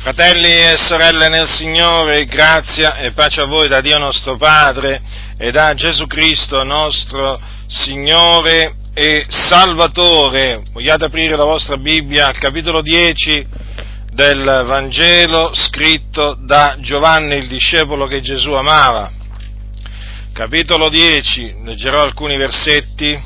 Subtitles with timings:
[0.00, 5.02] Fratelli e sorelle nel Signore, grazia e pace a voi da Dio nostro Padre
[5.36, 10.62] e da Gesù Cristo nostro Signore e Salvatore.
[10.72, 13.46] Vogliate aprire la vostra Bibbia al capitolo 10
[14.10, 19.10] del Vangelo scritto da Giovanni, il discepolo che Gesù amava.
[20.32, 23.20] Capitolo 10, leggerò alcuni versetti,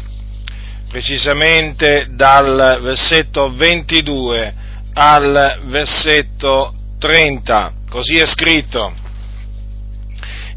[0.91, 4.63] precisamente dal versetto 22
[4.95, 8.93] al versetto 30, così è scritto.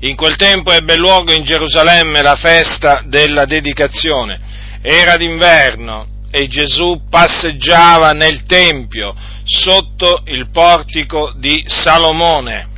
[0.01, 4.39] In quel tempo ebbe luogo in Gerusalemme la festa della dedicazione.
[4.81, 12.75] Era d'inverno e Gesù passeggiava nel Tempio sotto il portico di Salomone.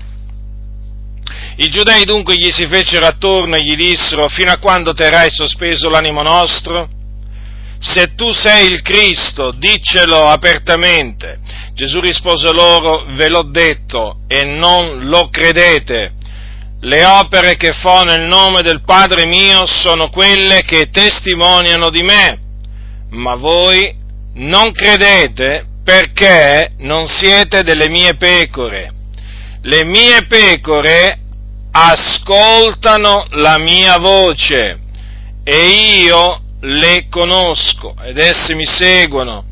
[1.57, 5.89] I giudei dunque gli si fecero attorno e gli dissero, fino a quando terrai sospeso
[5.89, 6.98] l'animo nostro?
[7.79, 11.39] Se tu sei il Cristo, diccelo apertamente.
[11.73, 16.13] Gesù rispose loro, ve l'ho detto e non lo credete.
[16.81, 22.39] Le opere che fo nel nome del Padre mio sono quelle che testimoniano di me,
[23.11, 23.95] ma voi
[24.35, 28.91] non credete perché non siete delle mie pecore.
[29.63, 31.17] Le mie pecore
[31.71, 34.79] ascoltano la mia voce
[35.43, 35.65] e
[36.03, 39.45] io le conosco ed esse mi seguono.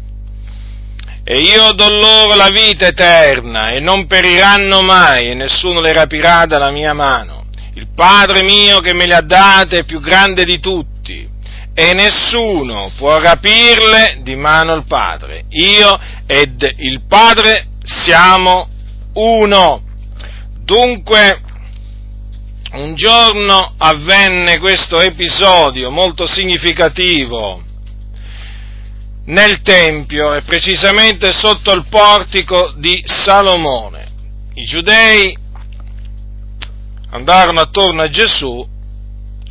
[1.24, 6.46] E io do loro la vita eterna e non periranno mai e nessuno le rapirà
[6.46, 7.46] dalla mia mano.
[7.74, 11.28] Il Padre mio che me le ha date è più grande di tutti
[11.74, 15.44] e nessuno può rapirle di mano il Padre.
[15.50, 18.68] Io ed il Padre siamo
[19.14, 19.84] uno.
[20.64, 21.42] Dunque,
[22.73, 27.64] un giorno avvenne questo episodio molto significativo
[29.26, 34.08] nel Tempio e precisamente sotto il portico di Salomone.
[34.56, 35.38] I giudei
[37.12, 38.68] andarono attorno a Gesù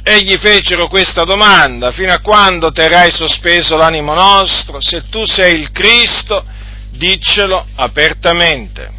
[0.02, 4.80] e gli fecero questa domanda, fino a quando terrai sospeso l'animo nostro?
[4.80, 6.44] Se tu sei il Cristo,
[6.92, 8.94] diccelo apertamente.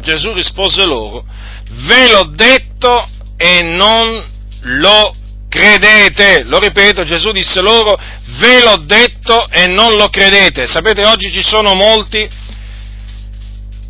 [0.00, 1.24] Gesù rispose loro,
[1.70, 4.24] ve l'ho detto e non
[4.62, 5.14] lo
[5.48, 6.44] credete.
[6.44, 7.98] Lo ripeto, Gesù disse loro,
[8.38, 10.66] ve l'ho detto e non lo credete.
[10.66, 12.28] Sapete, oggi ci sono molti,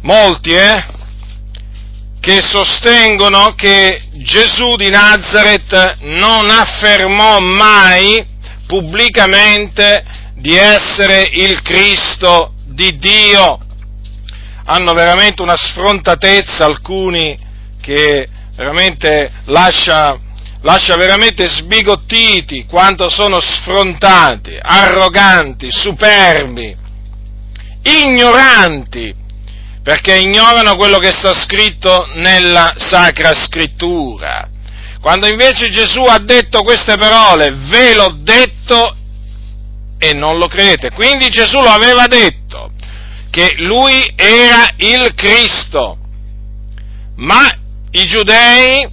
[0.02, 0.84] molti, eh,
[2.20, 8.24] che sostengono che Gesù di Nazareth non affermò mai
[8.66, 10.04] pubblicamente
[10.34, 13.58] di essere il Cristo di Dio.
[14.66, 17.36] Hanno veramente una sfrontatezza alcuni
[17.80, 20.16] che veramente lascia,
[20.62, 26.76] lascia veramente sbigottiti quanto sono sfrontati, arroganti, superbi,
[27.82, 29.14] ignoranti,
[29.82, 34.48] perché ignorano quello che sta scritto nella Sacra Scrittura.
[35.00, 38.96] Quando invece Gesù ha detto queste parole, ve l'ho detto
[39.98, 40.90] e non lo credete.
[40.90, 42.72] Quindi Gesù lo aveva detto,
[43.30, 45.96] che lui era il Cristo,
[47.16, 47.46] ma
[47.92, 48.88] i giudei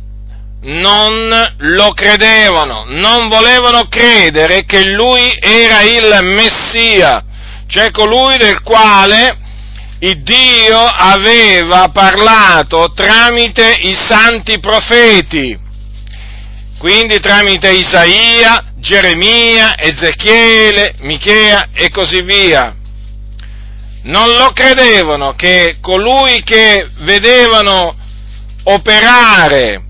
[0.62, 7.24] non lo credevano, non volevano credere che lui era il Messia,
[7.68, 9.38] cioè colui del quale
[10.00, 15.58] Dio aveva parlato tramite i santi profeti,
[16.78, 22.76] quindi tramite Isaia, Geremia, Ezechiele, Michea e così via.
[24.04, 27.96] Non lo credevano che colui che vedevano
[28.70, 29.84] operare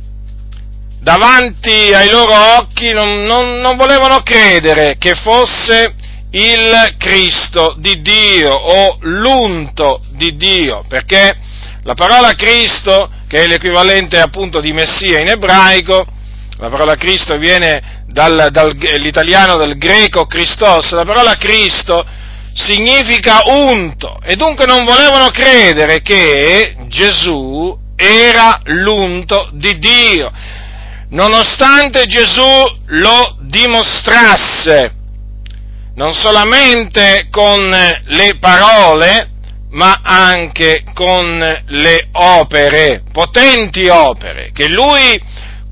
[1.00, 5.94] davanti ai loro occhi, non, non, non volevano credere che fosse
[6.32, 11.36] il Cristo di Dio o l'unto di Dio, perché
[11.84, 16.06] la parola Cristo, che è l'equivalente appunto di Messia in ebraico,
[16.58, 22.06] la parola Cristo viene dal, dall'italiano del greco Christos, la parola Cristo
[22.54, 30.32] significa unto e dunque non volevano credere che Gesù era l'unto di Dio,
[31.10, 34.92] nonostante Gesù lo dimostrasse,
[35.96, 39.32] non solamente con le parole,
[39.72, 45.20] ma anche con le opere, potenti opere, che lui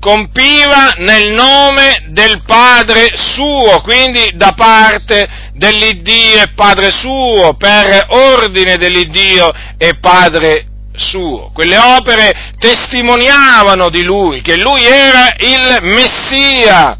[0.00, 8.76] compiva nel nome del Padre suo, quindi da parte dell'Iddio e Padre suo, per ordine
[8.76, 10.66] dell'Iddio e Padre
[10.96, 11.50] suo.
[11.52, 16.98] Quelle opere testimoniavano di lui, che lui era il Messia.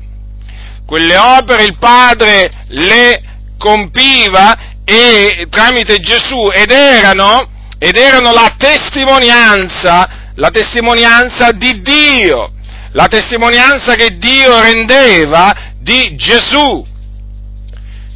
[0.87, 3.23] Quelle opere il Padre le
[3.59, 7.49] compiva e tramite Gesù ed erano
[7.79, 12.53] ed erano la testimonianza, la testimonianza di Dio,
[12.93, 16.87] la testimonianza che Dio rendeva di Gesù,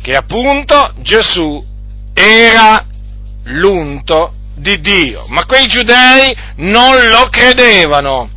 [0.01, 1.63] che appunto Gesù
[2.15, 2.85] era
[3.45, 5.25] l'unto di Dio.
[5.29, 8.31] Ma quei giudei non lo credevano.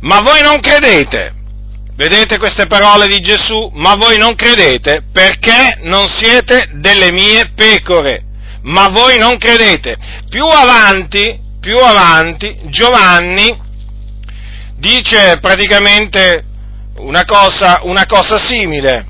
[0.00, 1.34] Ma voi non credete.
[1.94, 3.70] Vedete queste parole di Gesù?
[3.74, 8.24] Ma voi non credete perché non siete delle mie pecore.
[8.62, 9.96] Ma voi non credete.
[10.28, 13.68] Più avanti, più avanti, Giovanni
[14.76, 16.44] dice praticamente
[16.96, 19.06] una cosa, una cosa simile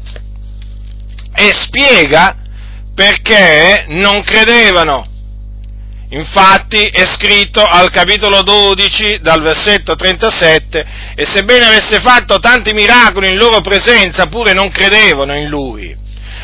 [1.32, 2.40] e spiega
[3.00, 5.06] perché non credevano.
[6.11, 13.31] Infatti è scritto al capitolo 12 dal versetto 37 e sebbene avesse fatto tanti miracoli
[13.31, 15.97] in loro presenza pure non credevano in lui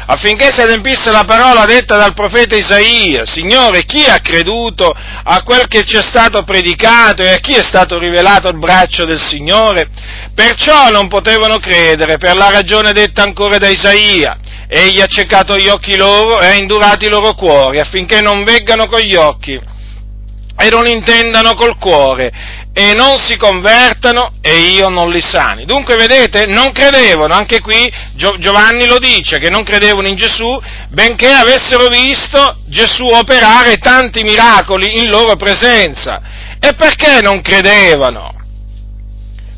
[0.06, 5.66] affinché si adempisse la parola detta dal profeta Isaia, Signore, chi ha creduto a quel
[5.66, 9.88] che ci è stato predicato e a chi è stato rivelato il braccio del Signore?
[10.32, 14.38] Perciò non potevano credere per la ragione detta ancora da Isaia.
[14.68, 18.86] Egli ha ceccato gli occhi loro e ha indurato i loro cuori affinché non veggano
[18.88, 19.60] con gli occhi
[20.58, 22.32] e non intendano col cuore
[22.72, 25.64] e non si convertano e io non li sani.
[25.64, 30.60] Dunque vedete, non credevano, anche qui Giovanni lo dice, che non credevano in Gesù,
[30.90, 36.20] benché avessero visto Gesù operare tanti miracoli in loro presenza.
[36.60, 38.34] E perché non credevano?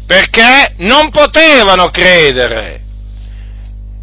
[0.06, 2.82] Perché non potevano credere.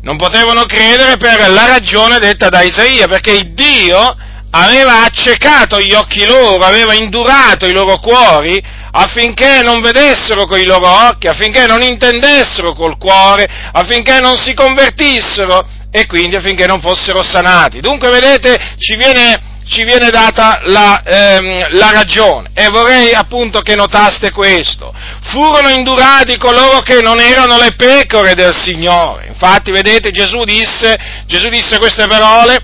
[0.05, 4.15] Non potevano credere per la ragione detta da Isaia, perché Dio
[4.51, 10.63] aveva accecato gli occhi loro, aveva indurato i loro cuori affinché non vedessero con i
[10.63, 16.81] loro occhi, affinché non intendessero col cuore, affinché non si convertissero e quindi affinché non
[16.81, 17.79] fossero sanati.
[17.79, 23.75] Dunque, vedete, ci viene, ci viene data la, ehm, la, ragione e vorrei appunto che
[23.75, 24.93] notaste questo.
[25.23, 29.27] Furono indurati coloro che non erano le pecore del Signore.
[29.27, 30.95] Infatti, vedete, Gesù disse,
[31.25, 32.57] Gesù disse queste parole,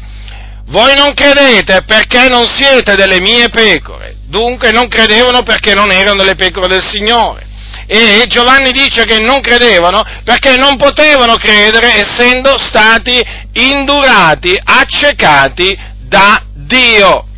[0.67, 4.15] voi non credete perché non siete delle mie pecore.
[4.27, 7.49] Dunque non credevano perché non erano le pecore del Signore.
[7.87, 13.21] E Giovanni dice che non credevano perché non potevano credere essendo stati
[13.53, 15.77] indurati, accecati
[16.07, 16.41] da
[16.71, 17.30] Dio.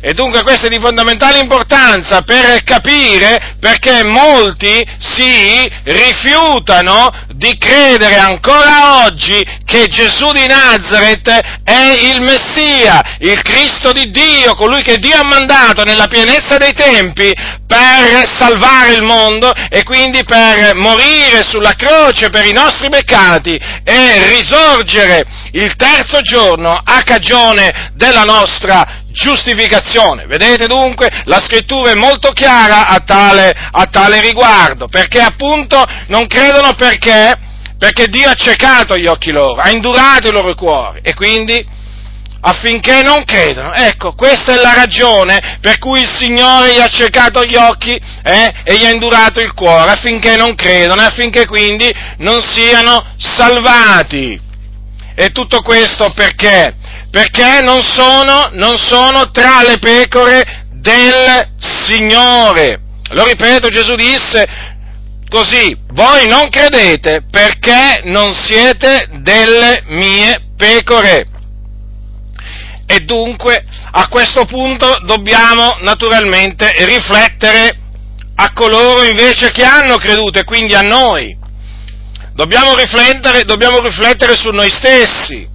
[0.00, 8.16] E dunque questo è di fondamentale importanza per capire perché molti si rifiutano di credere
[8.16, 11.28] ancora oggi che Gesù di Nazareth
[11.64, 16.74] è il Messia, il Cristo di Dio, colui che Dio ha mandato nella pienezza dei
[16.74, 17.32] tempi
[17.66, 24.28] per salvare il mondo e quindi per morire sulla croce per i nostri peccati e
[24.28, 30.26] risorgere il terzo giorno a cagione della nostra giustificazione.
[30.26, 36.26] Vedete dunque, la scrittura è molto chiara a tale, a tale riguardo, perché appunto non
[36.26, 37.34] credono perché,
[37.78, 41.66] perché Dio ha ciecato gli occhi loro, ha indurato i loro cuori e quindi
[42.40, 43.72] affinché non credano.
[43.72, 48.52] Ecco, questa è la ragione per cui il Signore gli ha ciecato gli occhi eh,
[48.64, 54.44] e gli ha indurato il cuore, affinché non credano affinché quindi non siano salvati.
[55.18, 56.74] E tutto questo perché?
[57.16, 62.78] Perché non sono, non sono tra le pecore del Signore.
[63.12, 64.44] Lo ripeto, Gesù disse
[65.30, 71.26] così, voi non credete perché non siete delle mie pecore.
[72.86, 77.78] E dunque a questo punto dobbiamo naturalmente riflettere
[78.34, 81.34] a coloro invece che hanno creduto e quindi a noi.
[82.34, 85.54] Dobbiamo riflettere, dobbiamo riflettere su noi stessi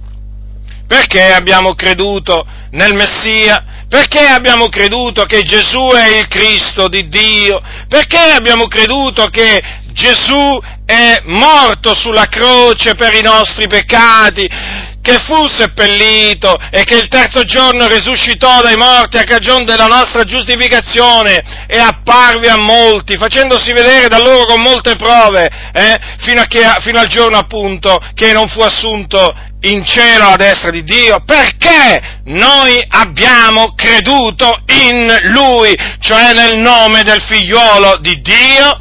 [0.92, 3.64] perché abbiamo creduto nel Messia?
[3.88, 7.62] Perché abbiamo creduto che Gesù è il Cristo di Dio?
[7.88, 9.58] Perché abbiamo creduto che
[9.92, 14.46] Gesù è morto sulla croce per i nostri peccati,
[15.00, 20.24] che fu seppellito e che il terzo giorno risuscitò dai morti a cagione della nostra
[20.24, 26.60] giustificazione e apparve a molti, facendosi vedere da loro con molte prove, eh, fino, che,
[26.82, 31.22] fino al giorno appunto che non fu assunto in cielo alla destra di Dio?
[31.24, 38.80] Perché noi abbiamo creduto in Lui, cioè nel nome del figliuolo di Dio?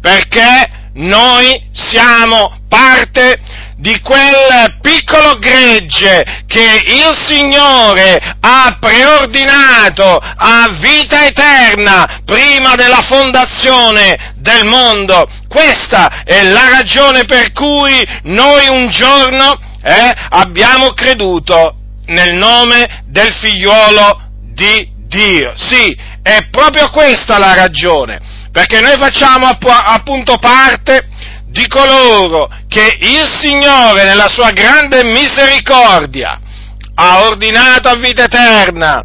[0.00, 3.40] Perché noi siamo parte
[3.76, 14.34] di quel piccolo gregge che il Signore ha preordinato a vita eterna prima della fondazione
[14.36, 15.28] del mondo.
[15.48, 21.76] Questa è la ragione per cui noi un giorno eh, abbiamo creduto
[22.06, 24.22] nel nome del figliuolo
[24.54, 25.52] di Dio.
[25.56, 31.06] Sì, è proprio questa la ragione, perché noi facciamo appunto parte
[31.48, 36.40] di coloro che il Signore nella sua grande misericordia
[36.94, 39.04] ha ordinato a vita eterna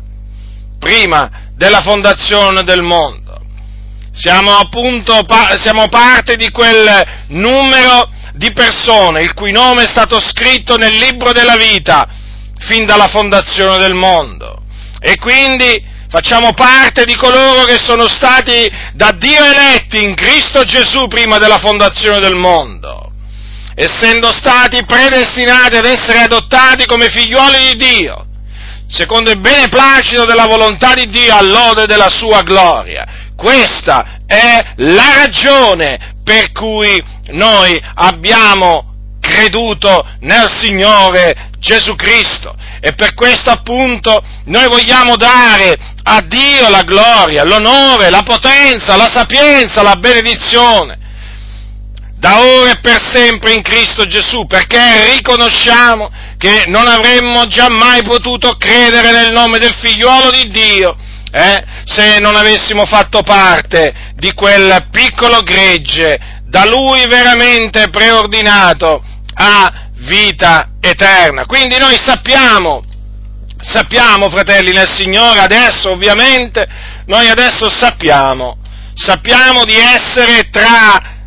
[0.79, 3.28] prima della fondazione del mondo.
[4.21, 5.25] Siamo appunto
[5.59, 11.31] siamo parte di quel numero di persone il cui nome è stato scritto nel libro
[11.31, 12.05] della vita
[12.59, 14.61] fin dalla fondazione del mondo.
[14.99, 21.07] E quindi facciamo parte di coloro che sono stati da Dio eletti in Cristo Gesù
[21.07, 23.13] prima della fondazione del mondo,
[23.73, 28.25] essendo stati predestinati ad essere adottati come figliuoli di Dio,
[28.89, 33.18] secondo il beneplacito della volontà di Dio all'ode della sua gloria.
[33.39, 42.53] Questa è la ragione per cui noi abbiamo creduto nel Signore Gesù Cristo.
[42.81, 49.09] E per questo appunto noi vogliamo dare a Dio la gloria, l'onore, la potenza, la
[49.09, 50.97] sapienza, la benedizione,
[52.17, 58.57] da ora e per sempre in Cristo Gesù, perché riconosciamo che non avremmo giammai potuto
[58.57, 60.97] credere nel nome del figliuolo di Dio
[61.31, 69.03] eh, se non avessimo fatto parte di quel piccolo gregge da Lui veramente preordinato
[69.35, 71.45] a vita eterna.
[71.45, 72.83] Quindi noi sappiamo,
[73.59, 76.67] sappiamo fratelli nel Signore, adesso ovviamente,
[77.05, 78.57] noi adesso sappiamo,
[78.93, 81.17] sappiamo di essere tra,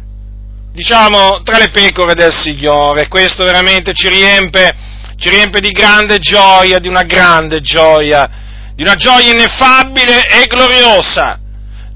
[0.73, 4.75] diciamo, tra le pecore del Signore, questo veramente ci riempie,
[5.16, 8.41] ci riempie di grande gioia, di una grande gioia,
[8.74, 11.38] di una gioia ineffabile e gloriosa,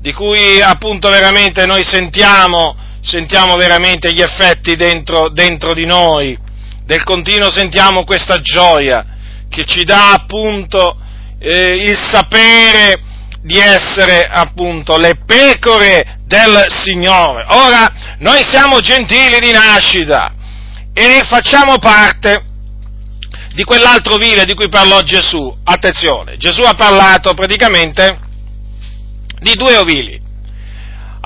[0.01, 6.45] di cui appunto veramente noi sentiamo, sentiamo veramente gli effetti dentro, dentro di noi
[6.87, 9.05] del continuo sentiamo questa gioia
[9.51, 10.97] che ci dà appunto
[11.41, 13.01] eh, il sapere
[13.43, 17.45] di essere appunto le pecore del Signore.
[17.49, 20.33] Ora, noi siamo gentili di nascita
[20.93, 22.46] e facciamo parte
[23.57, 25.53] di quell'altro vile di cui parlò Gesù.
[25.65, 28.21] Attenzione, Gesù ha parlato praticamente
[29.41, 30.25] di due ovili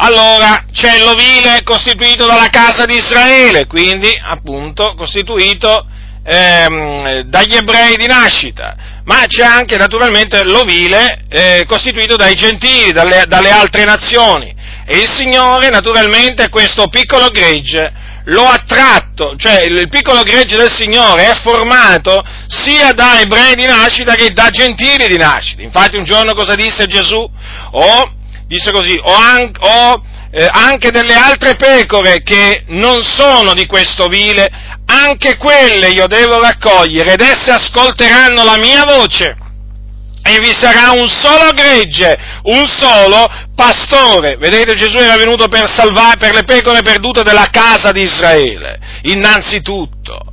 [0.03, 5.87] allora c'è l'ovile costituito dalla casa di Israele, quindi appunto costituito
[6.25, 13.25] ehm, dagli ebrei di nascita, ma c'è anche naturalmente l'ovile eh, costituito dai gentili, dalle,
[13.27, 14.55] dalle altre nazioni.
[14.87, 17.93] E il Signore naturalmente questo piccolo gregge
[18.25, 23.67] lo ha tratto, cioè il piccolo gregge del Signore è formato sia da ebrei di
[23.67, 25.63] nascita che da gentili di nascita.
[25.63, 27.29] Infatti un giorno cosa disse Gesù?
[27.73, 28.13] Oh,
[28.47, 34.07] disse così, ho, an- ho eh, anche delle altre pecore che non sono di questo
[34.07, 34.49] vile,
[34.87, 39.37] anche quelle io devo raccogliere ed esse ascolteranno la mia voce.
[40.23, 44.37] E vi sarà un solo gregge, un solo pastore.
[44.37, 50.31] Vedete, Gesù era venuto per salvare per le pecore perdute della casa di Israele, innanzitutto.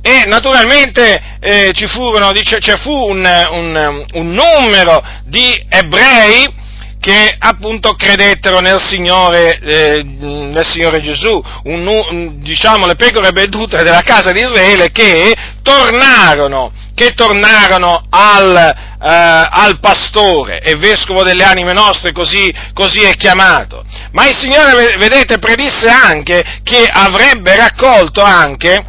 [0.00, 6.62] E naturalmente eh, ci furono, dice, ci fu un, un, un numero di ebrei
[7.04, 13.82] che appunto credettero nel Signore, eh, nel Signore Gesù, un, un, diciamo le pecore perdute
[13.82, 20.60] della casa di Israele che tornarono, che tornarono al, eh, al, pastore.
[20.60, 23.84] E vescovo delle anime nostre, così, così è chiamato.
[24.12, 28.82] Ma il Signore, vedete, predisse anche che avrebbe raccolto anche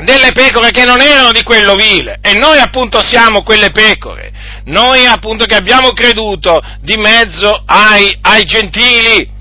[0.00, 2.20] delle pecore che non erano di quello vile.
[2.22, 4.32] E noi appunto siamo quelle pecore
[4.68, 9.36] noi appunto che abbiamo creduto di mezzo ai, ai gentili.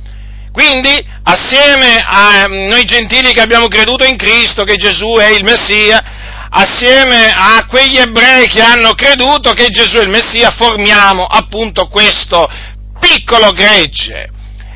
[0.52, 6.04] Quindi, assieme a noi gentili che abbiamo creduto in Cristo, che Gesù è il Messia,
[6.50, 12.48] assieme a quegli ebrei che hanno creduto che Gesù è il Messia, formiamo appunto questo
[13.00, 14.30] piccolo gregge.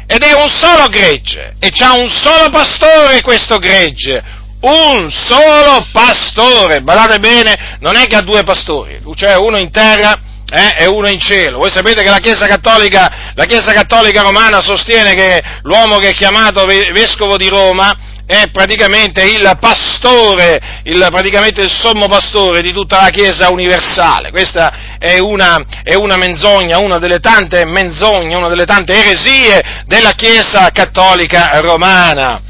[0.05, 4.21] Ed è un solo gregge, e c'ha un solo pastore questo gregge,
[4.59, 10.11] un solo pastore, badate bene, non è che ha due pastori, cioè uno in terra
[10.51, 11.59] eh, e uno in cielo.
[11.59, 16.13] Voi sapete che la Chiesa, Cattolica, la Chiesa Cattolica Romana sostiene che l'uomo che è
[16.13, 23.01] chiamato Vescovo di Roma è praticamente il pastore, il, praticamente il sommo pastore di tutta
[23.01, 24.29] la Chiesa universale.
[24.31, 30.11] Questa è una, è una menzogna, una delle tante menzogne, una delle tante eresie della
[30.11, 32.41] Chiesa Cattolica Romana.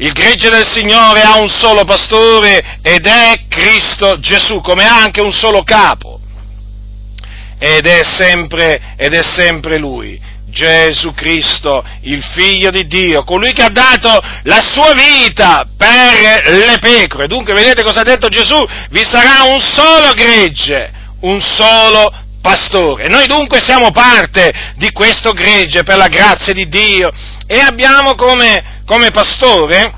[0.00, 5.20] Il gregge del Signore ha un solo pastore ed è Cristo Gesù, come ha anche
[5.20, 6.17] un solo capo
[7.58, 10.36] ed è sempre, ed è sempre Lui.
[10.50, 16.78] Gesù Cristo, il figlio di Dio, colui che ha dato la sua vita per le
[16.80, 17.26] pecore.
[17.26, 18.56] Dunque, vedete cosa ha detto Gesù?
[18.90, 23.08] Vi sarà un solo gregge, un solo pastore.
[23.08, 27.10] Noi dunque siamo parte di questo gregge per la grazia di Dio
[27.46, 29.92] e abbiamo come, come pastore,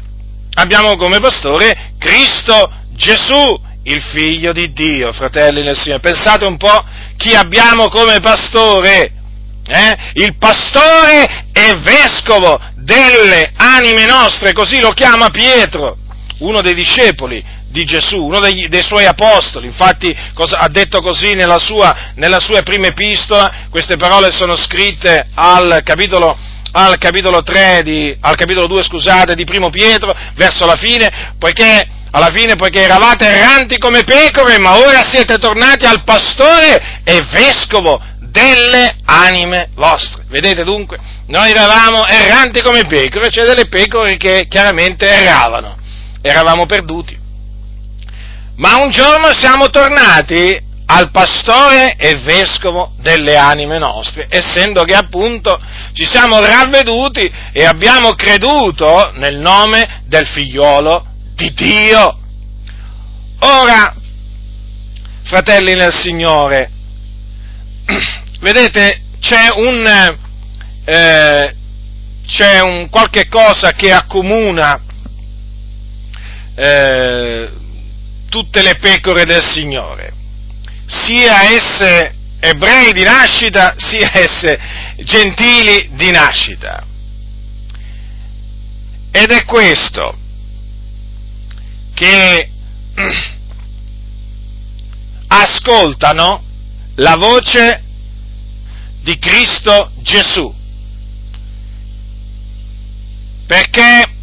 [0.55, 3.61] abbiamo come pastore Cristo Gesù,
[3.91, 6.01] il figlio di Dio, fratelli nel Signore.
[6.01, 6.85] Pensate un po'
[7.17, 9.13] chi abbiamo come pastore.
[9.67, 9.97] Eh?
[10.15, 15.97] Il pastore e vescovo delle anime nostre, così lo chiama Pietro,
[16.39, 21.35] uno dei discepoli di Gesù, uno dei, dei suoi apostoli, infatti cosa, ha detto così
[21.35, 26.37] nella sua, nella sua, prima epistola, queste parole sono scritte al capitolo,
[26.73, 31.99] al capitolo 3, di, al capitolo 2, scusate, di primo Pietro, verso la fine, poiché
[32.13, 38.01] alla fine poiché eravate erranti come pecore, ma ora siete tornati al pastore e vescovo
[38.21, 40.25] delle anime vostre.
[40.29, 45.77] Vedete dunque, noi eravamo erranti come pecore, cioè delle pecore che chiaramente erravano,
[46.23, 47.19] eravamo perduti.
[48.57, 55.59] Ma un giorno siamo tornati al pastore e vescovo delle anime nostre, essendo che appunto
[55.93, 61.10] ci siamo ravveduti e abbiamo creduto nel nome del figliolo
[61.41, 62.19] di Dio.
[63.39, 63.95] Ora,
[65.23, 66.71] fratelli nel Signore,
[68.41, 70.17] vedete, c'è un,
[70.85, 71.57] eh,
[72.27, 74.83] c'è un qualche cosa che accomuna
[76.55, 77.51] eh,
[78.29, 80.13] tutte le pecore del Signore,
[80.85, 84.61] sia esse ebrei di nascita, sia esse
[84.99, 86.85] gentili di nascita.
[89.13, 90.17] Ed è questo,
[91.95, 92.51] che
[95.27, 96.43] ascoltano
[96.97, 97.83] la voce
[99.03, 100.55] di Cristo Gesù,
[103.47, 104.15] perché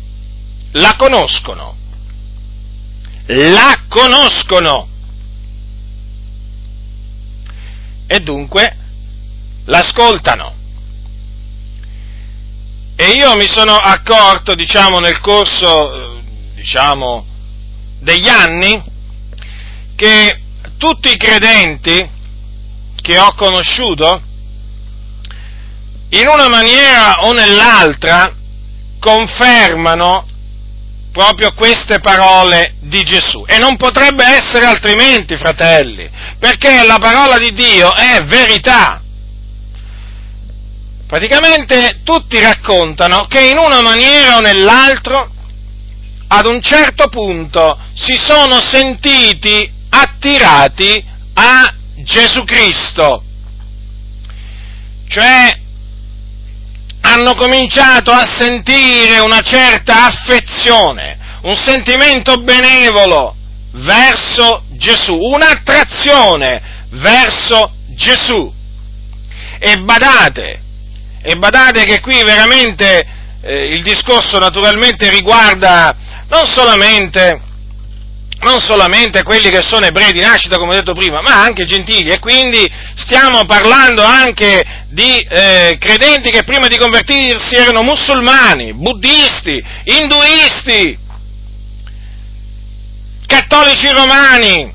[0.72, 1.76] la conoscono,
[3.26, 4.90] la conoscono.
[8.10, 8.78] E dunque
[9.66, 10.56] l'ascoltano.
[12.96, 16.24] E io mi sono accorto, diciamo, nel corso, eh,
[16.56, 17.27] diciamo,
[18.08, 18.82] degli anni
[19.98, 20.40] che
[20.78, 22.10] tutti i credenti
[23.02, 24.22] che ho conosciuto,
[26.12, 28.34] in una maniera o nell'altra,
[28.98, 30.26] confermano
[31.12, 33.44] proprio queste parole di Gesù.
[33.46, 39.02] E non potrebbe essere altrimenti, fratelli, perché la parola di Dio è verità.
[41.08, 45.30] Praticamente tutti raccontano che in una maniera o nell'altra
[46.28, 53.24] ad un certo punto si sono sentiti attirati a Gesù Cristo,
[55.08, 55.58] cioè
[57.02, 63.36] hanno cominciato a sentire una certa affezione, un sentimento benevolo
[63.72, 68.54] verso Gesù, un'attrazione verso Gesù.
[69.60, 70.62] E badate,
[71.22, 73.06] e badate che qui veramente
[73.42, 75.96] eh, il discorso naturalmente riguarda
[76.30, 77.42] non solamente,
[78.42, 82.10] non solamente quelli che sono ebrei di nascita, come ho detto prima, ma anche gentili.
[82.10, 89.64] E quindi stiamo parlando anche di eh, credenti che prima di convertirsi erano musulmani, buddisti,
[89.84, 90.98] induisti,
[93.26, 94.74] cattolici romani,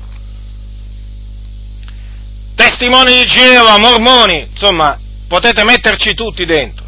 [2.55, 6.81] testimoni di Geova, mormoni, insomma, potete metterci tutti dentro.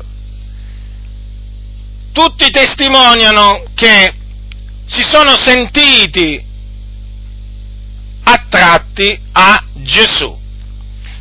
[2.11, 4.13] Tutti testimoniano che
[4.85, 6.43] si sono sentiti
[8.23, 10.43] attratti a Gesù.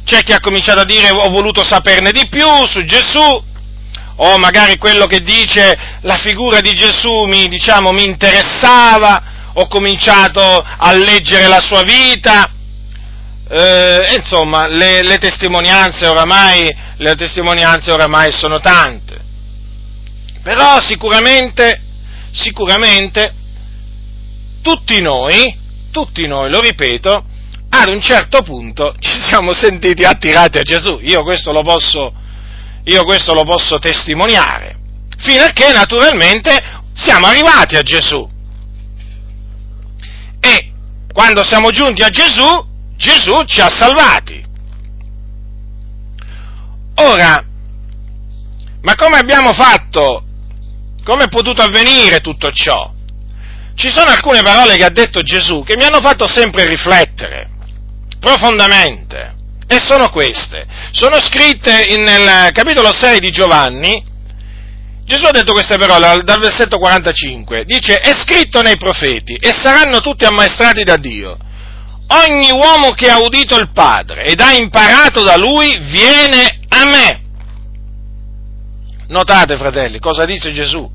[0.04, 3.42] C'è chi ha cominciato a dire ho voluto saperne di più su Gesù,
[4.16, 9.22] o magari quello che dice la figura di Gesù mi, diciamo, mi interessava,
[9.54, 12.50] ho cominciato a leggere la sua vita,
[13.48, 19.22] eh, insomma le, le, testimonianze oramai, le testimonianze oramai sono tante.
[20.42, 21.80] Però sicuramente,
[22.30, 23.32] sicuramente
[24.64, 25.54] tutti noi,
[25.92, 27.24] tutti noi, lo ripeto,
[27.68, 30.98] ad un certo punto ci siamo sentiti attirati a Gesù.
[31.02, 32.10] Io questo lo posso,
[32.84, 34.78] io questo lo posso testimoniare.
[35.18, 38.28] Fino a che naturalmente siamo arrivati a Gesù.
[40.40, 40.72] E
[41.12, 42.46] quando siamo giunti a Gesù,
[42.96, 44.42] Gesù ci ha salvati.
[46.96, 47.44] Ora,
[48.80, 50.24] ma come abbiamo fatto?
[51.04, 52.93] Come è potuto avvenire tutto ciò?
[53.76, 57.48] Ci sono alcune parole che ha detto Gesù che mi hanno fatto sempre riflettere
[58.20, 59.32] profondamente.
[59.66, 60.66] e sono queste.
[60.92, 64.02] Sono scritte in, nel capitolo 6 di Giovanni,
[65.04, 70.00] Gesù ha detto queste parole dal versetto 45, dice, è scritto nei profeti e saranno
[70.00, 71.36] tutti ammaestrati da Dio.
[72.06, 77.22] Ogni uomo che ha udito il Padre ed ha imparato da Lui viene a me.
[79.08, 80.90] Notate, fratelli, cosa dice Gesù?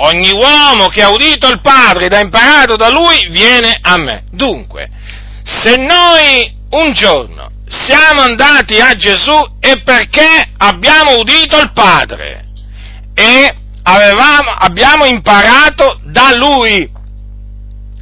[0.00, 4.24] Ogni uomo che ha udito il Padre ed ha imparato da Lui viene a me.
[4.30, 4.88] Dunque,
[5.42, 12.44] se noi un giorno siamo andati a Gesù è perché abbiamo udito il Padre
[13.12, 16.88] e avevamo, abbiamo imparato da Lui.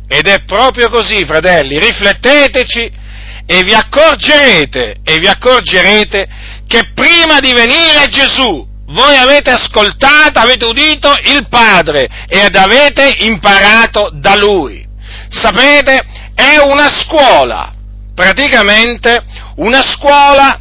[0.09, 2.93] Ed è proprio così, fratelli, rifletteteci
[3.47, 6.29] e vi accorgerete, e vi accorgerete
[6.67, 14.11] che prima di venire Gesù voi avete ascoltato, avete udito il Padre ed avete imparato
[14.13, 14.85] da Lui.
[15.29, 17.73] Sapete, è una scuola,
[18.15, 19.25] praticamente
[19.57, 20.61] una scuola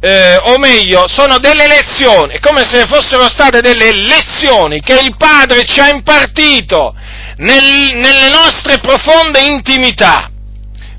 [0.00, 5.16] eh, o meglio, sono delle lezioni, è come se fossero state delle lezioni che il
[5.16, 6.94] Padre ci ha impartito
[7.36, 10.28] nel, nelle nostre profonde intimità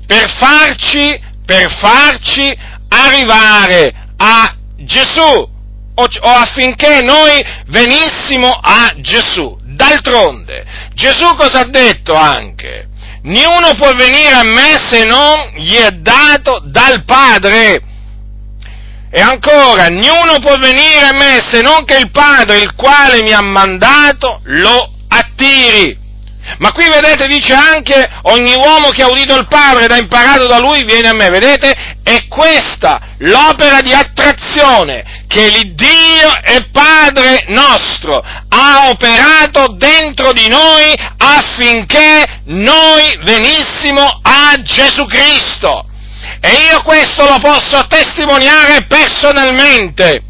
[0.06, 2.56] per farci, per farci
[2.88, 5.53] arrivare a Gesù
[5.94, 9.60] o, o affinché noi venissimo a Gesù.
[9.62, 12.86] D'altronde, Gesù cosa ha detto anche?
[13.22, 17.82] Niuno può venire a me se non gli è dato dal Padre.
[19.10, 23.32] E ancora, niuno può venire a me se non che il Padre, il quale mi
[23.32, 26.02] ha mandato, lo attiri.
[26.58, 30.46] Ma qui vedete, dice anche, ogni uomo che ha udito il Padre ed ha imparato
[30.46, 31.30] da lui viene a me.
[31.30, 31.96] Vedete?
[32.02, 40.94] È questa l'opera di attrazione che l'Iddio e Padre nostro ha operato dentro di noi
[41.16, 45.86] affinché noi venissimo a Gesù Cristo.
[46.40, 50.22] E io questo lo posso testimoniare personalmente.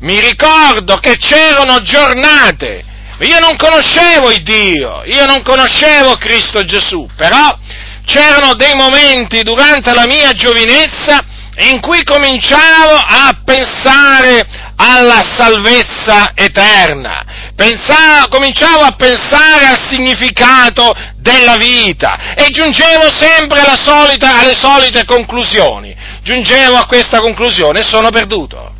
[0.00, 2.84] Mi ricordo che c'erano giornate,
[3.20, 7.56] io non conoscevo il Dio, io non conoscevo Cristo Gesù, però
[8.04, 11.24] c'erano dei momenti durante la mia giovinezza
[11.56, 21.56] in cui cominciavo a pensare alla salvezza eterna, pensavo, cominciavo a pensare al significato della
[21.56, 25.94] vita e giungevo sempre solita, alle solite conclusioni.
[26.22, 28.72] Giungevo a questa conclusione sono perduto.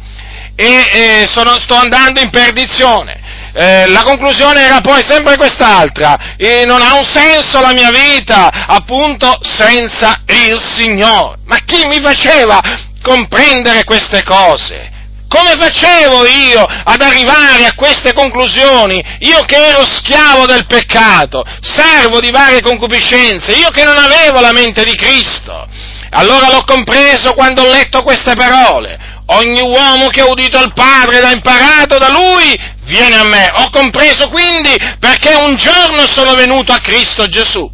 [0.57, 3.24] E, e sono, sto andando in perdizione.
[3.57, 8.67] Eh, la conclusione era poi sempre quest'altra, e non ha un senso la mia vita,
[8.67, 11.39] appunto, senza il Signore.
[11.45, 12.61] Ma chi mi faceva
[13.01, 14.91] comprendere queste cose?
[15.29, 19.03] Come facevo io ad arrivare a queste conclusioni?
[19.21, 24.53] Io che ero schiavo del peccato, servo di varie concupiscenze, io che non avevo la
[24.53, 25.67] mente di Cristo.
[26.11, 29.14] Allora l'ho compreso quando ho letto queste parole.
[29.27, 33.51] Ogni uomo che ha udito il Padre ed ha imparato da Lui viene a me.
[33.55, 37.73] Ho compreso quindi perché un giorno sono venuto a Cristo Gesù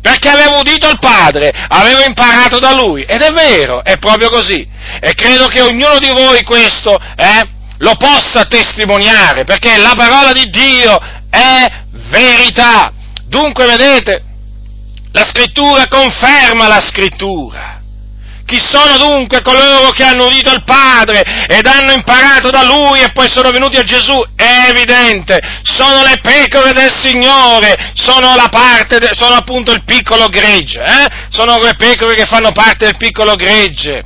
[0.00, 4.66] perché avevo udito il Padre, avevo imparato da Lui, ed è vero, è proprio così.
[5.00, 10.48] E credo che ognuno di voi questo eh, lo possa testimoniare, perché la parola di
[10.50, 11.64] Dio è
[12.10, 12.92] verità.
[13.24, 14.22] Dunque, vedete,
[15.12, 17.77] la scrittura conferma la scrittura.
[18.48, 23.12] Chi sono dunque coloro che hanno udito il Padre ed hanno imparato da Lui e
[23.12, 24.18] poi sono venuti a Gesù?
[24.34, 28.34] È evidente, sono le pecore del Signore, sono
[28.88, 31.06] de, sono appunto il piccolo gregge, eh?
[31.28, 34.02] sono le pecore che fanno parte del piccolo gregge,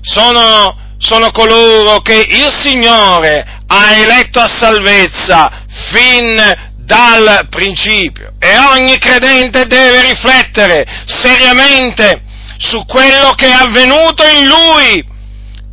[0.00, 5.62] sono, sono coloro che il Signore ha eletto a salvezza
[5.92, 12.24] fin dal principio e ogni credente deve riflettere seriamente
[12.58, 15.12] su quello che è avvenuto in lui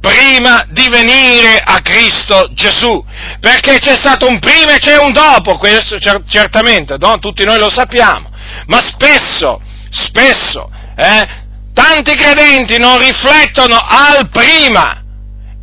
[0.01, 3.05] prima di venire a Cristo Gesù,
[3.39, 7.19] perché c'è stato un prima e c'è un dopo, questo certamente, no?
[7.19, 8.29] tutti noi lo sappiamo,
[8.65, 11.27] ma spesso, spesso, eh,
[11.73, 15.01] tanti credenti non riflettono al prima,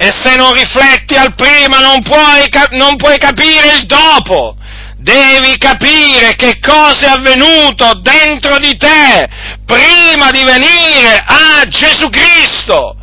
[0.00, 4.56] e se non rifletti al prima non puoi, non puoi capire il dopo,
[4.98, 9.28] devi capire che cosa è avvenuto dentro di te
[9.64, 12.96] prima di venire a Gesù Cristo.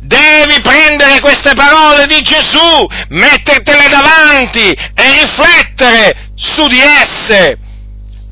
[0.00, 7.58] Devi prendere queste parole di Gesù, mettertele davanti e riflettere su di esse,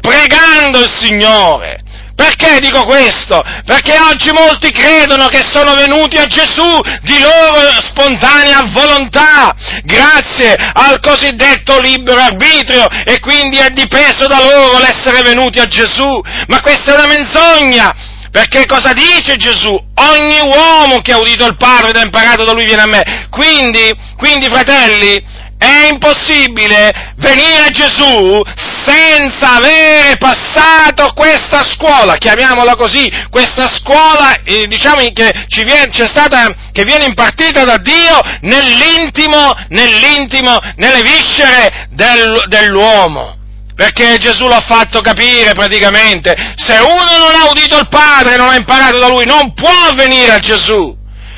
[0.00, 1.80] pregando il Signore.
[2.16, 3.42] Perché dico questo?
[3.66, 6.66] Perché oggi molti credono che sono venuti a Gesù
[7.02, 14.78] di loro spontanea volontà, grazie al cosiddetto libero arbitrio, e quindi è dipeso da loro
[14.78, 16.20] l'essere venuti a Gesù.
[16.46, 17.94] Ma questa è una menzogna!
[18.30, 19.72] Perché cosa dice Gesù?
[19.94, 23.28] Ogni uomo che ha udito il Padre ed ha imparato da lui viene a me.
[23.30, 25.22] Quindi, quindi fratelli,
[25.58, 28.42] è impossibile venire a Gesù
[28.84, 36.84] senza avere passato questa scuola, chiamiamola così, questa scuola eh, diciamo che, viene, stata, che
[36.84, 43.34] viene impartita da Dio nell'intimo, nell'intimo nelle viscere del, dell'uomo.
[43.74, 48.56] Perché Gesù l'ha fatto capire praticamente, se uno non ha udito il Padre, non ha
[48.56, 50.96] imparato da Lui, non può venire a Gesù.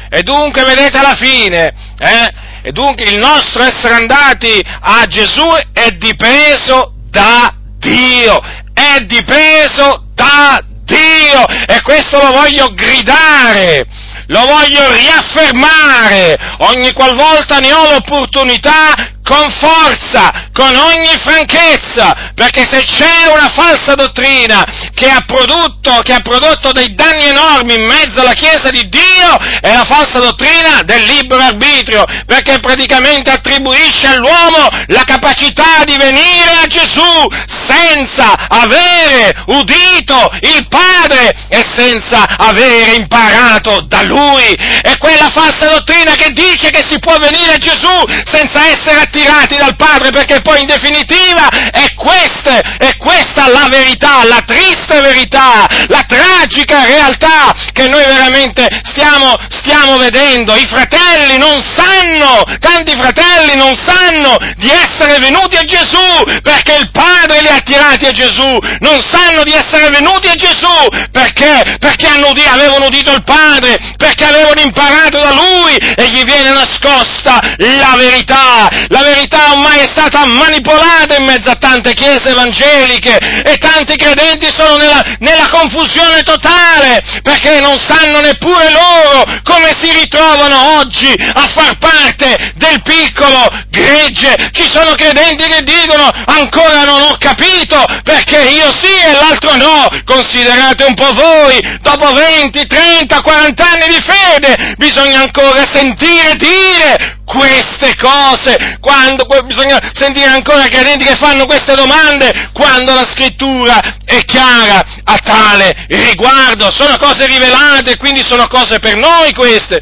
[0.08, 5.90] E dunque vedete alla fine, eh, e dunque il nostro essere andati a Gesù è
[5.92, 8.40] dipeso da Dio,
[8.74, 11.46] è dipeso da Dio.
[11.66, 13.86] E questo lo voglio gridare,
[14.26, 16.36] lo voglio riaffermare.
[16.58, 23.94] Ogni qualvolta ne ho l'opportunità con forza, con ogni franchezza, perché se c'è una falsa
[23.94, 24.64] dottrina
[24.94, 29.36] che ha, prodotto, che ha prodotto dei danni enormi in mezzo alla Chiesa di Dio,
[29.60, 36.60] è la falsa dottrina del libero arbitrio, perché praticamente attribuisce all'uomo la capacità di venire
[36.62, 37.26] a Gesù
[37.66, 44.54] senza avere udito il Padre e senza avere imparato da Lui.
[44.80, 47.92] È quella falsa dottrina che dice che si può venire a Gesù
[48.24, 53.66] senza essere attivati attirati dal Padre, perché poi in definitiva è questa, è questa la
[53.68, 60.54] verità, la triste verità, la tragica realtà che noi veramente stiamo, stiamo vedendo.
[60.54, 66.90] I fratelli non sanno, tanti fratelli non sanno di essere venuti a Gesù, perché il
[66.90, 71.76] Padre li ha attirati a Gesù, non sanno di essere venuti a Gesù, perché?
[71.78, 77.40] Perché hanno, avevano udito il Padre, perché avevano imparato da Lui e gli viene nascosta
[77.56, 83.56] la verità, la verità ormai è stata manipolata in mezzo a tante chiese evangeliche e
[83.58, 90.78] tanti credenti sono nella, nella confusione totale perché non sanno neppure loro come si ritrovano
[90.78, 94.50] oggi a far parte del piccolo gregge.
[94.52, 99.86] Ci sono credenti che dicono ancora non ho capito perché io sì e l'altro no.
[100.04, 107.18] Considerate un po' voi, dopo 20, 30, 40 anni di fede bisogna ancora sentire dire
[107.28, 114.24] queste cose, quando bisogna sentire ancora credenti che fanno queste domande, quando la scrittura è
[114.24, 119.80] chiara a tale riguardo, sono cose rivelate, quindi sono cose per noi queste.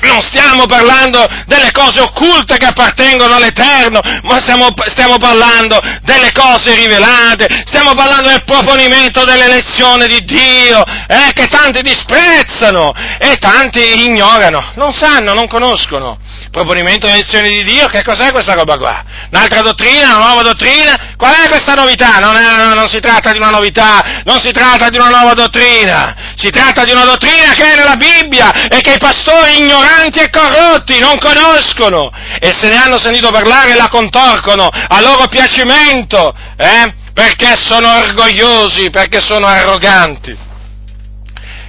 [0.00, 6.74] Non stiamo parlando delle cose occulte che appartengono all'Eterno, ma stiamo, stiamo, parlando delle cose
[6.76, 14.72] rivelate, stiamo parlando del proponimento dell'elezione di Dio, eh, che tanti disprezzano e tanti ignorano,
[14.76, 16.18] non sanno, non conoscono
[16.50, 19.04] proponimento delle lezioni di Dio, che cos'è questa roba qua?
[19.30, 21.14] Un'altra dottrina, una nuova dottrina?
[21.16, 22.18] Qual è questa novità?
[22.18, 26.14] Non, è, non, si tratta di una novità, non si tratta di una nuova dottrina,
[26.34, 29.58] si tratta di una dottrina che è nella Bibbia e che i pastori
[29.88, 35.26] ignoranti e corrotti non conoscono e se ne hanno sentito parlare la contorcono a loro
[35.28, 36.94] piacimento, eh?
[37.14, 40.36] perché sono orgogliosi, perché sono arroganti.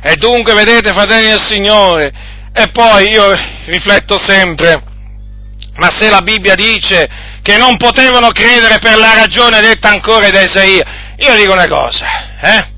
[0.01, 2.11] E dunque, vedete, fratelli del Signore,
[2.53, 3.33] e poi io
[3.65, 4.81] rifletto sempre,
[5.75, 7.09] ma se la Bibbia dice
[7.41, 10.85] che non potevano credere per la ragione detta ancora da Isaia,
[11.17, 12.05] io dico una cosa,
[12.41, 12.77] eh?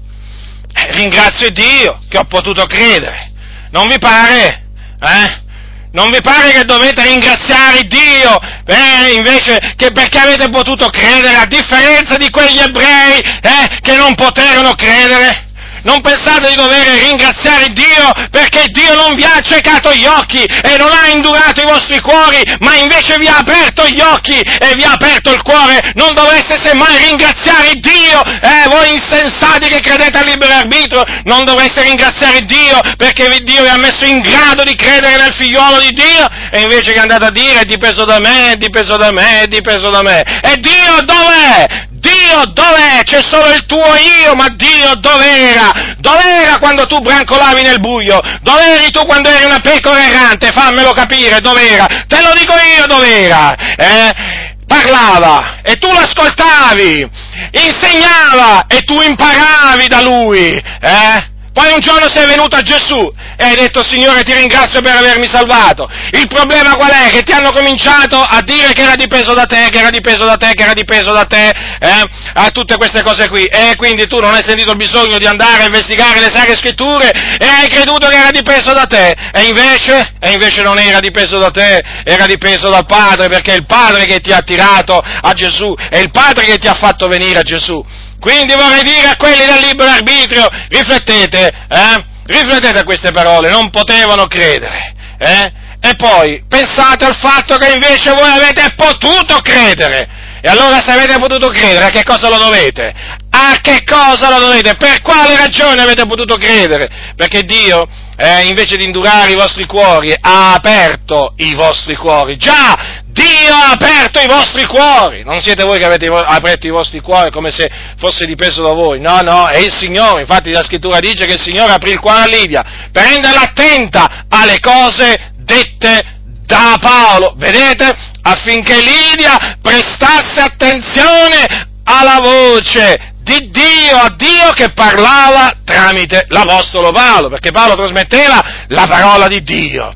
[0.92, 3.34] Ringrazio Dio che ho potuto credere.
[3.72, 4.71] Non vi pare?
[5.02, 5.50] Eh?
[5.94, 11.46] Non vi pare che dovete ringraziare Dio eh, invece che perché avete potuto credere a
[11.46, 15.51] differenza di quegli ebrei eh, che non poterono credere?
[15.84, 20.76] Non pensate di dover ringraziare Dio perché Dio non vi ha accecato gli occhi e
[20.78, 24.84] non ha indurato i vostri cuori, ma invece vi ha aperto gli occhi e vi
[24.84, 25.92] ha aperto il cuore.
[25.96, 31.82] Non dovreste semmai ringraziare Dio, eh, voi insensati che credete al libero arbitro, non dovreste
[31.84, 36.28] ringraziare Dio perché Dio vi ha messo in grado di credere nel figliuolo di Dio
[36.52, 39.48] e invece che andate a dire è dipeso da me, è dipeso da me, è
[39.48, 40.22] dipeso da me.
[40.22, 41.90] E Dio dov'è?
[42.02, 43.04] Dio dov'è?
[43.04, 45.96] C'è solo il tuo io, ma Dio dov'era?
[45.98, 48.20] Dov'era quando tu brancolavi nel buio?
[48.42, 50.52] Dov'eri tu quando eri una pecora errante?
[50.52, 51.86] Fammelo capire, dov'era?
[52.08, 54.40] Te lo dico io dov'era, eh?
[54.66, 57.10] Parlava e tu l'ascoltavi,
[57.52, 61.31] insegnava e tu imparavi da lui, eh?
[61.54, 65.28] Poi un giorno sei venuto a Gesù e hai detto Signore ti ringrazio per avermi
[65.28, 65.90] salvato.
[66.12, 67.10] Il problema qual è?
[67.10, 70.38] Che ti hanno cominciato a dire che era dipeso da te, che era dipeso da
[70.38, 72.10] te, che era dipeso da te, eh?
[72.36, 73.44] a tutte queste cose qui.
[73.46, 77.12] E quindi tu non hai sentito il bisogno di andare a investigare le sacre scritture
[77.12, 79.14] e hai creduto che era dipeso da te.
[79.34, 83.58] E invece, e invece non era dipeso da te, era dipeso dal Padre, perché è
[83.58, 87.10] il Padre che ti ha attirato a Gesù, è il Padre che ti ha fatto
[87.10, 87.84] venire a Gesù.
[88.22, 92.06] Quindi vorrei dire a quelli del libero arbitrio, riflettete, eh?
[92.24, 95.52] Riflettete a queste parole, non potevano credere, eh?
[95.82, 100.30] E poi pensate al fatto che invece voi avete potuto credere.
[100.40, 102.94] E allora se avete potuto credere, a che cosa lo dovete?
[103.32, 104.76] A che cosa lo dovete?
[104.76, 107.14] Per quale ragione avete potuto credere?
[107.16, 112.38] Perché Dio, eh, invece di indurare i vostri cuori, ha aperto i vostri cuori.
[112.38, 117.02] Già, Dio ha aperto i vostri cuori, non siete voi che avete aperto i vostri
[117.02, 121.00] cuori come se fosse dipeso da voi, no, no, è il Signore, infatti la scrittura
[121.00, 122.64] dice che il Signore aprì il cuore a Lidia.
[122.92, 127.94] Per renderla attenta alle cose dette da Paolo, vedete?
[128.22, 137.28] Affinché Lidia prestasse attenzione alla voce di Dio, a Dio che parlava tramite l'Apostolo Paolo,
[137.28, 139.92] perché Paolo trasmetteva la parola di Dio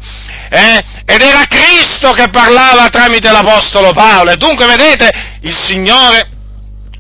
[0.56, 0.84] eh?
[1.06, 4.32] ed era Cristo che parlava tramite l'Apostolo Paolo.
[4.32, 5.10] E dunque, vedete,
[5.42, 6.30] il Signore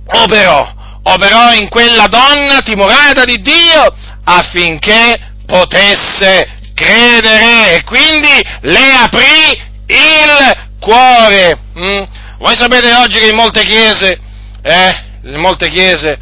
[0.07, 9.73] operò, operò in quella donna timorata di Dio affinché potesse credere e quindi le aprì
[9.87, 11.57] il cuore.
[11.79, 12.03] Mm?
[12.39, 14.19] Voi sapete oggi che in molte chiese,
[14.61, 16.17] eh, in molte chiese,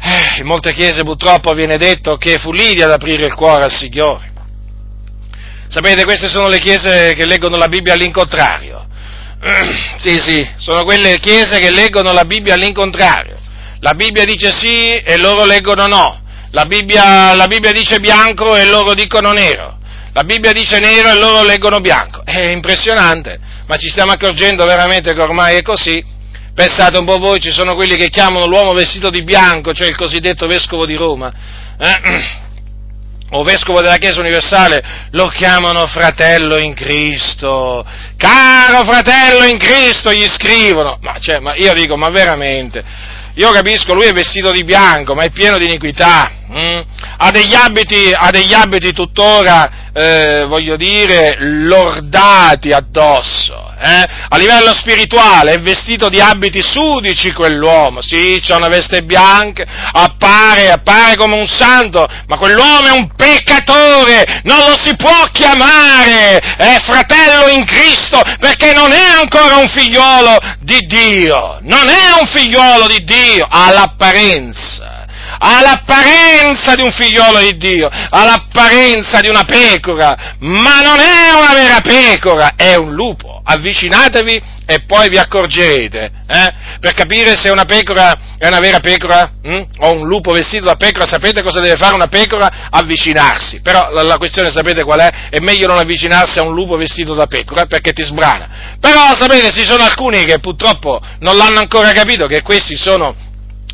[0.00, 3.72] eh, in molte chiese purtroppo viene detto che fu Lidia ad aprire il cuore al
[3.72, 4.28] Signore.
[5.68, 8.86] Sapete, queste sono le chiese che leggono la Bibbia all'incontrario.
[9.98, 13.36] Sì, sì, sono quelle chiese che leggono la Bibbia all'incontrario.
[13.80, 16.20] La Bibbia dice sì e loro leggono no.
[16.52, 19.78] La Bibbia, la Bibbia dice bianco e loro dicono nero.
[20.12, 22.24] La Bibbia dice nero e loro leggono bianco.
[22.24, 26.02] È impressionante, ma ci stiamo accorgendo veramente che ormai è così.
[26.54, 29.96] Pensate un po' voi, ci sono quelli che chiamano l'uomo vestito di bianco, cioè il
[29.96, 31.32] cosiddetto vescovo di Roma.
[31.78, 32.46] Eh?
[33.30, 37.84] o vescovo della Chiesa universale, lo chiamano fratello in Cristo.
[38.16, 40.98] Caro fratello in Cristo, gli scrivono.
[41.02, 42.82] Ma, cioè, ma io dico, ma veramente?
[43.34, 46.30] Io capisco, lui è vestito di bianco, ma è pieno di iniquità.
[46.50, 46.80] Mm?
[47.18, 54.06] Ha, degli abiti, ha degli abiti tuttora, eh, voglio dire, lordati addosso eh?
[54.28, 60.70] a livello spirituale è vestito di abiti sudici quell'uomo, sì, c'ha una veste bianca, appare,
[60.70, 66.78] appare come un santo, ma quell'uomo è un peccatore, non lo si può chiamare eh,
[66.80, 72.86] fratello in Cristo perché non è ancora un figliolo di Dio, non è un figliolo
[72.86, 74.97] di Dio, ha l'apparenza
[75.38, 81.32] ha l'apparenza di un figliolo di Dio, ha l'apparenza di una pecora, ma non è
[81.32, 83.40] una vera pecora, è un lupo.
[83.50, 86.54] Avvicinatevi e poi vi accorgerete, eh?
[86.80, 89.62] per capire se una pecora è una vera pecora hm?
[89.78, 92.68] o un lupo vestito da pecora, sapete cosa deve fare una pecora?
[92.68, 95.30] Avvicinarsi, però la, la, questione sapete qual è?
[95.30, 98.76] È meglio non avvicinarsi a un lupo vestito da pecora perché ti sbrana.
[98.78, 103.14] Però sapete, ci sono alcuni che purtroppo non l'hanno ancora capito che questi sono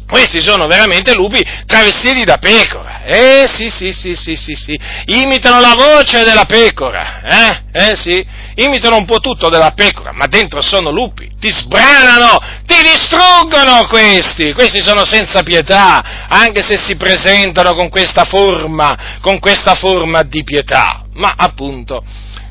[0.07, 3.03] questi sono veramente lupi travestiti da pecora.
[3.05, 4.79] Eh sì, sì, sì, sì, sì, sì.
[5.07, 7.23] Imitano la voce della pecora.
[7.23, 7.63] Eh?
[7.73, 8.25] Eh sì.
[8.57, 11.29] Imitano un po' tutto della pecora, ma dentro sono lupi.
[11.41, 14.53] Ti sbranano, ti distruggono questi.
[14.53, 20.45] Questi sono senza pietà, anche se si presentano con questa forma, con questa forma di
[20.45, 21.03] pietà.
[21.15, 22.05] Ma appunto,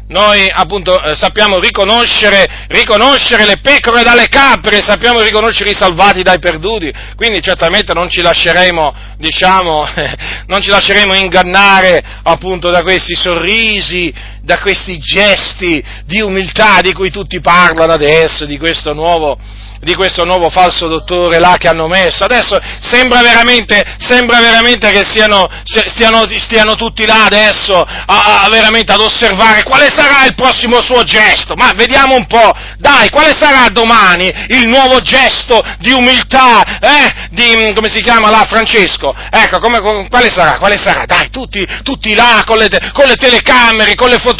[0.07, 6.39] noi appunto eh, sappiamo riconoscere, riconoscere, le pecore dalle capre, sappiamo riconoscere i salvati dai
[6.39, 9.85] perduti, quindi certamente non ci lasceremo, diciamo,
[10.47, 14.13] non ci lasceremo ingannare appunto da questi sorrisi,
[14.43, 19.37] da questi gesti di umiltà di cui tutti parlano adesso, di questo nuovo,
[19.79, 22.25] di questo nuovo falso dottore là che hanno messo.
[22.25, 28.91] Adesso sembra veramente, sembra veramente che siano, stiano, stiano, tutti là adesso a, a, veramente
[28.91, 31.55] ad osservare quale sarà il prossimo suo gesto.
[31.55, 37.21] Ma vediamo un po', dai, quale sarà domani il nuovo gesto di umiltà, eh?
[37.29, 39.15] Di, come si chiama là, Francesco?
[39.29, 39.79] Ecco, come,
[40.09, 40.57] quale sarà?
[40.57, 41.05] Quale sarà?
[41.05, 44.32] Dai, tutti, tutti là con le, con le telecamere, con le fotografie.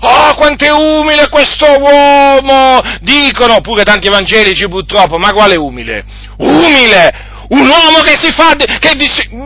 [0.00, 2.80] Oh, quanto è umile questo uomo!
[3.00, 6.04] Dicono pure tanti evangeli evangelici purtroppo, ma quale umile?
[6.38, 7.28] Umile!
[7.50, 8.94] Un uomo che si fa, che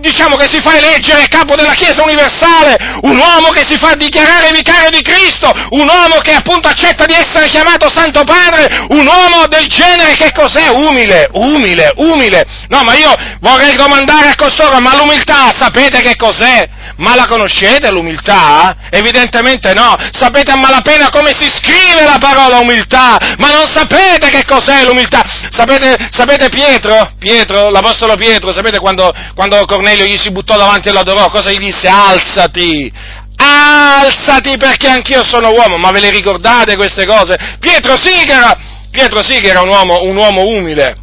[0.00, 4.50] diciamo che si fa eleggere capo della Chiesa universale, un uomo che si fa dichiarare
[4.52, 9.46] vicario di Cristo, un uomo che appunto accetta di essere chiamato Santo Padre, un uomo
[9.46, 10.68] del genere che cos'è?
[10.68, 12.44] Umile, umile, umile.
[12.68, 16.68] No, ma io vorrei domandare a costoro, ma l'umiltà sapete che cos'è?
[16.96, 18.76] Ma la conoscete l'umiltà?
[18.90, 19.96] Evidentemente no.
[20.12, 25.22] Sapete a malapena come si scrive la parola umiltà, ma non sapete che cos'è l'umiltà.
[25.48, 27.12] Sapete, sapete Pietro?
[27.18, 31.28] Pietro, l'Apostolo Pietro, sapete quando, quando Cornelio gli si buttò davanti e l'adorò?
[31.30, 31.88] Cosa gli disse?
[31.88, 32.92] Alzati!
[33.36, 37.36] Alzati perché anch'io sono uomo, ma ve le ricordate queste cose?
[37.58, 38.56] Pietro sì che era,
[38.90, 40.96] Pietro sì che era un uomo, un uomo umile,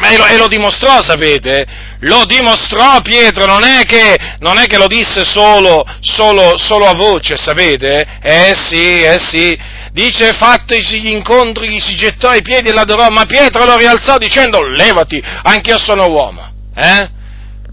[0.00, 1.66] e lo, e lo, dimostrò, sapete?
[2.00, 6.94] Lo dimostrò Pietro, non è che, non è che lo disse solo, solo, solo, a
[6.94, 8.18] voce, sapete?
[8.20, 9.56] Eh sì, eh sì.
[9.92, 14.16] Dice, fattisi gli incontri, gli si gettò ai piedi e l'adorò, ma Pietro lo rialzò
[14.16, 16.50] dicendo, levati, anch'io sono uomo.
[16.74, 17.10] Eh?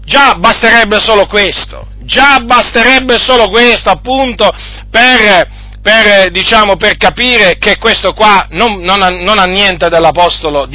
[0.04, 4.50] Già basterebbe solo questo, già basterebbe solo questo, appunto,
[4.90, 5.48] per
[5.82, 10.68] per, diciamo, per capire che questo qua non, non, ha, non, ha, niente dell'apostolo,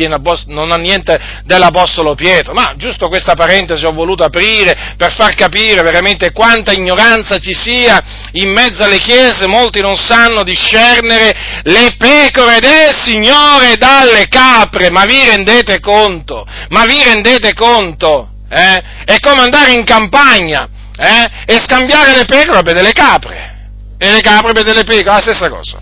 [0.47, 5.83] non ha niente dell'apostolo Pietro, ma giusto questa parentesi ho voluto aprire per far capire
[5.83, 8.01] veramente quanta ignoranza ci sia
[8.31, 15.05] in mezzo alle chiese, molti non sanno discernere le pecore del Signore dalle capre, ma
[15.05, 16.45] vi rendete conto?
[16.69, 18.29] Ma vi rendete conto?
[18.49, 18.81] Eh?
[19.05, 21.29] È come andare in campagna eh?
[21.45, 23.54] e scambiare le pecore per delle capre
[23.97, 25.79] e le capre per delle pecore, la stessa cosa.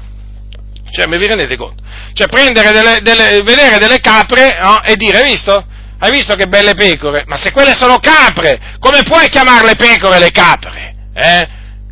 [0.91, 1.83] Cioè, mi vi rendete conto?
[2.13, 4.83] Cioè, prendere delle, delle, vedere delle capre no?
[4.83, 5.65] e dire, hai visto?
[5.97, 7.23] Hai visto che belle pecore?
[7.25, 10.95] Ma se quelle sono capre, come puoi chiamarle pecore le capre?
[11.15, 11.47] Eh?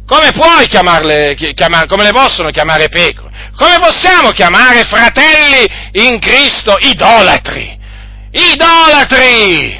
[0.05, 3.32] Come puoi chiamarle, chiamar, come le possono chiamare pecore?
[3.55, 7.80] Come possiamo chiamare fratelli in Cristo idolatri?
[8.32, 9.80] Idolatri!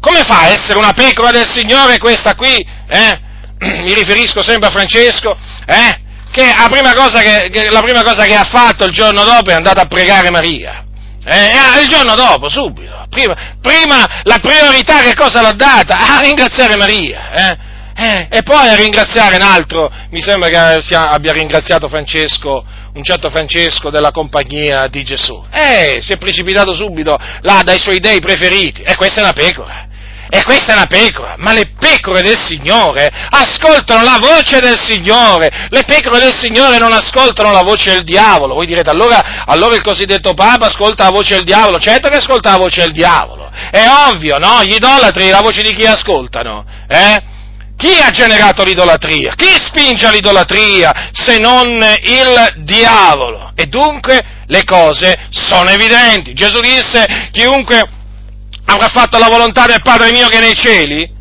[0.00, 2.66] Come fa a essere una pecora del Signore questa qui?
[2.88, 3.20] Eh?
[3.84, 5.36] mi riferisco sempre a Francesco,
[5.66, 6.00] eh,
[6.32, 9.54] che, la prima, che, che la prima cosa che ha fatto il giorno dopo è
[9.54, 10.84] andato a pregare Maria.
[11.24, 13.06] Eh, il giorno dopo, subito.
[13.10, 15.98] Prima, prima, la priorità che cosa l'ha data?
[15.98, 17.32] A ringraziare Maria.
[17.32, 17.68] Eh?
[18.02, 23.04] Eh, e poi a ringraziare un altro, mi sembra che sia, abbia ringraziato Francesco, un
[23.04, 25.44] certo Francesco della compagnia di Gesù.
[25.50, 28.80] Eh, si è precipitato subito là dai suoi dei preferiti.
[28.80, 29.88] E questa è una pecora.
[30.32, 35.50] E questa è una pecora, ma le pecore del Signore ascoltano la voce del Signore,
[35.68, 38.54] le pecore del Signore non ascoltano la voce del diavolo.
[38.54, 41.78] Voi direte, allora, allora il cosiddetto Papa ascolta la voce del diavolo?
[41.78, 44.62] Certo che ascolta la voce del diavolo, è ovvio, no?
[44.62, 46.64] Gli idolatri, la voce di chi ascoltano?
[46.86, 47.22] Eh?
[47.76, 49.32] Chi ha generato l'idolatria?
[49.34, 53.52] Chi spinge all'idolatria se non il diavolo?
[53.56, 56.34] E dunque le cose sono evidenti.
[56.34, 57.98] Gesù disse, chiunque
[58.70, 61.18] avrà fatto la volontà del Padre mio che è nei cieli?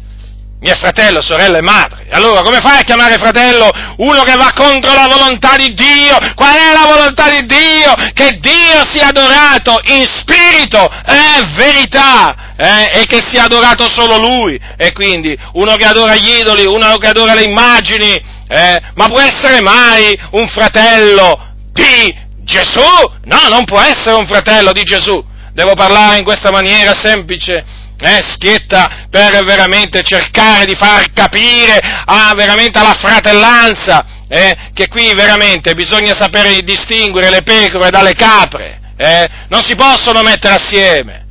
[0.62, 2.08] Mio fratello, sorella e madre.
[2.12, 6.18] Allora, come fai a chiamare fratello uno che va contro la volontà di Dio?
[6.36, 7.94] Qual è la volontà di Dio?
[8.14, 13.00] Che Dio sia adorato in spirito e verità, eh?
[13.00, 14.60] e che sia adorato solo Lui.
[14.76, 18.82] E quindi uno che adora gli idoli, uno che adora le immagini, eh?
[18.96, 22.82] ma può essere mai un fratello di Gesù?
[23.24, 27.64] No, non può essere un fratello di Gesù devo parlare in questa maniera semplice,
[28.02, 35.14] eh, schietta, per veramente cercare di far capire a, veramente alla fratellanza eh, che qui
[35.14, 41.26] veramente bisogna sapere distinguere le pecore dalle capre, eh, non si possono mettere assieme.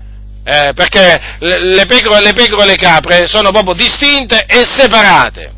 [0.44, 5.52] Eh, perché le pecore, le pecore e le capre sono proprio distinte e separate.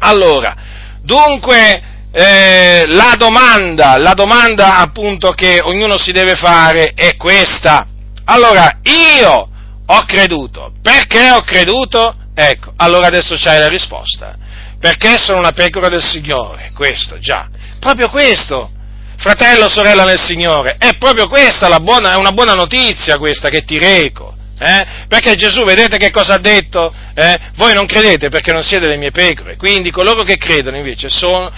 [0.00, 0.54] Allora,
[1.00, 7.86] dunque, eh, la domanda, la domanda appunto che ognuno si deve fare è questa.
[8.24, 9.48] Allora, io
[9.86, 10.72] ho creduto.
[10.82, 12.16] Perché ho creduto?
[12.34, 14.36] Ecco, allora adesso c'hai la risposta.
[14.78, 17.48] Perché sono una pecora del Signore, questo già.
[17.78, 18.70] Proprio questo,
[19.16, 23.78] fratello, sorella nel Signore, è proprio questa buona, è una buona notizia questa che ti
[23.78, 24.34] reco.
[24.58, 24.86] Eh?
[25.08, 26.94] Perché Gesù, vedete che cosa ha detto?
[27.14, 27.38] Eh?
[27.56, 31.50] Voi non credete perché non siete le mie pecore, quindi coloro che credono invece sono,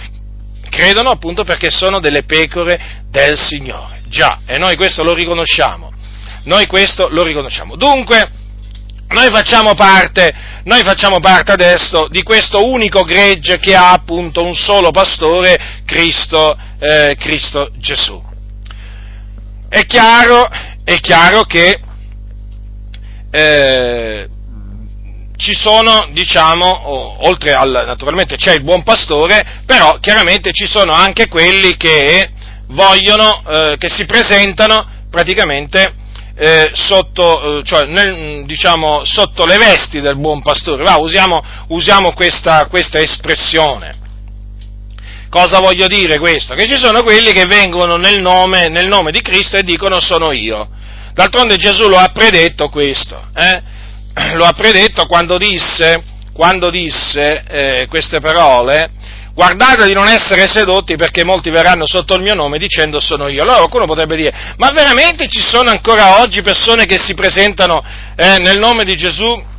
[0.69, 4.01] credono appunto perché sono delle pecore del Signore.
[4.07, 5.91] Già, e noi questo lo riconosciamo.
[6.43, 7.75] Noi questo lo riconosciamo.
[7.75, 8.29] Dunque,
[9.07, 14.55] noi facciamo parte, noi facciamo parte adesso di questo unico gregge che ha appunto un
[14.55, 18.21] solo pastore, Cristo, eh, Cristo Gesù.
[19.69, 20.47] È chiaro,
[20.83, 21.79] è chiaro che
[23.31, 24.27] eh,
[25.37, 31.27] ci sono, diciamo, oltre al, naturalmente c'è il buon pastore, però chiaramente ci sono anche
[31.27, 32.29] quelli che
[32.67, 35.93] vogliono, eh, che si presentano praticamente
[36.37, 40.83] eh, sotto, eh, cioè nel, diciamo, sotto, le vesti del buon pastore.
[40.83, 44.03] Va, usiamo, usiamo questa, questa espressione.
[45.29, 46.55] Cosa voglio dire questo?
[46.55, 50.31] Che ci sono quelli che vengono nel nome, nel nome di Cristo e dicono sono
[50.31, 50.69] io.
[51.13, 53.29] D'altronde Gesù lo ha predetto questo.
[53.35, 53.61] Eh?
[54.35, 56.03] Lo ha predetto quando disse,
[56.33, 58.91] quando disse eh, queste parole,
[59.33, 63.41] guardate di non essere sedotti perché molti verranno sotto il mio nome dicendo sono io.
[63.41, 67.83] Allora qualcuno potrebbe dire, ma veramente ci sono ancora oggi persone che si presentano
[68.15, 69.53] eh, nel nome di Gesù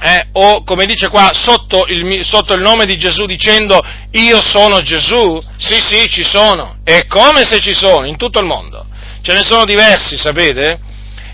[0.00, 4.80] eh, o come dice qua sotto il, sotto il, nome di Gesù dicendo io sono
[4.80, 5.40] Gesù?
[5.56, 6.78] Sì, sì, ci sono.
[6.84, 8.86] E come se ci sono in tutto il mondo.
[9.22, 10.78] Ce ne sono diversi, sapete?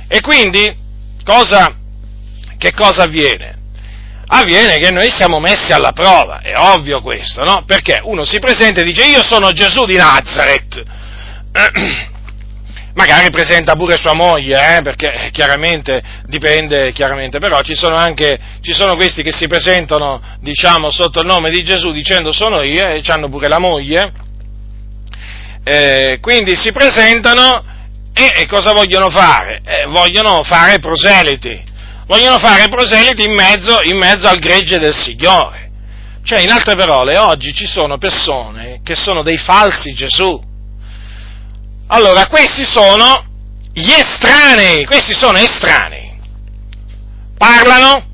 [0.09, 0.75] E quindi
[1.25, 1.75] cosa,
[2.65, 3.57] che cosa avviene?
[4.27, 7.65] Avviene che noi siamo messi alla prova, è ovvio questo, no?
[7.67, 10.83] Perché uno si presenta e dice io sono Gesù di Nazareth,
[12.95, 18.73] magari presenta pure sua moglie, eh, perché chiaramente dipende, chiaramente, però ci sono anche, ci
[18.73, 23.03] sono questi che si presentano, diciamo, sotto il nome di Gesù dicendo sono io e
[23.09, 24.11] hanno pure la moglie,
[25.65, 27.63] eh, quindi si presentano
[28.15, 29.61] e, e cosa vogliono fare?
[29.67, 31.73] Eh, vogliono fare proseliti,
[32.07, 35.71] vogliono fare proseliti in mezzo, in mezzo al gregge del Signore.
[36.25, 40.53] Cioè, in altre parole, oggi ci sono persone che sono dei falsi Gesù,
[41.89, 43.25] allora, questi sono
[43.73, 46.13] gli estranei, questi sono estranei.
[47.37, 48.05] Parlano,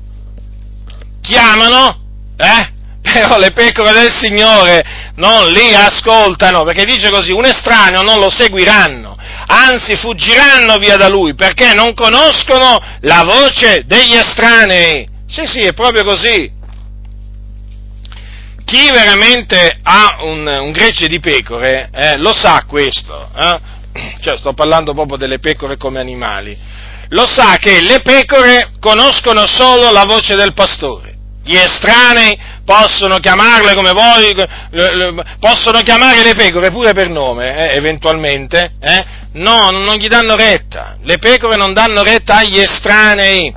[1.21, 1.99] chiamano,
[2.37, 2.79] eh?
[3.01, 4.83] Però le pecore del Signore
[5.15, 9.17] non li ascoltano, perché dice così, un estraneo non lo seguiranno,
[9.51, 15.07] anzi fuggiranno via da lui, perché non conoscono la voce degli estranei.
[15.27, 16.59] Sì, sì, è proprio così
[18.71, 23.59] chi veramente ha un, un gregge di pecore eh, lo sa questo, eh?
[24.21, 26.57] cioè sto parlando proprio delle pecore come animali,
[27.09, 31.09] lo sa che le pecore conoscono solo la voce del pastore.
[31.43, 34.33] Gli estranei possono chiamarle come vuoi,
[35.39, 39.05] possono chiamare le pecore pure per nome, eh, eventualmente, eh?
[39.33, 43.53] No, non gli danno retta, le pecore non danno retta agli estranei.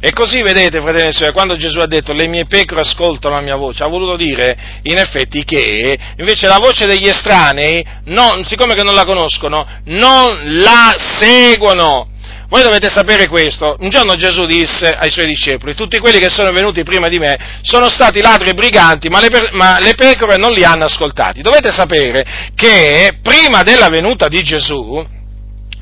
[0.00, 3.40] E così vedete, fratelli e sorelle, quando Gesù ha detto le mie pecore ascoltano la
[3.40, 8.74] mia voce, ha voluto dire in effetti che invece la voce degli estranei, non, siccome
[8.74, 12.10] che non la conoscono, non la seguono.
[12.48, 13.76] Voi dovete sapere questo.
[13.80, 17.36] Un giorno Gesù disse ai suoi discepoli, tutti quelli che sono venuti prima di me
[17.60, 21.42] sono stati ladri e briganti, ma le, ma le pecore non li hanno ascoltati.
[21.42, 22.24] Dovete sapere
[22.54, 25.06] che prima della venuta di Gesù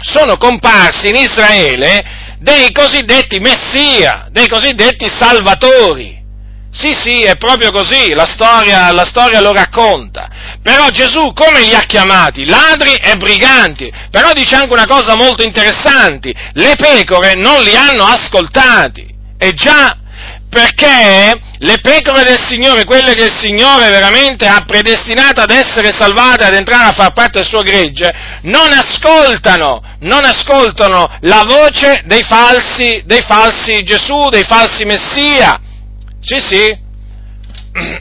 [0.01, 2.05] sono comparsi in Israele
[2.41, 6.17] dei cosiddetti messia, dei cosiddetti salvatori.
[6.77, 10.29] Sì, sì, è proprio così, la storia, la storia, lo racconta.
[10.63, 12.45] Però Gesù come li ha chiamati?
[12.45, 13.91] Ladri e briganti.
[14.11, 19.09] Però dice anche una cosa molto interessante, le pecore non li hanno ascoltati.
[19.39, 19.97] E già,
[20.51, 26.45] perché le pecore del Signore, quelle che il Signore veramente ha predestinato ad essere salvate,
[26.45, 28.13] ad entrare a far parte del suo gregge,
[28.43, 35.59] non ascoltano, non ascoltano la voce dei falsi, dei falsi Gesù, dei falsi Messia.
[36.27, 36.77] Sì, sì.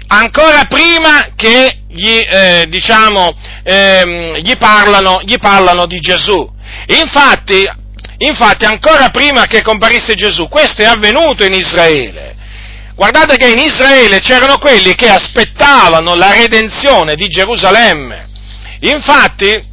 [0.07, 6.51] Ancora prima che gli, eh, diciamo, eh, gli, parlano, gli parlano di Gesù.
[6.87, 7.69] Infatti,
[8.17, 12.35] infatti, ancora prima che comparisse Gesù, questo è avvenuto in Israele.
[12.95, 18.27] Guardate che in Israele c'erano quelli che aspettavano la redenzione di Gerusalemme.
[18.79, 19.63] Infatti,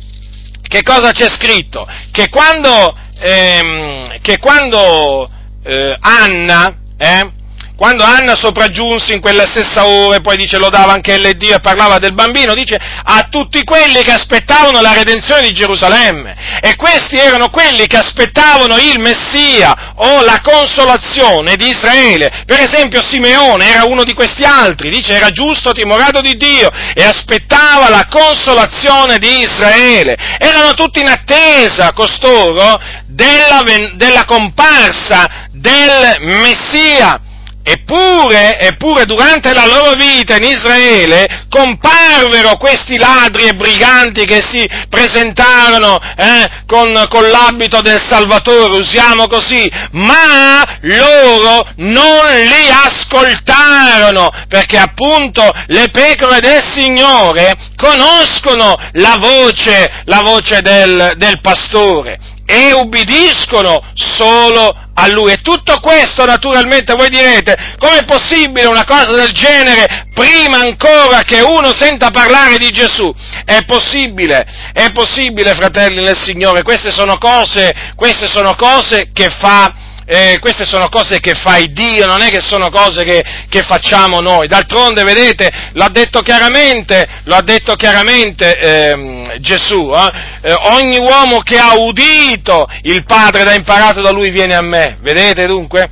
[0.60, 1.88] che cosa c'è scritto?
[2.10, 5.30] Che quando, ehm, che quando
[5.64, 7.40] eh, Anna, eh,
[7.82, 11.60] quando Anna sopraggiunse in quella stessa ora e poi dice lo dava anche l'Iddio e
[11.60, 16.60] parlava del bambino, dice a tutti quelli che aspettavano la redenzione di Gerusalemme.
[16.60, 22.44] E questi erano quelli che aspettavano il Messia o la consolazione di Israele.
[22.46, 27.02] Per esempio Simeone era uno di questi altri, dice era giusto, timorato di Dio e
[27.02, 30.16] aspettava la consolazione di Israele.
[30.38, 33.64] Erano tutti in attesa costoro della,
[33.96, 37.20] della comparsa del Messia.
[37.64, 44.68] Eppure, eppure durante la loro vita in Israele comparvero questi ladri e briganti che si
[44.88, 54.78] presentarono eh, con, con, l'abito del Salvatore, usiamo così, ma loro non li ascoltarono, perché
[54.78, 63.82] appunto le pecore del Signore conoscono la voce, la voce del, del pastore e ubbidiscono
[63.94, 65.32] solo a Lui.
[65.32, 71.40] E tutto questo naturalmente voi direte, com'è possibile una cosa del genere prima ancora che
[71.40, 73.12] uno senta parlare di Gesù?
[73.44, 79.90] È possibile, è possibile fratelli nel Signore, queste sono cose, queste sono cose che fa
[80.04, 84.20] eh, queste sono cose che fa Dio, non è che sono cose che, che facciamo
[84.20, 84.48] noi.
[84.48, 90.50] D'altronde, vedete, l'ha detto chiaramente, lo ha detto chiaramente ehm, Gesù, eh?
[90.50, 94.62] Eh, ogni uomo che ha udito il Padre ed ha imparato da lui viene a
[94.62, 94.98] me.
[95.00, 95.90] Vedete dunque?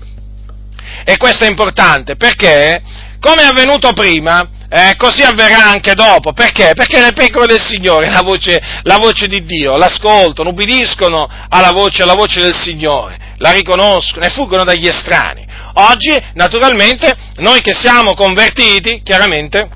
[1.04, 2.82] E questo è importante perché,
[3.20, 6.32] come è avvenuto prima, eh, così avverrà anche dopo.
[6.32, 6.72] Perché?
[6.74, 12.02] Perché le pecore del Signore, la voce, la voce di Dio, l'ascoltano, ubbidiscono alla voce,
[12.02, 15.46] alla voce del Signore la riconoscono e fuggono dagli estranei.
[15.74, 19.68] Oggi, naturalmente, noi che siamo convertiti, chiaramente,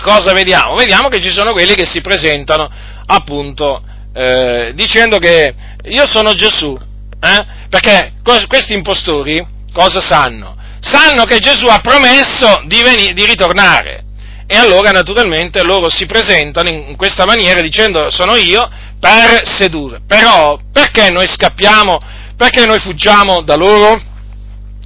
[0.00, 0.76] cosa vediamo?
[0.76, 2.70] Vediamo che ci sono quelli che si presentano
[3.06, 3.82] appunto
[4.14, 5.52] eh, dicendo che
[5.84, 6.78] io sono Gesù,
[7.20, 7.46] eh?
[7.68, 10.56] Perché questi impostori cosa sanno?
[10.80, 14.04] Sanno che Gesù ha promesso di, venire, di ritornare.
[14.46, 18.68] E allora naturalmente loro si presentano in questa maniera dicendo sono io
[18.98, 20.00] per sedurre.
[20.06, 21.98] Però perché noi scappiamo?
[22.36, 24.00] Perché noi fuggiamo da loro?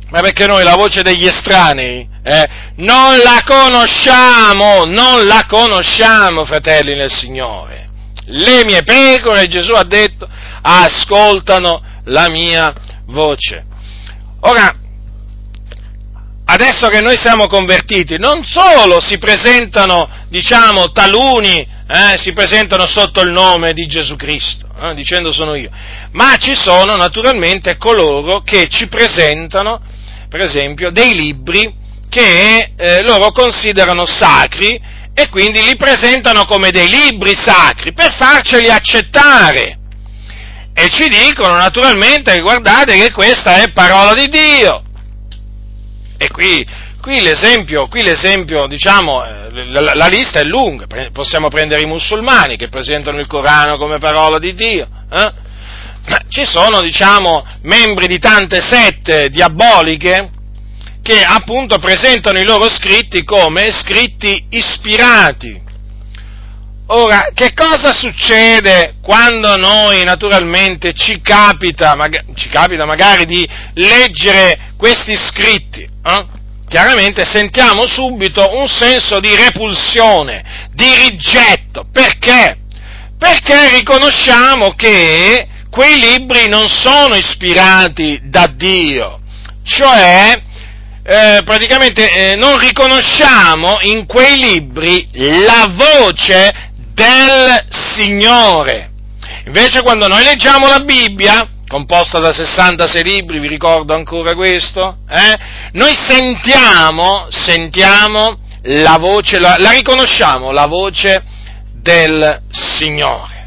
[0.09, 6.95] Ma perché noi la voce degli estranei eh, non la conosciamo, non la conosciamo, fratelli
[6.95, 7.89] nel Signore.
[8.27, 10.29] Le mie pecore, Gesù ha detto,
[10.63, 12.73] ascoltano la mia
[13.07, 13.65] voce.
[14.41, 14.75] Ora,
[16.53, 23.23] adesso che noi siamo convertiti, non solo si presentano, diciamo, taluni, eh, si presentano sotto
[23.23, 25.71] il nome di Gesù Cristo, eh, dicendo sono io,
[26.13, 29.81] ma ci sono naturalmente coloro che ci presentano,
[30.29, 31.75] per esempio, dei libri
[32.11, 34.79] che eh, loro considerano sacri
[35.15, 39.79] e quindi li presentano come dei libri sacri per farceli accettare.
[40.75, 44.82] E ci dicono naturalmente, guardate che questa è parola di Dio.
[46.23, 46.65] E qui,
[47.01, 52.57] qui l'esempio, qui l'esempio diciamo, eh, la, la, lista è lunga, possiamo prendere i musulmani
[52.57, 55.33] che presentano il Corano come parola di Dio, eh?
[56.07, 60.31] ma ci sono, diciamo, membri di tante sette diaboliche
[61.03, 65.61] che appunto presentano i loro scritti come scritti ispirati.
[66.95, 71.97] Ora, che cosa succede quando noi naturalmente ci capita,
[72.35, 75.81] ci capita magari di leggere questi scritti?
[75.81, 76.27] Eh?
[76.69, 81.87] Chiaramente sentiamo subito un senso di repulsione, di rigetto.
[81.91, 82.59] Perché?
[83.19, 89.19] Perché riconosciamo che quei libri non sono ispirati da Dio,
[89.65, 90.43] cioè
[91.05, 98.91] eh, praticamente eh, non riconosciamo in quei libri la voce del Signore.
[99.47, 105.39] Invece quando noi leggiamo la Bibbia, composta da 66 libri, vi ricordo ancora questo, eh,
[105.73, 111.23] noi sentiamo, sentiamo la voce, la, la riconosciamo, la voce
[111.73, 113.41] del Signore.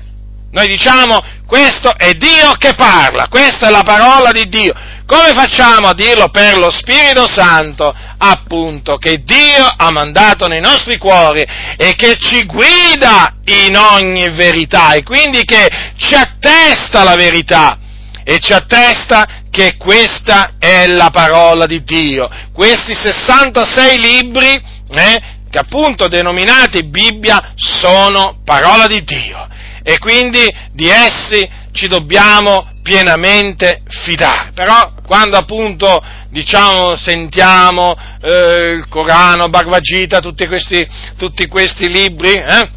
[0.52, 4.74] Noi diciamo, questo è Dio che parla, questa è la parola di Dio.
[5.06, 7.93] Come facciamo a dirlo per lo Spirito Santo?
[8.18, 11.45] Appunto, che Dio ha mandato nei nostri cuori
[11.78, 17.78] e che ci guida in ogni verità e quindi che ci attesta la verità
[18.24, 22.28] e ci attesta che questa è la parola di Dio.
[22.51, 29.47] Questi 66 libri, eh, che appunto denominati Bibbia, sono parola di Dio
[29.84, 34.51] e quindi di essi ci dobbiamo pienamente fidare.
[34.56, 40.86] Però quando appunto diciamo, sentiamo eh, il Corano, Bhagavad Gita, tutti questi,
[41.18, 42.70] tutti questi libri, eh,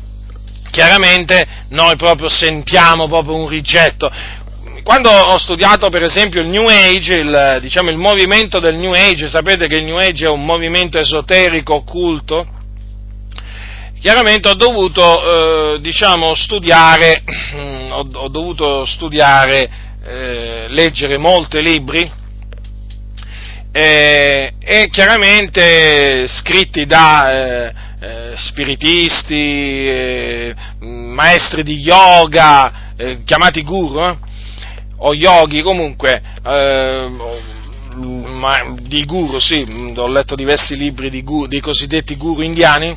[0.71, 4.11] chiaramente noi proprio sentiamo proprio un rigetto.
[4.83, 9.29] Quando ho studiato per esempio il New Age, il, diciamo, il movimento del New Age,
[9.29, 12.47] sapete che il New Age è un movimento esoterico occulto,
[14.01, 17.23] chiaramente ho dovuto, eh, diciamo, studiare,
[17.91, 22.11] ho, ho dovuto studiare, eh, leggere molti libri,
[23.71, 29.35] eh, e chiaramente scritti da eh, eh, spiritisti,
[29.87, 32.87] eh, maestri di yoga,
[33.25, 34.19] chiamati guru,
[34.97, 36.21] o yogi comunque,
[37.95, 42.97] ma, di guru, sì, ho letto diversi libri di guru, dei cosiddetti guru indiani,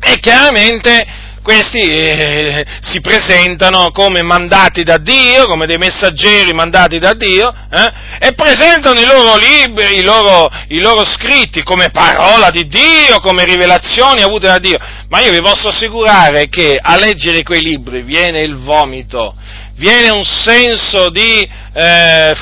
[0.00, 1.06] e chiaramente
[1.46, 8.26] questi eh, si presentano come mandati da Dio, come dei messaggeri mandati da Dio, eh,
[8.26, 13.44] e presentano i loro libri, i loro, i loro, scritti come parola di Dio, come
[13.44, 14.76] rivelazioni avute da Dio.
[15.08, 19.36] Ma io vi posso assicurare che a leggere quei libri viene il vomito,
[19.76, 21.48] viene un senso di...
[21.74, 22.34] Eh,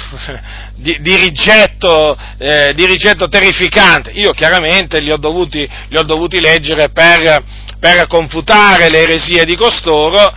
[0.76, 4.10] di, di, rigetto, eh, di, rigetto, terrificante.
[4.12, 7.42] Io chiaramente li ho dovuti, li ho dovuti leggere per,
[7.78, 10.32] per, confutare le eresie di costoro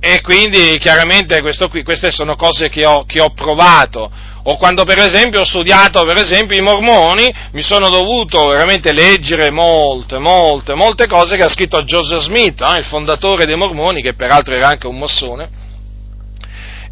[0.00, 4.10] e quindi chiaramente qui, queste sono cose che ho, che ho, provato.
[4.48, 9.50] O quando per esempio ho studiato per esempio i mormoni, mi sono dovuto veramente leggere
[9.50, 14.14] molte, molte, molte cose che ha scritto Joseph Smith, eh, il fondatore dei mormoni, che
[14.14, 15.64] peraltro era anche un mossone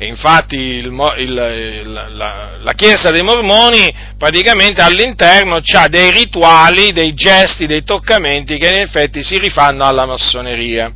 [0.05, 7.15] e infatti il, il, la, la, Chiesa dei Mormoni praticamente all'interno ha dei rituali, dei
[7.15, 10.93] gesti, dei toccamenti che in effetti si rifanno alla massoneria.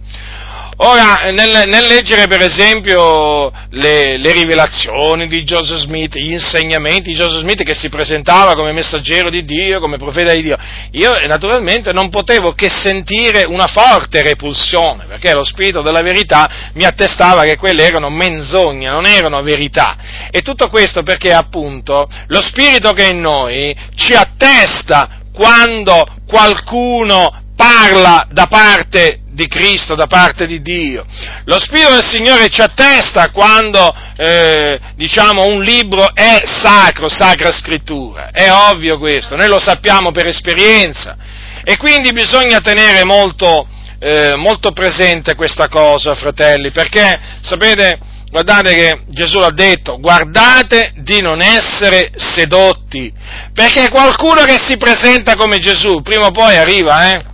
[0.80, 7.16] Ora, nel, nel, leggere per esempio le, le, rivelazioni di Joseph Smith, gli insegnamenti di
[7.16, 10.56] Joseph Smith che si presentava come messaggero di Dio, come profeta di Dio,
[10.92, 16.84] io naturalmente non potevo che sentire una forte repulsione, perché lo spirito della verità mi
[16.84, 19.96] attestava che quelle erano menzogne, non erano verità.
[20.30, 27.46] E tutto questo perché appunto lo spirito che è in noi ci attesta quando qualcuno
[27.56, 31.06] parla da parte di Cristo da parte di Dio.
[31.44, 38.30] Lo Spirito del Signore ci attesta quando, eh, diciamo, un libro è sacro, sacra scrittura.
[38.32, 41.16] È ovvio questo, noi lo sappiamo per esperienza.
[41.62, 43.68] E quindi bisogna tenere molto,
[44.00, 51.20] eh, molto presente questa cosa, fratelli, perché, sapete, guardate che Gesù ha detto, guardate di
[51.20, 53.12] non essere sedotti,
[53.54, 57.24] perché qualcuno che si presenta come Gesù, prima o poi arriva, eh?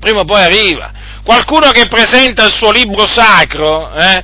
[0.00, 1.02] Prima o poi arriva.
[1.24, 4.22] Qualcuno che presenta il suo libro sacro, eh,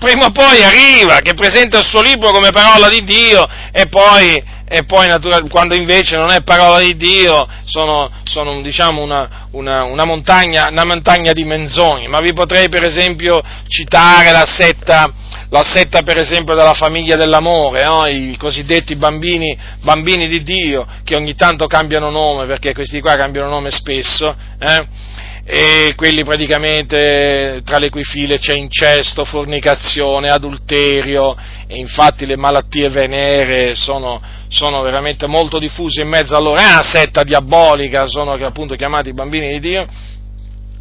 [0.00, 4.42] prima o poi arriva, che presenta il suo libro come parola di Dio e poi,
[4.66, 9.84] e poi natura, quando invece non è parola di Dio sono, sono diciamo una, una,
[9.84, 12.08] una, montagna, una, montagna, di menzogne.
[12.08, 15.08] Ma vi potrei per esempio citare la setta,
[15.50, 18.06] la setta per esempio della famiglia dell'amore, no?
[18.08, 23.48] i cosiddetti bambini, bambini, di Dio che ogni tanto cambiano nome perché questi qua cambiano
[23.48, 24.34] nome spesso.
[24.58, 25.20] Eh?
[25.44, 31.36] E quelli praticamente tra le cui file c'è incesto, fornicazione, adulterio
[31.66, 36.64] e infatti le malattie venere sono, sono veramente molto diffuse in mezzo a loro, è
[36.64, 39.86] una setta diabolica, sono appunto chiamati bambini di Dio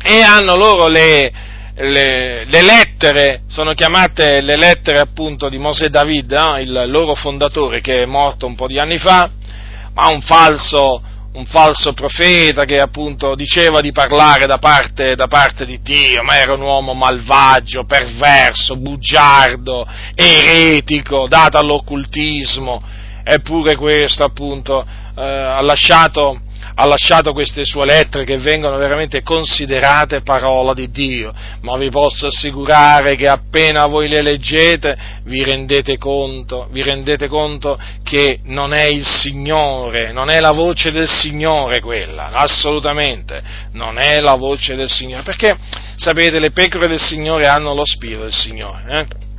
[0.03, 1.32] e hanno loro le,
[1.76, 6.59] le, le lettere, sono chiamate le lettere appunto di Mosè David, no?
[6.59, 9.30] il loro fondatore che è morto un po' di anni fa,
[9.93, 11.01] ma un falso,
[11.34, 16.38] un falso profeta che appunto diceva di parlare da parte, da parte, di Dio, ma
[16.38, 22.84] era un uomo malvagio, perverso, bugiardo, eretico, dato all'occultismo,
[23.24, 26.42] eppure questo appunto eh, ha lasciato
[26.76, 32.28] ha lasciato queste sue lettere che vengono veramente considerate parola di Dio, ma vi posso
[32.28, 38.86] assicurare che appena voi le leggete vi rendete conto, vi rendete conto che non è
[38.86, 43.41] il Signore, non è la voce del Signore quella, assolutamente,
[43.74, 45.57] non è la voce del Signore, perché
[45.95, 49.30] sapete le pecore del Signore hanno lo spirito del Signore, eh?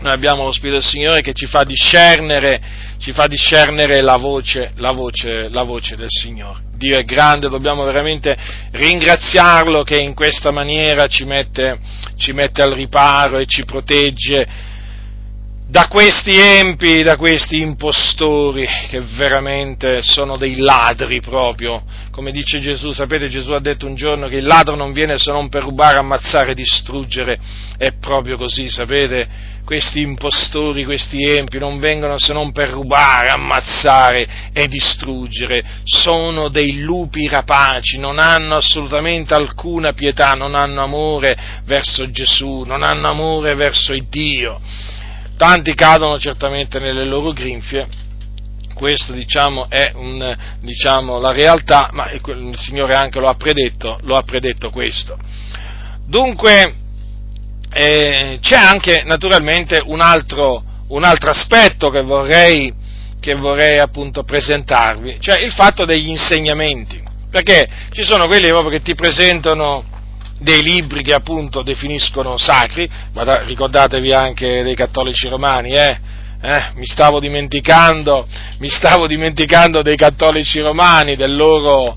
[0.00, 2.60] noi abbiamo lo Spirito del Signore che ci fa discernere,
[2.98, 6.67] ci fa discernere la, voce, la, voce, la voce del Signore.
[6.78, 8.36] Dio è grande, dobbiamo veramente
[8.70, 11.80] ringraziarlo che in questa maniera ci mette,
[12.16, 14.46] ci mette al riparo e ci protegge
[15.70, 21.82] da questi empi, da questi impostori che veramente sono dei ladri proprio.
[22.10, 25.30] Come dice Gesù, sapete Gesù ha detto un giorno che il ladro non viene se
[25.30, 27.38] non per rubare, ammazzare, distruggere.
[27.76, 29.56] È proprio così, sapete?
[29.62, 35.62] Questi impostori, questi empi non vengono se non per rubare, ammazzare e distruggere.
[35.84, 42.82] Sono dei lupi rapaci, non hanno assolutamente alcuna pietà, non hanno amore verso Gesù, non
[42.82, 44.58] hanno amore verso il Dio
[45.38, 47.86] tanti cadono certamente nelle loro grinfie,
[48.74, 54.16] questo diciamo, è un, diciamo, la realtà, ma il Signore anche lo ha predetto, lo
[54.16, 55.16] ha predetto questo.
[56.04, 56.74] Dunque
[57.72, 62.72] eh, c'è anche naturalmente un altro, un altro aspetto che vorrei,
[63.20, 68.82] che vorrei appunto presentarvi, cioè il fatto degli insegnamenti, perché ci sono quelli proprio che
[68.82, 69.84] ti presentano
[70.38, 76.00] dei libri che appunto definiscono sacri, ma ricordatevi anche dei cattolici romani, eh?
[76.40, 77.18] Eh, mi, stavo
[78.58, 81.96] mi, stavo dimenticando, dei cattolici romani, loro,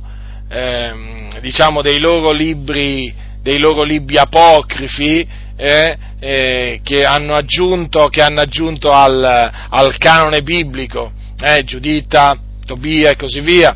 [0.50, 3.14] eh, diciamo, dei loro libri,
[3.44, 10.42] dei loro libri apocrifi, eh, eh, che hanno aggiunto, che hanno aggiunto al, al canone
[10.42, 12.36] biblico, eh, Giuditta,
[12.66, 13.76] Tobia e così via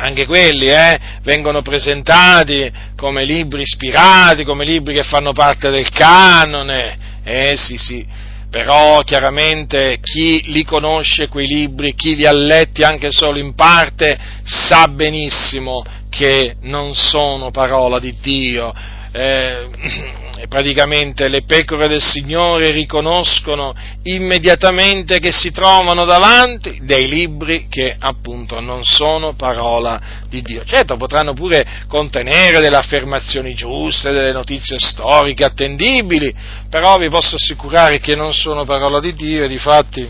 [0.00, 6.96] anche quelli eh, vengono presentati come libri ispirati, come libri che fanno parte del canone,
[7.22, 8.06] eh sì sì,
[8.50, 14.18] però chiaramente chi li conosce quei libri, chi li ha letti anche solo in parte,
[14.42, 18.72] sa benissimo che non sono parola di Dio.
[19.12, 19.68] Eh,
[20.48, 28.60] praticamente le pecore del Signore riconoscono immediatamente che si trovano davanti dei libri che appunto
[28.60, 30.64] non sono parola di Dio.
[30.64, 36.34] Certo, potranno pure contenere delle affermazioni giuste, delle notizie storiche attendibili,
[36.68, 40.08] però vi posso assicurare che non sono parola di Dio e di fatti,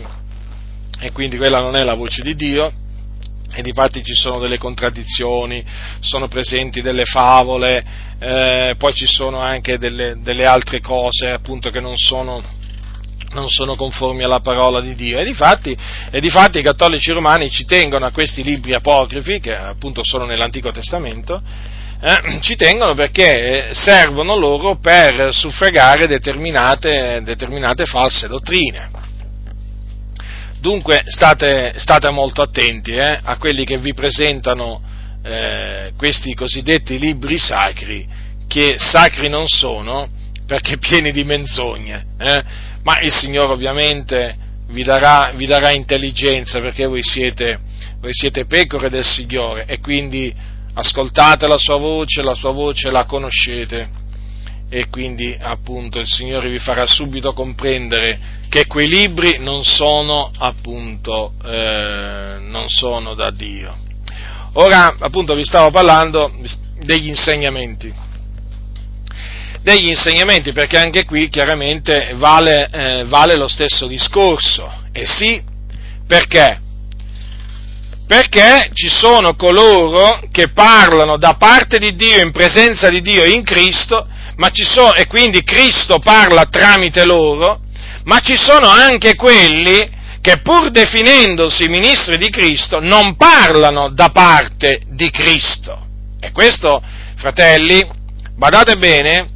[0.99, 2.71] e quindi quella non è la voce di Dio,
[3.53, 5.63] e difatti ci sono delle contraddizioni,
[5.99, 7.83] sono presenti delle favole,
[8.19, 12.41] eh, poi ci sono anche delle, delle altre cose appunto che non sono,
[13.33, 15.19] non sono, conformi alla parola di Dio.
[15.19, 15.75] E difatti,
[16.09, 20.71] e difatti i cattolici romani ci tengono a questi libri apocrifi, che appunto sono nell'Antico
[20.71, 21.41] Testamento,
[22.03, 29.00] eh, ci tengono perché servono loro per suffragare determinate, determinate false dottrine.
[30.61, 34.79] Dunque state, state molto attenti eh, a quelli che vi presentano
[35.23, 38.07] eh, questi cosiddetti libri sacri,
[38.47, 40.07] che sacri non sono
[40.45, 42.43] perché pieni di menzogne, eh,
[42.83, 44.35] ma il Signore ovviamente
[44.67, 47.57] vi darà, vi darà intelligenza perché voi siete,
[47.99, 50.31] voi siete pecore del Signore e quindi
[50.75, 53.89] ascoltate la sua voce, la sua voce la conoscete.
[54.69, 61.31] E quindi appunto il Signore vi farà subito comprendere che quei libri non sono appunto
[61.41, 63.73] eh, non sono da Dio.
[64.55, 66.29] Ora appunto vi stavo parlando
[66.81, 67.93] degli insegnamenti.
[69.61, 74.69] Degli insegnamenti perché anche qui chiaramente vale, eh, vale lo stesso discorso.
[74.91, 75.41] E sì,
[76.05, 76.59] perché?
[78.05, 83.43] perché ci sono coloro che parlano da parte di Dio, in presenza di Dio in
[83.43, 84.05] Cristo,
[84.53, 87.61] sono, e quindi Cristo parla tramite loro,
[88.03, 94.81] ma ci sono anche quelli che pur definendosi ministri di Cristo non parlano da parte
[94.87, 95.87] di Cristo.
[96.19, 96.81] E questo,
[97.17, 97.83] fratelli,
[98.35, 99.29] badate bene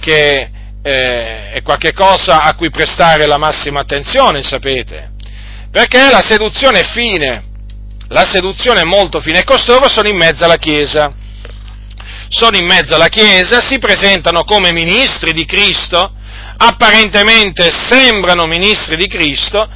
[0.00, 0.50] che
[0.82, 5.10] eh, è qualcosa a cui prestare la massima attenzione, sapete,
[5.70, 7.46] perché la seduzione è fine
[8.10, 11.12] la seduzione è molto fine e costoro sono in mezzo alla Chiesa.
[12.30, 16.12] Sono in mezzo alla Chiesa, si presentano come ministri di Cristo,
[16.56, 19.68] apparentemente sembrano ministri di Cristo,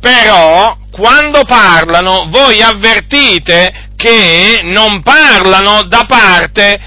[0.00, 6.80] però quando parlano voi avvertite che non parlano da parte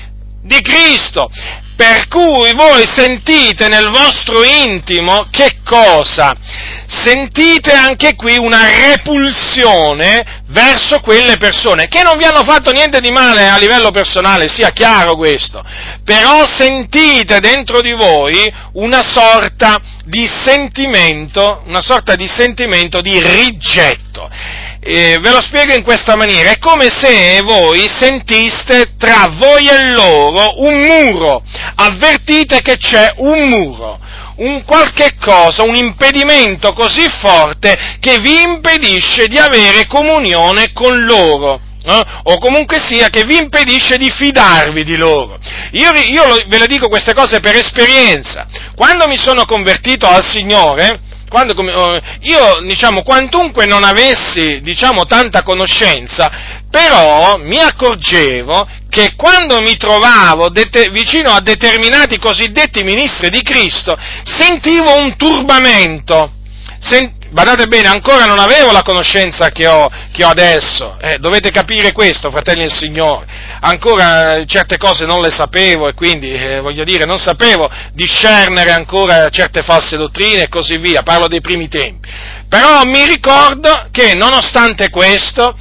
[0.43, 1.29] di Cristo.
[1.75, 6.35] Per cui voi sentite nel vostro intimo che cosa?
[6.85, 13.09] Sentite anche qui una repulsione verso quelle persone che non vi hanno fatto niente di
[13.09, 15.63] male a livello personale, sia chiaro questo,
[16.03, 24.29] però sentite dentro di voi una sorta di sentimento, una sorta di sentimento di rigetto
[24.83, 29.91] eh, ve lo spiego in questa maniera, è come se voi sentiste tra voi e
[29.91, 31.43] loro un muro,
[31.75, 33.99] avvertite che c'è un muro,
[34.37, 41.61] un qualche cosa, un impedimento così forte che vi impedisce di avere comunione con loro.
[41.83, 41.99] Eh?
[42.25, 45.39] o comunque sia che vi impedisce di fidarvi di loro.
[45.71, 48.45] Io, io ve le dico queste cose per esperienza.
[48.75, 50.99] Quando mi sono convertito al Signore,
[51.31, 56.29] quando, eh, io, diciamo, quantunque non avessi, diciamo, tanta conoscenza,
[56.69, 63.97] però mi accorgevo che quando mi trovavo det- vicino a determinati cosiddetti ministri di Cristo,
[64.25, 66.33] sentivo un turbamento,
[66.83, 71.49] Sen- badate bene, ancora non avevo la conoscenza che ho, che ho adesso, eh, dovete
[71.49, 73.25] capire questo, fratelli del Signore,
[73.61, 78.71] ancora eh, certe cose non le sapevo e quindi, eh, voglio dire, non sapevo discernere
[78.71, 82.09] ancora certe false dottrine e così via, parlo dei primi tempi.
[82.49, 85.55] Però mi ricordo che nonostante questo,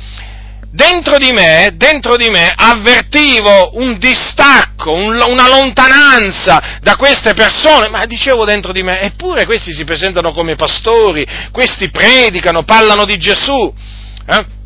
[0.70, 7.88] dentro di me, dentro di me avvertivo un distacco, un, una lontananza da queste persone,
[7.88, 13.18] ma dicevo dentro di me, eppure questi si presentano come pastori, questi predicano, parlano di
[13.18, 13.74] Gesù.
[14.26, 14.58] Eh?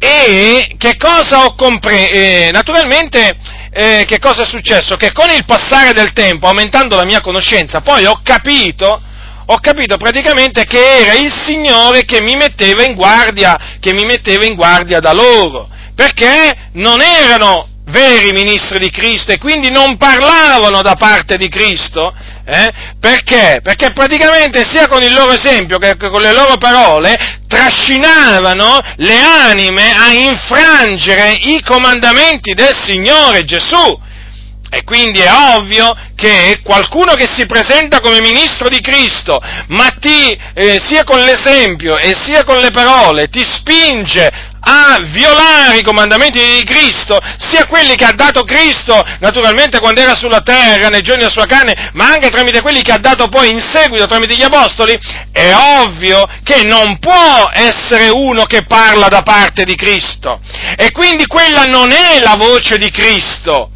[0.00, 2.12] E che cosa ho compreso?
[2.12, 3.36] Eh, naturalmente,
[3.70, 4.96] eh, che cosa è successo?
[4.96, 9.02] Che con il passare del tempo, aumentando la mia conoscenza, poi ho capito
[9.50, 14.44] ho capito praticamente che era il Signore che mi metteva in guardia, che mi metteva
[14.44, 20.82] in guardia da loro, perché non erano veri ministri di Cristo e quindi non parlavano
[20.82, 22.72] da parte di Cristo, eh?
[23.00, 23.60] perché?
[23.62, 29.94] Perché praticamente sia con il loro esempio che con le loro parole trascinavano le anime
[29.96, 34.06] a infrangere i comandamenti del Signore Gesù.
[34.70, 40.38] E quindi è ovvio che qualcuno che si presenta come ministro di Cristo, ma ti,
[40.54, 46.38] eh, sia con l'esempio e sia con le parole, ti spinge a violare i comandamenti
[46.38, 51.20] di Cristo, sia quelli che ha dato Cristo, naturalmente quando era sulla terra, nei giorni
[51.20, 54.42] della sua carne, ma anche tramite quelli che ha dato poi in seguito tramite gli
[54.42, 54.98] apostoli,
[55.32, 60.38] è ovvio che non può essere uno che parla da parte di Cristo.
[60.76, 63.70] E quindi quella non è la voce di Cristo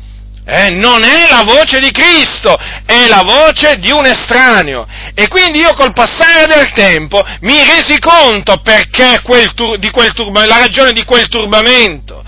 [0.44, 4.86] eh, non è la voce di Cristo, è la voce di un estraneo.
[5.14, 10.46] E quindi io col passare del tempo mi resi conto perché quel tur- quel turba-
[10.46, 12.24] la ragione di quel turbamento,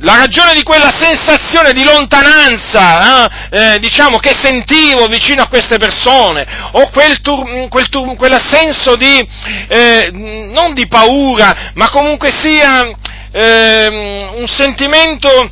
[0.00, 5.78] la ragione di quella sensazione di lontananza, eh, eh, diciamo, che sentivo vicino a queste
[5.78, 8.16] persone, o quel, tur- quel, tur-
[8.48, 9.26] senso di,
[9.68, 12.90] eh, non di paura, ma comunque sia
[13.32, 15.50] ehm, un sentimento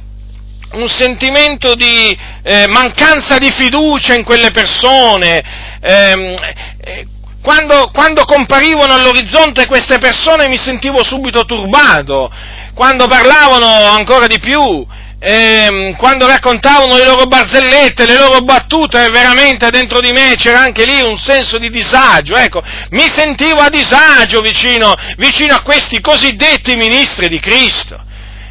[0.75, 5.43] un sentimento di eh, mancanza di fiducia in quelle persone.
[5.81, 6.35] Ehm,
[6.81, 7.07] eh,
[7.41, 12.31] quando, quando, comparivano all'orizzonte queste persone mi sentivo subito turbato,
[12.75, 14.87] quando parlavano ancora di più,
[15.19, 20.87] ehm, quando raccontavano le loro barzellette, le loro battute, veramente dentro di me c'era anche
[20.87, 26.77] lì un senso di disagio, ecco, mi sentivo a disagio vicino, vicino a questi cosiddetti
[26.77, 28.05] ministri di Cristo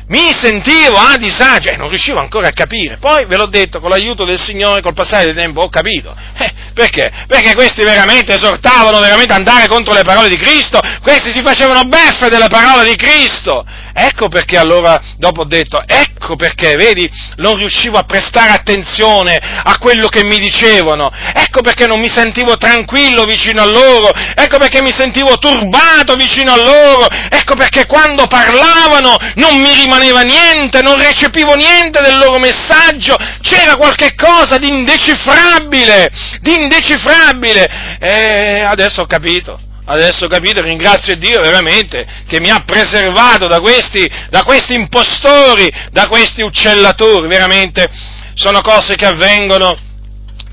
[0.07, 2.97] mi sentivo a disagio e non riuscivo ancora a capire.
[2.97, 6.15] Poi ve l'ho detto, con l'aiuto del Signore, col passare del tempo, ho capito.
[6.37, 7.11] Eh, perché?
[7.27, 12.29] Perché questi veramente esortavano veramente andare contro le parole di Cristo, questi si facevano beffe
[12.29, 13.65] delle parole di Cristo.
[13.95, 19.77] Ecco perché allora, dopo ho detto, ecco perché, vedi, non riuscivo a prestare attenzione a
[19.77, 24.81] quello che mi dicevano, ecco perché non mi sentivo tranquillo vicino a loro, ecco perché
[24.81, 30.97] mi sentivo turbato vicino a loro, ecco perché quando parlavano non mi rimaneva niente, non
[30.97, 39.05] recepivo niente del loro messaggio, c'era qualche cosa di indecifrabile, di indecifrabile, e adesso ho
[39.05, 44.75] capito Adesso ho capito, ringrazio Dio veramente che mi ha preservato da questi, da questi
[44.75, 47.89] impostori, da questi uccellatori, veramente.
[48.33, 49.77] Sono cose che avvengono,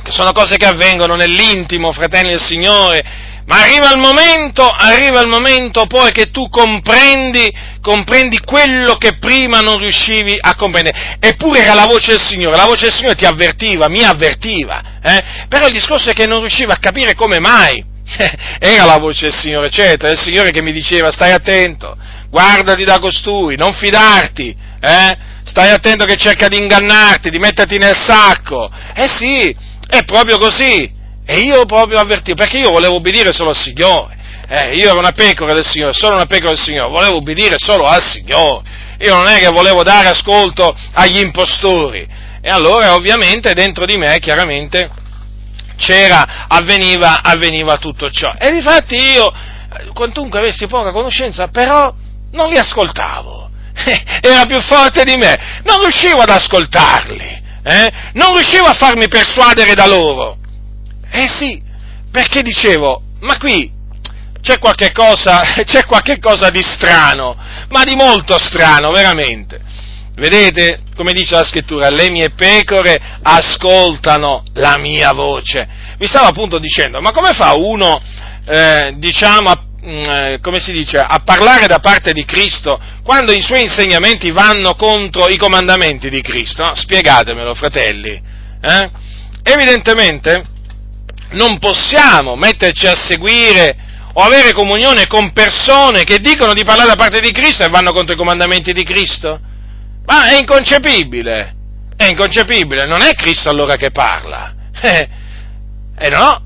[0.09, 3.05] sono cose che avvengono nell'intimo, fratelli del Signore,
[3.51, 9.59] ma arriva il momento, arriva il momento poi che tu comprendi, comprendi quello che prima
[9.59, 11.17] non riuscivi a comprendere.
[11.19, 15.25] Eppure era la voce del Signore, la voce del Signore ti avvertiva, mi avvertiva, eh?
[15.49, 17.85] però il discorso è che non riusciva a capire come mai.
[18.61, 21.97] Era la voce del Signore, certo, è il Signore che mi diceva stai attento,
[22.29, 25.17] guardati da costui, non fidarti, eh?
[25.43, 28.71] stai attento che cerca di ingannarti, di metterti nel sacco.
[28.95, 29.53] Eh sì,
[29.89, 30.99] è proprio così.
[31.31, 34.19] E io proprio avvertivo, perché io volevo obbedire solo al Signore.
[34.49, 37.85] Eh, io ero una pecora del Signore, sono una pecora del Signore, volevo obbedire solo
[37.85, 38.65] al Signore.
[38.99, 42.05] Io non è che volevo dare ascolto agli impostori.
[42.43, 44.91] E allora ovviamente dentro di me chiaramente
[45.77, 48.35] c'era, avveniva, avveniva tutto ciò.
[48.37, 49.33] E difatti io,
[49.95, 51.95] quantunque avessi poca conoscenza, però
[52.33, 53.49] non li ascoltavo.
[54.21, 57.93] Era più forte di me, non riuscivo ad ascoltarli, eh?
[58.15, 60.39] non riuscivo a farmi persuadere da loro.
[61.11, 61.63] Eh sì,
[62.11, 63.79] perché dicevo, ma qui
[64.41, 67.37] c'è qualche cosa, c'è qualche cosa di strano,
[67.69, 69.61] ma di molto strano, veramente.
[70.15, 75.67] Vedete, come dice la scrittura, le mie pecore ascoltano la mia voce.
[75.97, 78.01] Vi stavo appunto dicendo, ma come fa uno,
[78.47, 83.33] eh, diciamo, a, mm, eh, come si dice, a parlare da parte di Cristo quando
[83.33, 86.65] i suoi insegnamenti vanno contro i comandamenti di Cristo?
[86.65, 86.75] No?
[86.75, 88.21] Spiegatemelo, fratelli.
[88.61, 88.91] Eh?
[89.43, 90.45] Evidentemente
[91.33, 93.77] non possiamo metterci a seguire
[94.13, 97.93] o avere comunione con persone che dicono di parlare da parte di Cristo e vanno
[97.93, 99.39] contro i comandamenti di Cristo.
[100.07, 101.55] Ma è inconcepibile,
[101.97, 104.55] è inconcepibile, non è Cristo allora che parla.
[104.83, 105.09] Eh,
[105.99, 106.43] eh no,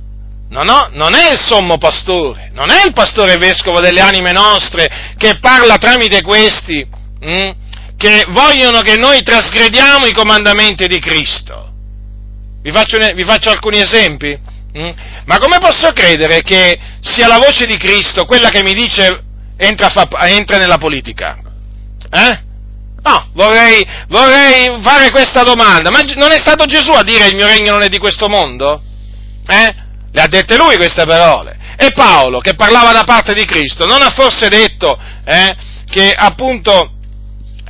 [0.49, 5.15] no, no, non è il sommo pastore, non è il pastore vescovo delle anime nostre
[5.17, 7.55] che parla tramite questi, mh, hm,
[7.97, 11.71] che vogliono che noi trasgrediamo i comandamenti di Cristo.
[12.61, 14.37] Vi faccio, vi faccio alcuni esempi.
[14.75, 14.81] Mh?
[14.81, 14.93] Hm?
[15.27, 19.23] Ma come posso credere che sia la voce di Cristo quella che mi dice
[19.57, 21.39] entra, fa, entra nella politica?
[22.11, 22.43] Eh?
[23.03, 25.91] No, vorrei, vorrei fare questa domanda.
[25.91, 28.83] Ma non è stato Gesù a dire il mio regno non è di questo mondo?
[29.47, 29.75] Eh?
[30.11, 31.59] Le ha dette lui queste parole.
[31.77, 35.55] E Paolo, che parlava da parte di Cristo, non ha forse detto eh,
[35.91, 36.93] che appunto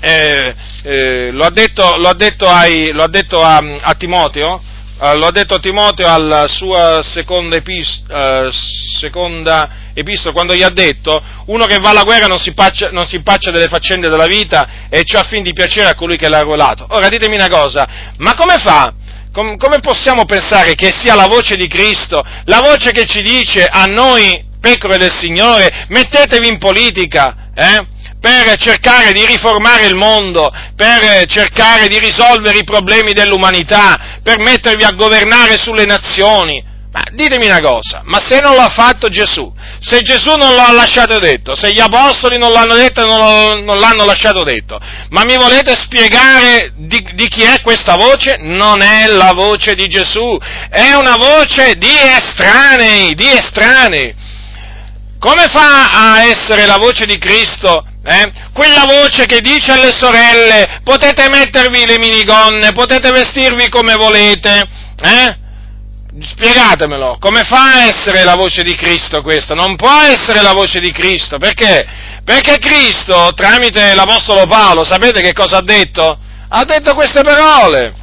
[0.01, 4.63] eh, eh, lo ha detto, lo ha detto, ai, lo ha detto a, a, Timoteo?
[4.97, 10.63] Eh, lo ha detto a Timoteo alla sua seconda, epist- eh, seconda epistola, quando gli
[10.63, 14.09] ha detto, uno che va alla guerra non si, paccia, non si impaccia delle faccende
[14.09, 16.87] della vita e ciò a fin di piacere a colui che l'ha arruolato.
[16.91, 18.95] Ora ditemi una cosa, ma come fa?
[19.33, 23.67] Com- come possiamo pensare che sia la voce di Cristo, la voce che ci dice
[23.67, 27.87] a noi, pecore del Signore, mettetevi in politica, eh?
[28.25, 34.83] per cercare di riformare il mondo, per cercare di risolvere i problemi dell'umanità, per mettervi
[34.83, 36.73] a governare sulle nazioni.
[36.91, 41.19] Ma ditemi una cosa, ma se non l'ha fatto Gesù, se Gesù non l'ha lasciato
[41.19, 44.79] detto, se gli apostoli non l'hanno detto e non, non l'hanno lasciato detto.
[45.09, 48.37] Ma mi volete spiegare di, di chi è questa voce?
[48.39, 50.39] Non è la voce di Gesù,
[50.71, 54.15] è una voce di estranei, di estranei.
[55.25, 57.83] Come fa a essere la voce di Cristo?
[58.05, 58.31] Eh?
[58.53, 64.69] Quella voce che dice alle sorelle potete mettervi le minigonne, potete vestirvi come volete,
[65.01, 65.39] eh?
[66.21, 69.55] Spiegatemelo, come fa a essere la voce di Cristo questa?
[69.55, 71.87] Non può essere la voce di Cristo, perché?
[72.23, 76.19] Perché Cristo, tramite l'Apostolo Paolo, sapete che cosa ha detto?
[76.51, 77.95] Ha detto queste parole.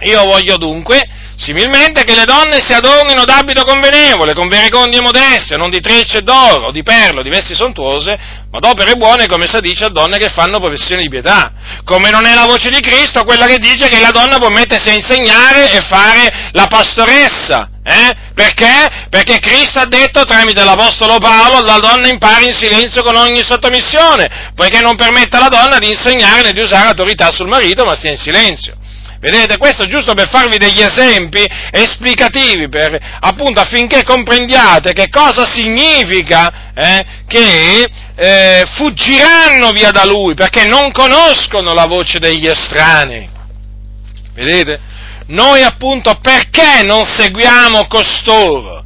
[0.00, 5.68] Io voglio dunque Similmente che le donne si adornino d'abito convenevole, con verecondia modeste, non
[5.68, 8.18] di trecce d'oro, di perlo, di vesti sontuose,
[8.50, 11.52] ma d'opere buone, come si dice a donne che fanno professione di pietà.
[11.84, 14.88] Come non è la voce di Cristo quella che dice che la donna può mettersi
[14.88, 17.68] a insegnare e fare la pastoressa.
[17.84, 18.16] Eh?
[18.34, 19.06] Perché?
[19.10, 24.52] Perché Cristo ha detto tramite l'Apostolo Paolo la donna impari in silenzio con ogni sottomissione,
[24.54, 28.10] poiché non permette alla donna di insegnare né di usare autorità sul marito, ma stia
[28.10, 28.76] in silenzio.
[29.18, 36.72] Vedete, questo giusto per farvi degli esempi esplicativi, per, appunto affinché comprendiate che cosa significa
[36.74, 43.28] eh, che eh, fuggiranno via da lui, perché non conoscono la voce degli estranei.
[44.34, 44.80] Vedete?
[45.28, 48.84] Noi appunto perché non seguiamo costoro?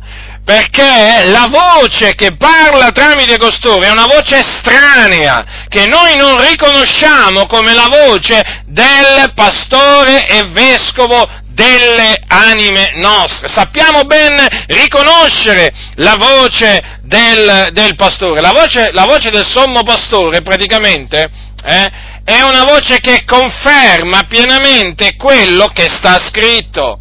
[0.51, 7.47] Perché la voce che parla tramite costoro è una voce estranea, che noi non riconosciamo
[7.47, 13.47] come la voce del pastore e vescovo delle anime nostre.
[13.47, 18.41] Sappiamo ben riconoscere la voce del, del pastore.
[18.41, 21.31] La voce, la voce, del sommo pastore praticamente
[21.65, 21.91] eh,
[22.25, 26.99] è una voce che conferma pienamente quello che sta scritto.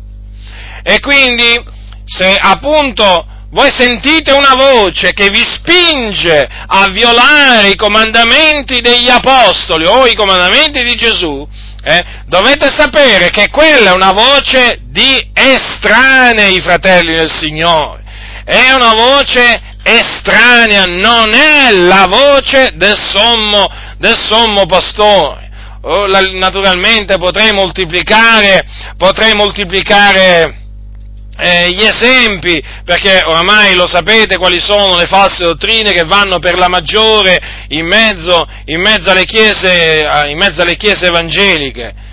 [0.83, 1.59] E quindi
[2.05, 9.85] se appunto voi sentite una voce che vi spinge a violare i comandamenti degli apostoli
[9.85, 11.47] o i comandamenti di Gesù,
[11.83, 18.03] eh, dovete sapere che quella è una voce di estranei, fratelli del Signore.
[18.43, 23.65] È una voce estranea, non è la voce del sommo,
[23.97, 25.47] del sommo pastore.
[25.81, 28.65] Oh, la, naturalmente potrei moltiplicare,
[28.97, 30.59] potrei moltiplicare
[31.39, 36.57] eh, gli esempi, perché oramai lo sapete quali sono le false dottrine che vanno per
[36.57, 42.07] la maggiore in mezzo, in mezzo, alle, chiese, in mezzo alle chiese evangeliche.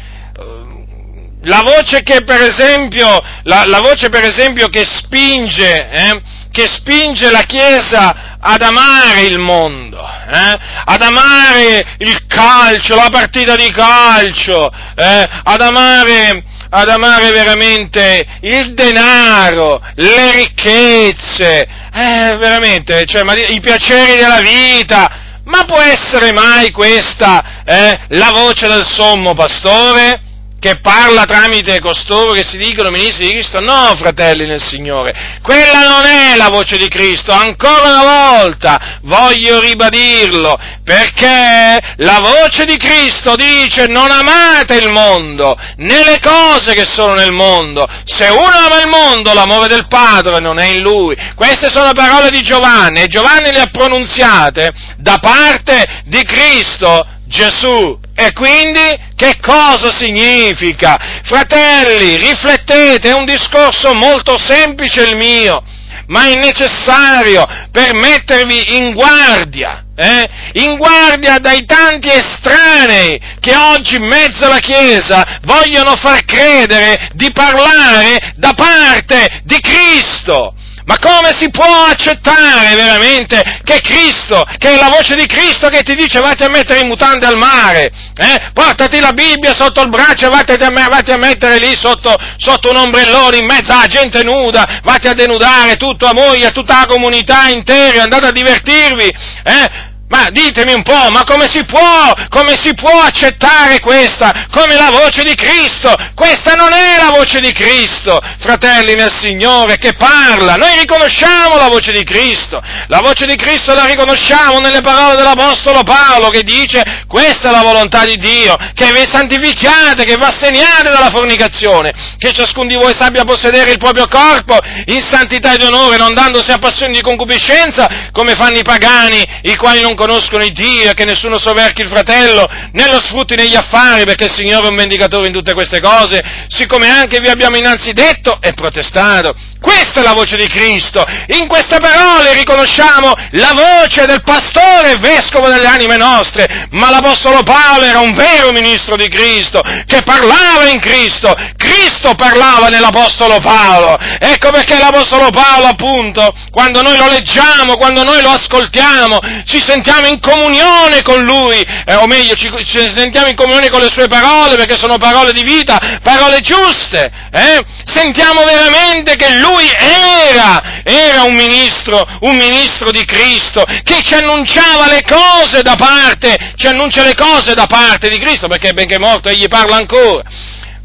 [1.43, 3.07] La voce che per esempio,
[3.45, 6.21] la, la voce per esempio che spinge, eh,
[6.51, 13.55] che spinge la Chiesa ad amare il mondo, eh, ad amare il calcio, la partita
[13.55, 21.61] di calcio, eh, ad amare ad amare veramente il denaro, le ricchezze,
[21.93, 25.25] eh, veramente, cioè, ma, i piaceri della vita.
[25.45, 30.26] Ma può essere mai questa eh, la voce del sommo pastore?
[30.67, 33.61] Che parla tramite costoro che si dicono ministri di Cristo.
[33.61, 37.31] No, fratelli nel Signore, quella non è la voce di Cristo.
[37.31, 45.57] Ancora una volta voglio ribadirlo, perché la voce di Cristo dice non amate il mondo,
[45.77, 47.87] né le cose che sono nel mondo.
[48.05, 51.15] Se uno ama il mondo, l'amore del Padre non è in lui.
[51.37, 58.03] Queste sono parole di Giovanni e Giovanni le ha pronunziate da parte di Cristo Gesù.
[58.19, 60.97] E quindi che cosa significa?
[61.23, 65.63] Fratelli, riflettete, è un discorso molto semplice il mio,
[66.07, 70.31] ma è necessario per mettervi in guardia, eh?
[70.55, 77.31] in guardia dai tanti estranei che oggi in mezzo alla Chiesa vogliono far credere di
[77.33, 80.55] parlare da parte di Cristo.
[80.87, 85.83] Ma come si può accettare veramente che Cristo, che è la voce di Cristo che
[85.83, 88.51] ti dice vatti a mettere in mutande al mare, eh?
[88.53, 92.71] portati la Bibbia sotto il braccio e vatti a, vatti a mettere lì sotto, sotto,
[92.71, 96.87] un ombrellone in mezzo alla gente nuda, vatti a denudare tutta la moglie, tutta la
[96.87, 99.13] comunità intera, andate a divertirvi,
[99.43, 99.86] eh?
[100.09, 104.91] Ma ditemi un po', ma come si può, come si può accettare questa come la
[104.91, 105.93] voce di Cristo?
[106.15, 110.55] Questa non è la voce di Cristo, fratelli nel Signore, che parla.
[110.55, 112.63] Noi riconosciamo la voce di Cristo.
[112.87, 117.63] La voce di Cristo la riconosciamo nelle parole dell'Apostolo Paolo che dice questa è la
[117.63, 122.95] volontà di Dio, che vi santificate, che vi asteniate dalla fornicazione, che ciascun di voi
[122.97, 124.57] sappia possedere il proprio corpo
[124.87, 129.57] in santità ed onore, non dandosi a passioni di concupiscenza come fanno i pagani, i
[129.57, 133.57] quali non conoscono il Dio e che nessuno soverchi il fratello, né lo sfrutti negli
[133.57, 137.57] affari, perché il Signore è un vendicatore in tutte queste cose, siccome anche vi abbiamo
[137.57, 139.35] innanzi detto e protestato.
[139.61, 141.05] Questa è la voce di Cristo.
[141.39, 147.85] In queste parole riconosciamo la voce del pastore vescovo delle anime nostre, ma l'Apostolo Paolo
[147.85, 151.35] era un vero ministro di Cristo, che parlava in Cristo.
[151.57, 153.97] Cristo parlava nell'Apostolo Paolo.
[154.21, 159.86] Ecco perché l'Apostolo Paolo, appunto, quando noi lo leggiamo, quando noi lo ascoltiamo, ci sentiamo
[160.09, 164.07] in comunione con Lui, eh, o meglio, ci, ci, sentiamo in comunione con le Sue
[164.07, 167.11] parole, perché sono parole di vita, parole giuste.
[167.33, 167.61] Eh?
[167.85, 174.89] Sentiamo veramente che Lui era, era un ministro, un ministro di Cristo, che ci annunciava
[174.89, 179.29] le cose da parte, ci annuncia le cose da parte di Cristo, perché benché morto
[179.29, 180.23] egli parla ancora.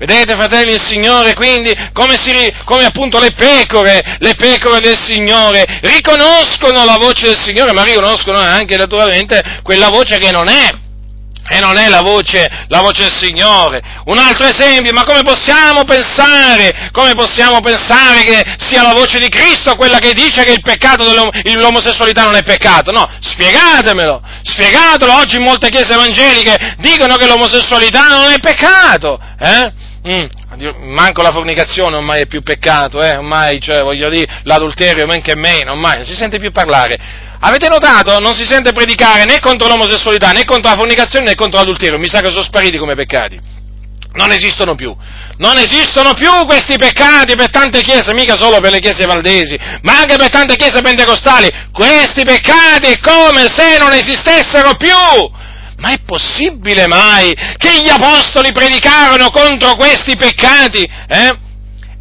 [0.02, 2.34] Vedete, fratelli del Signore, quindi, come, si,
[2.66, 8.40] come, appunto le pecore, le pecore del Signore, riconoscono la voce del Signore, ma riconoscono
[8.40, 10.70] anche, naturalmente, quella voce che non è,
[11.50, 13.80] e non è la voce, la voce del Signore.
[14.06, 19.30] Un altro esempio, ma come possiamo pensare, come possiamo pensare che sia la voce di
[19.30, 21.04] Cristo quella che dice che il peccato
[21.44, 22.92] dell'omosessualità non è peccato?
[22.92, 25.14] No, spiegatemelo, spiegatelo.
[25.14, 29.90] Oggi in molte chiese evangeliche dicono che l'omosessualità non è peccato, eh?
[30.08, 30.26] Mm,
[30.96, 33.18] manco la fornicazione ormai è più peccato, eh?
[33.18, 36.98] ormai, cioè, voglio dire, l'adulterio men che meno, ormai non si sente più parlare.
[37.40, 38.20] Avete notato?
[38.20, 42.00] Non si sente predicare né contro l'omosessualità, né contro la fornicazione, né contro l'adulterio.
[42.00, 43.40] Mi sa che sono spariti come peccati.
[44.14, 44.96] Non esistono più.
[45.38, 50.00] Non esistono più questi peccati per tante chiese, mica solo per le chiese valdesi, ma
[50.00, 51.48] anche per tante chiese pentecostali.
[51.72, 55.40] Questi peccati è come se non esistessero più.
[55.82, 60.88] Ma è possibile mai che gli apostoli predicarono contro questi peccati?
[61.08, 61.38] Eh?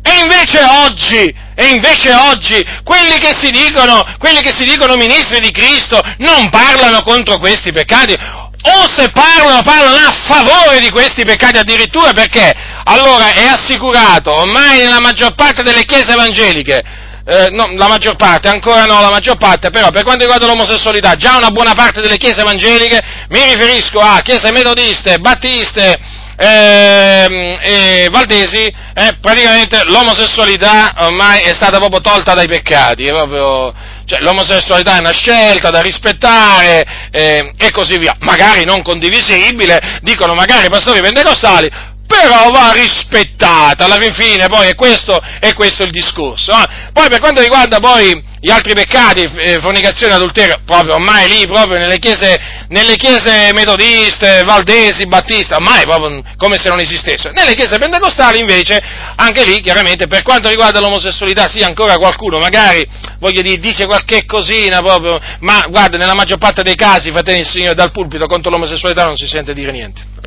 [0.02, 5.40] E invece oggi, e invece oggi, quelli che, si dicono, quelli che si dicono ministri
[5.40, 11.24] di Cristo non parlano contro questi peccati, o se parlano, parlano a favore di questi
[11.24, 12.52] peccati addirittura perché
[12.84, 16.82] allora è assicurato ormai nella maggior parte delle chiese evangeliche
[17.30, 21.14] eh, no, la maggior parte, ancora no, la maggior parte, però per quanto riguarda l'omosessualità,
[21.14, 25.96] già una buona parte delle chiese evangeliche, mi riferisco a chiese metodiste, battiste,
[26.36, 33.72] eh, e valdesi, eh, praticamente l'omosessualità ormai è stata proprio tolta dai peccati, proprio,
[34.06, 40.34] cioè, l'omosessualità è una scelta da rispettare eh, e così via, magari non condivisibile, dicono
[40.34, 41.70] magari i pastori pentecostali,
[42.10, 46.50] però va rispettata, alla fin fine poi è questo, è questo il discorso.
[46.50, 46.90] Eh?
[46.92, 51.78] Poi per quanto riguarda poi gli altri peccati, eh, fornicazione, adulterio, proprio ormai lì, proprio
[51.78, 57.30] nelle chiese, nelle chiese metodiste, valdesi, battiste, ormai proprio come se non esistesse.
[57.30, 58.82] Nelle chiese pentecostali invece,
[59.14, 62.84] anche lì chiaramente per quanto riguarda l'omosessualità, sì, ancora qualcuno magari,
[63.20, 67.48] voglio dire, dice qualche cosina proprio, ma guarda, nella maggior parte dei casi, fratelli il
[67.48, 70.18] Signore, dal pulpito contro l'omosessualità non si sente dire niente.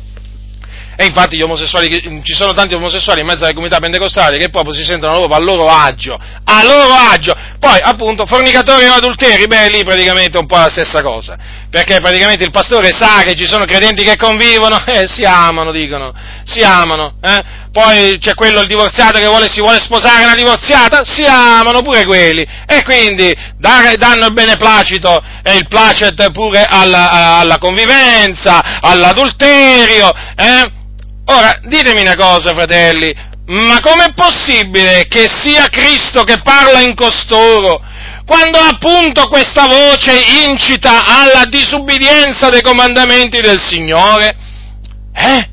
[0.96, 5.18] E infatti ci sono tanti omosessuali in mezzo alle comunità pentecostali che proprio si sentono
[5.18, 7.34] proprio a loro agio, a loro agio.
[7.58, 11.36] Poi, appunto, fornicatori o adulteri, beh, lì praticamente è un po' la stessa cosa.
[11.70, 16.12] Perché praticamente il pastore sa che ci sono credenti che convivono e si amano, dicono,
[16.44, 17.62] si amano, eh?
[17.74, 22.04] Poi c'è quello, il divorziato, che vuole, si vuole sposare una divorziata, si amano pure
[22.04, 22.46] quelli.
[22.66, 30.82] E quindi danno il beneplacito e il placet pure alla, alla convivenza, all'adulterio, eh?
[31.26, 33.14] Ora, ditemi una cosa, fratelli,
[33.46, 37.82] ma com'è possibile che sia Cristo che parla in costoro,
[38.26, 40.12] quando appunto questa voce
[40.48, 44.36] incita alla disubbidienza dei comandamenti del Signore?
[45.14, 45.48] Eh?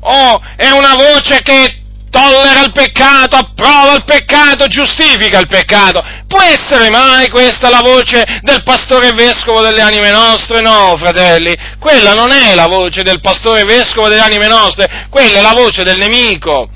[0.00, 1.77] Oh, è una voce che
[2.10, 6.04] tollera il peccato, approva il peccato, giustifica il peccato.
[6.26, 10.60] Può essere mai questa la voce del pastore vescovo delle anime nostre?
[10.60, 15.42] No, fratelli, quella non è la voce del pastore vescovo delle anime nostre, quella è
[15.42, 16.70] la voce del nemico.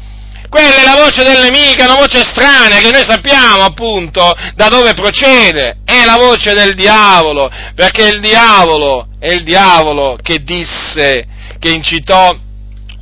[0.48, 4.68] Quella è la voce del nemico, è una voce estranea che noi sappiamo appunto da
[4.68, 11.24] dove procede, è la voce del diavolo, perché il diavolo è il diavolo che disse,
[11.58, 12.36] che incitò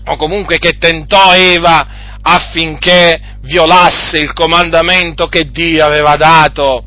[0.06, 6.84] o comunque che tentò Eva affinché violasse il comandamento che Dio aveva dato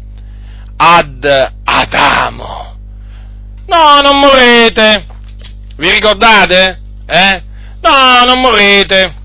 [0.78, 2.78] ad Adamo.
[3.68, 5.06] No, non morrete.
[5.78, 6.80] Vi ricordate?
[7.08, 7.44] Eh?
[7.82, 9.22] No, non morrete.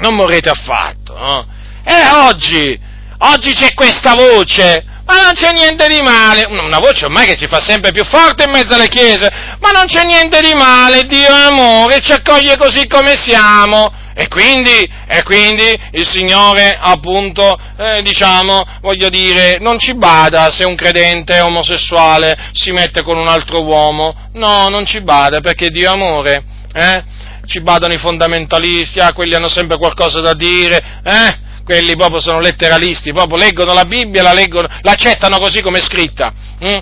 [0.00, 1.16] Non morrete affatto.
[1.16, 1.46] No?
[1.84, 2.78] E oggi,
[3.18, 7.46] oggi c'è questa voce ma non c'è niente di male, una voce ormai che si
[7.46, 11.34] fa sempre più forte in mezzo alle chiese, ma non c'è niente di male, Dio
[11.34, 13.90] è amore, ci accoglie così come siamo,
[14.20, 20.64] E quindi, e quindi, il Signore, appunto, eh, diciamo, voglio dire, non ci bada se
[20.64, 24.12] un credente omosessuale si mette con un altro uomo.
[24.32, 26.42] No, non ci bada perché Dio amore.
[26.72, 27.04] Eh?
[27.46, 31.38] Ci badano i fondamentalisti, ah, quelli hanno sempre qualcosa da dire, eh?
[31.62, 36.32] quelli proprio sono letteralisti, proprio leggono la Bibbia, la leggono, l'accettano così come è scritta.
[36.58, 36.78] Hm?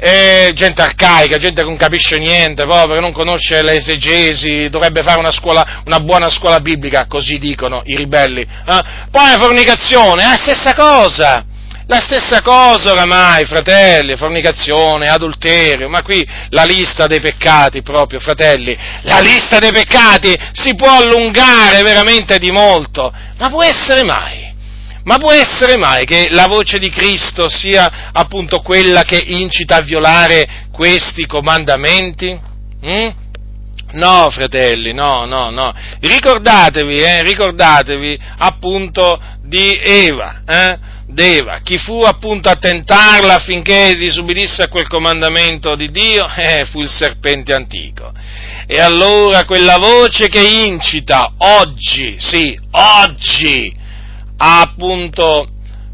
[0.00, 5.02] Eh, gente arcaica, gente che non capisce niente, proprio, che non conosce le esegesi, dovrebbe
[5.02, 8.40] fare una, scuola, una buona scuola biblica, così dicono i ribelli.
[8.40, 8.80] Eh?
[9.10, 11.44] Poi la fornicazione, la stessa cosa,
[11.86, 18.76] la stessa cosa oramai, fratelli, fornicazione, adulterio, ma qui la lista dei peccati proprio, fratelli,
[19.02, 24.49] la lista dei peccati si può allungare veramente di molto, ma può essere mai?
[25.04, 29.82] Ma può essere mai che la voce di Cristo sia appunto quella che incita a
[29.82, 32.38] violare questi comandamenti?
[32.84, 33.08] Mm?
[33.92, 35.72] No, fratelli, no, no, no.
[36.00, 41.58] Ricordatevi, eh, ricordatevi appunto di Eva, eh, d'Eva.
[41.62, 46.28] Chi fu appunto a tentarla affinché disubbidisse a quel comandamento di Dio?
[46.40, 48.12] Eh, fu il serpente antico.
[48.66, 53.74] E allora quella voce che incita oggi, sì, oggi,
[54.42, 55.48] a appunto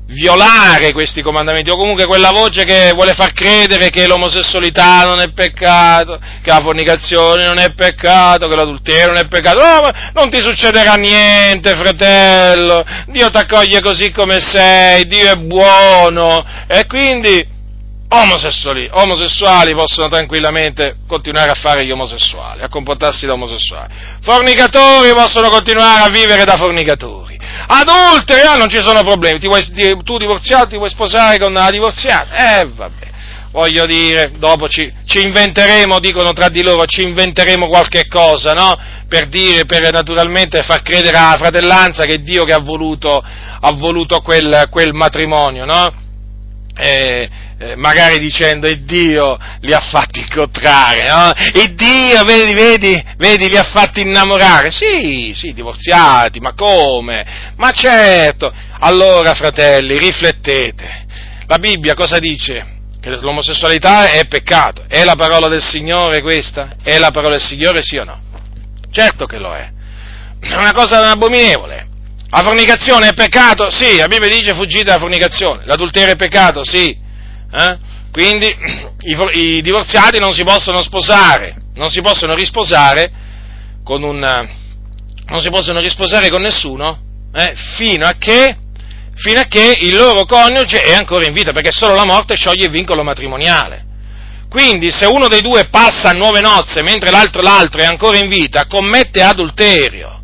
[0.09, 5.33] violare questi comandamenti, o comunque quella voce che vuole far credere che l'omosessualità non è
[5.33, 10.41] peccato, che la fornicazione non è peccato, che l'adulterio non è peccato, no, non ti
[10.41, 17.55] succederà niente, fratello, Dio ti accoglie così come sei, Dio è buono, e quindi
[18.09, 23.93] omosessuali, omosessuali possono tranquillamente continuare a fare gli omosessuali, a comportarsi da omosessuali,
[24.23, 29.65] fornicatori possono continuare a vivere da fornicatori, adulteri, ah, non ci sono problemi, ti vuoi,
[30.05, 32.61] tu divorziato ti vuoi sposare con una divorziata?
[32.61, 33.07] Eh vabbè,
[33.51, 38.77] voglio dire, dopo ci, ci, inventeremo, dicono tra di loro, ci inventeremo qualche cosa, no?
[39.09, 43.73] Per dire, per naturalmente far credere alla fratellanza che è Dio che ha voluto, ha
[43.73, 46.05] voluto quel, quel matrimonio, no?
[46.79, 47.29] Eh,
[47.59, 51.31] eh, magari dicendo il Dio li ha fatti incontrare, no?
[51.61, 54.71] Il Dio, vedi, vedi, vedi, li ha fatti innamorare.
[54.71, 57.55] Sì, sì, divorziati, ma come?
[57.57, 58.53] Ma certo.
[58.81, 61.07] Allora, fratelli, riflettete.
[61.47, 62.75] La Bibbia cosa dice?
[63.01, 64.85] Che l'omosessualità è peccato.
[64.87, 66.77] È la parola del Signore questa?
[66.83, 68.21] È la parola del Signore, sì o no?
[68.91, 69.71] Certo che lo è.
[70.41, 71.87] È una cosa abominevole.
[72.29, 73.71] La fornicazione è peccato?
[73.71, 75.63] Sì, la Bibbia dice fuggite dalla fornicazione.
[75.65, 76.63] L'adulterio è peccato?
[76.63, 77.05] Sì.
[77.57, 77.79] Eh?
[78.13, 78.47] Quindi
[79.01, 83.11] i, i, divorziati non si possono sposare, non si possono risposare
[83.83, 84.49] con un,
[85.51, 86.99] possono risposare con nessuno
[87.33, 87.55] eh?
[87.77, 88.57] fino, a che,
[89.15, 92.67] fino a che il loro coniuge è ancora in vita, perché solo la morte scioglie
[92.67, 93.85] il vincolo matrimoniale.
[94.51, 98.29] Quindi se uno dei due passa a nuove nozze mentre l'altro, l'altro è ancora in
[98.29, 100.15] vita, commette adulterio.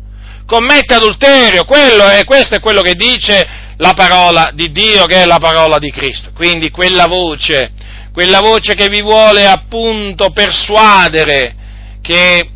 [0.45, 5.25] Commette adulterio, quello è, questo è quello che dice la parola di Dio che è
[5.25, 6.31] la parola di Cristo.
[6.33, 7.71] Quindi quella voce,
[8.11, 11.55] quella voce che vi vuole appunto persuadere
[12.01, 12.49] che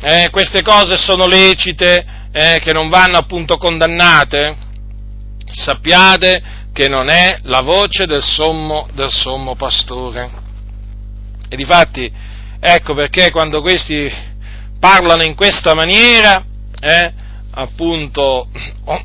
[0.00, 4.56] eh, queste cose sono lecite, eh, che non vanno appunto condannate,
[5.50, 6.42] sappiate
[6.72, 10.42] che non è la voce del sommo, del sommo pastore.
[11.48, 12.10] E difatti,
[12.58, 14.10] ecco perché quando questi
[14.80, 16.44] parlano in questa maniera,
[16.80, 17.12] eh,
[17.54, 18.48] appunto,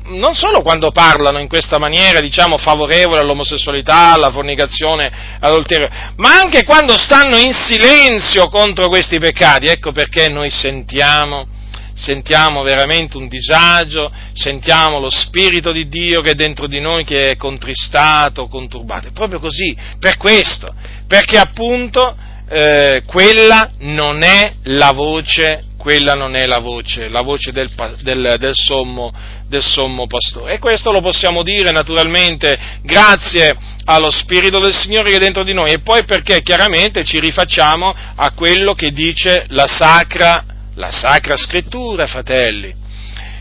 [0.06, 6.64] non solo quando parlano in questa maniera, diciamo, favorevole all'omosessualità, alla fornicazione, all'adulterio, ma anche
[6.64, 9.66] quando stanno in silenzio contro questi peccati.
[9.66, 11.46] Ecco perché noi sentiamo,
[11.94, 17.30] sentiamo veramente un disagio, sentiamo lo Spirito di Dio che è dentro di noi, che
[17.30, 19.08] è contristato, conturbato.
[19.08, 20.74] È proprio così, per questo,
[21.06, 22.16] perché appunto
[22.48, 27.70] eh, quella non è la voce quella non è la voce, la voce del,
[28.02, 29.10] del, del, sommo,
[29.48, 30.52] del, sommo, pastore.
[30.52, 35.54] E questo lo possiamo dire naturalmente grazie allo Spirito del Signore che è dentro di
[35.54, 40.44] noi e poi perché chiaramente ci rifacciamo a quello che dice la Sacra,
[40.74, 42.74] la sacra Scrittura, fratelli.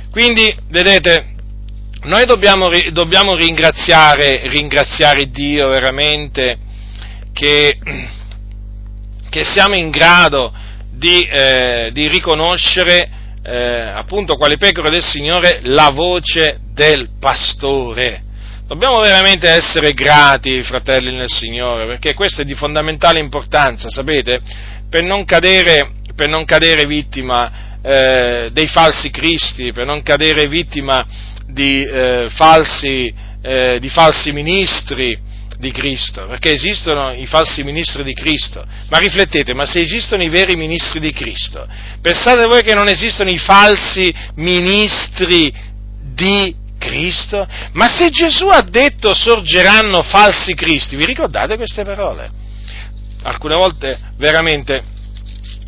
[0.09, 1.35] Quindi, vedete,
[2.03, 6.57] noi dobbiamo, dobbiamo ringraziare, ringraziare Dio veramente
[7.33, 7.77] che,
[9.29, 10.53] che siamo in grado
[10.99, 13.09] di, eh, di riconoscere
[13.41, 18.23] eh, appunto quale pecore del Signore la voce del pastore.
[18.67, 24.39] Dobbiamo veramente essere grati, fratelli nel Signore, perché questo è di fondamentale importanza, sapete,
[24.89, 31.03] per non cadere, per non cadere vittima eh, dei falsi cristi, per non cadere vittima
[31.47, 33.11] di, eh, falsi,
[33.41, 35.17] eh, di falsi ministri,
[35.59, 38.65] di Cristo, perché esistono i falsi ministri di Cristo.
[38.87, 41.67] Ma riflettete, ma se esistono i veri ministri di Cristo,
[42.01, 45.53] pensate voi che non esistono i falsi ministri
[46.13, 47.45] di Cristo?
[47.73, 52.31] Ma se Gesù ha detto sorgeranno falsi Cristi, vi ricordate queste parole?
[53.23, 54.81] Alcune volte veramente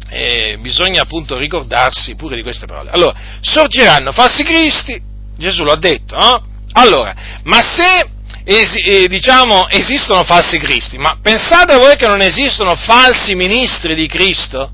[0.07, 2.91] eh, bisogna appunto ricordarsi pure di queste parole.
[2.91, 5.01] Allora, sorgeranno falsi Cristi,
[5.37, 6.47] Gesù lo ha detto, no?
[6.73, 7.13] Allora,
[7.43, 8.19] ma se
[8.57, 14.07] es, eh, diciamo, esistono falsi Cristi, ma pensate voi che non esistono falsi ministri di
[14.07, 14.69] Cristo?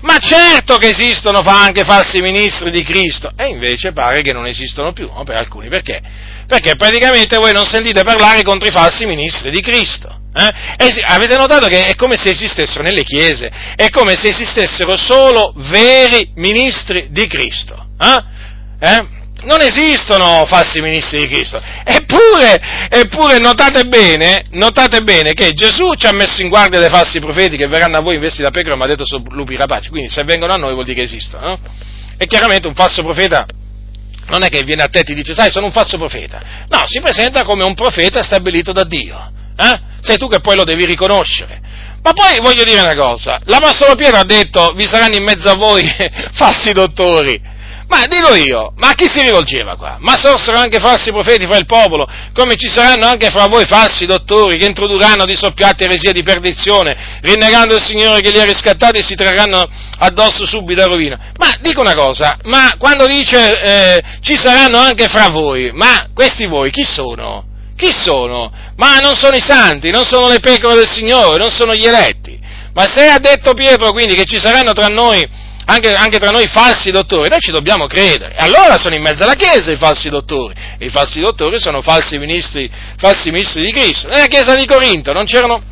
[0.00, 4.92] Ma certo che esistono anche falsi ministri di Cristo, e invece pare che non esistono
[4.92, 5.24] più, no?
[5.24, 6.00] per alcuni, perché?
[6.46, 10.14] Perché praticamente voi non sentite parlare contro i falsi ministri di Cristo.
[10.38, 11.02] Eh?
[11.06, 16.30] avete notato che è come se esistessero nelle chiese, è come se esistessero solo veri
[16.34, 17.86] ministri di Cristo.
[17.98, 18.86] Eh?
[18.86, 19.15] Eh?
[19.46, 21.62] Non esistono falsi ministri di Cristo.
[21.84, 22.60] Eppure,
[22.90, 27.56] eppure notate, bene, notate bene che Gesù ci ha messo in guardia dei falsi profeti
[27.56, 29.88] che verranno a voi investi da pecore, ma ha detto sono lupi rapaci.
[29.88, 31.46] Quindi se vengono a noi vuol dire che esistono.
[31.46, 31.58] No?
[32.18, 33.46] E chiaramente un falso profeta
[34.28, 36.42] non è che viene a te e ti dice, sai, sono un falso profeta.
[36.68, 39.32] No, si presenta come un profeta stabilito da Dio.
[39.56, 39.80] Eh?
[40.00, 41.60] Sei tu che poi lo devi riconoscere.
[42.02, 45.54] Ma poi voglio dire una cosa, l'Apostolo Pietro ha detto, vi saranno in mezzo a
[45.54, 45.82] voi
[46.34, 47.54] falsi dottori.
[47.88, 49.96] Ma dico io, ma a chi si rivolgeva qua?
[50.00, 54.06] Ma sorsero anche falsi profeti fra il popolo, come ci saranno anche fra voi falsi
[54.06, 58.98] dottori che introdurranno di soppiatti eresia di perdizione, rinnegando il Signore che li ha riscattati
[58.98, 59.64] e si trarranno
[59.98, 61.32] addosso subito a rovina.
[61.36, 66.46] Ma dico una cosa, ma quando dice eh, ci saranno anche fra voi, ma questi
[66.46, 67.44] voi chi sono?
[67.76, 68.50] Chi sono?
[68.76, 72.36] Ma non sono i santi, non sono le pecore del Signore, non sono gli eletti.
[72.74, 76.46] Ma se ha detto Pietro quindi che ci saranno tra noi anche, anche, tra noi
[76.46, 78.34] falsi dottori, noi ci dobbiamo credere.
[78.34, 81.80] E allora sono in mezzo alla Chiesa i falsi dottori, e i falsi dottori sono
[81.80, 84.08] falsi ministri, falsi ministri di Cristo.
[84.08, 85.62] Nella Chiesa di Corinto non c'erano,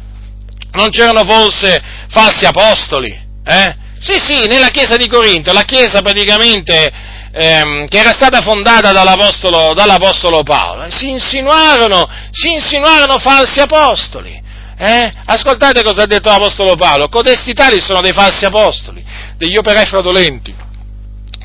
[0.73, 3.17] non c'erano forse falsi apostoli?
[3.45, 3.77] Eh?
[4.01, 6.93] Sì, sì, nella Chiesa di Corinto, la Chiesa praticamente
[7.33, 14.43] ehm, che era stata fondata dall'apostolo, dall'apostolo Paolo, si insinuarono, si insinuarono falsi apostoli.
[14.77, 15.13] Eh?
[15.27, 19.05] Ascoltate cosa ha detto l'Apostolo Paolo, codesti tali sono dei falsi apostoli,
[19.45, 20.55] degli operai fraudolenti,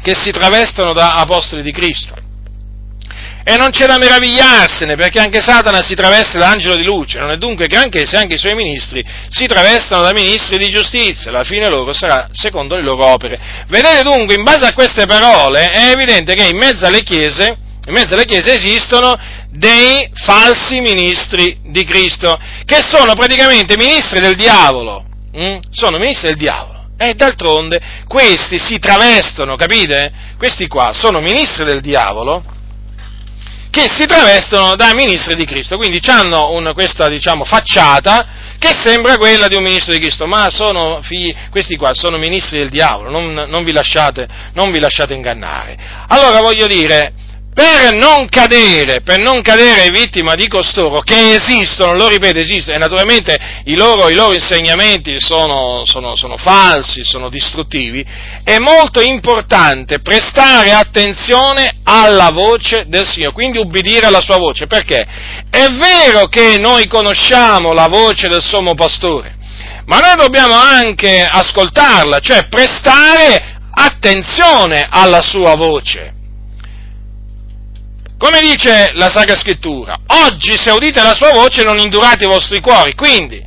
[0.02, 2.16] che si travestono da apostoli di Cristo.
[3.44, 7.32] E non c'è da meravigliarsene, perché anche Satana si traveste da angelo di luce, non
[7.32, 11.44] è dunque granché se anche i suoi ministri si travestano da ministri di giustizia, la
[11.44, 13.40] fine loro sarà secondo le loro opere.
[13.68, 17.94] Vedete dunque, in base a queste parole, è evidente che in mezzo alle chiese, in
[17.94, 19.18] mezzo alle chiese esistono
[19.50, 25.06] dei falsi ministri di Cristo, che sono praticamente ministri del diavolo.
[25.36, 25.58] Mm?
[25.72, 26.79] Sono ministri del diavolo.
[27.02, 30.12] E d'altronde questi si travestono, capite?
[30.38, 32.44] Questi qua sono ministri del diavolo
[33.70, 38.28] che si travestono da ministri di Cristo, quindi hanno un, questa diciamo, facciata
[38.58, 42.58] che sembra quella di un ministro di Cristo, ma sono figli, questi qua sono ministri
[42.58, 45.78] del diavolo, non, non, vi lasciate, non vi lasciate ingannare.
[46.08, 47.14] Allora voglio dire,
[47.60, 52.80] per non cadere, per non cadere vittima di costoro, che esistono, lo ripeto, esistono, e
[52.80, 58.02] naturalmente i loro, i loro insegnamenti sono, sono, sono, falsi, sono distruttivi,
[58.46, 65.06] è molto importante prestare attenzione alla voce del Signore, quindi ubbidire alla sua voce, perché
[65.50, 69.36] è vero che noi conosciamo la voce del sommo pastore,
[69.84, 76.14] ma noi dobbiamo anche ascoltarla, cioè prestare attenzione alla sua voce.
[78.20, 82.60] Come dice la Sacra Scrittura, oggi se udite la sua voce non indurate i vostri
[82.60, 83.42] cuori, quindi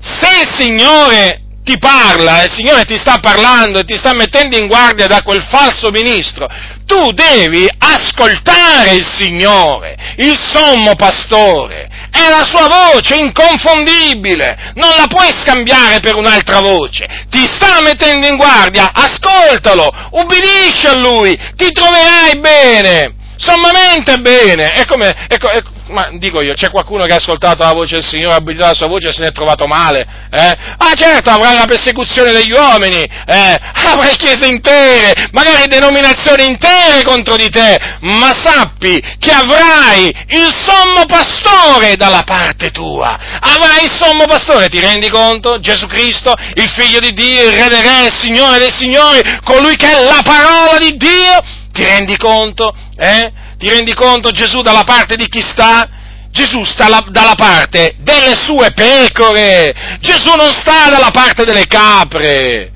[0.00, 4.66] se il Signore ti parla, il Signore ti sta parlando e ti sta mettendo in
[4.66, 6.48] guardia da quel falso ministro,
[6.86, 15.06] tu devi ascoltare il Signore, il sommo pastore, è la sua voce inconfondibile, non la
[15.06, 21.70] puoi scambiare per un'altra voce, ti sta mettendo in guardia, ascoltalo, ubbidisci a lui, ti
[21.72, 24.72] troverai bene sommamente bene.
[24.72, 28.04] È come, è, è, ma dico io, c'è qualcuno che ha ascoltato la voce del
[28.04, 30.06] Signore, ha abitato la sua voce e se ne è trovato male?
[30.30, 30.56] Eh?
[30.78, 33.58] Ah certo, avrai la persecuzione degli uomini, eh?
[33.88, 41.04] avrai chiese intere, magari denominazioni intere contro di te, ma sappi che avrai il sommo
[41.06, 43.18] pastore dalla parte tua.
[43.40, 45.58] Avrai il sommo pastore, ti rendi conto?
[45.58, 49.76] Gesù Cristo, il figlio di Dio, il re dei re, il Signore dei signori, colui
[49.76, 51.42] che è la parola di Dio,
[51.72, 52.74] ti rendi conto?
[52.96, 53.46] Eh?
[53.58, 55.88] Ti rendi conto Gesù dalla parte di chi sta?
[56.30, 59.98] Gesù sta la, dalla parte delle sue pecore.
[60.00, 62.70] Gesù non sta dalla parte delle capre.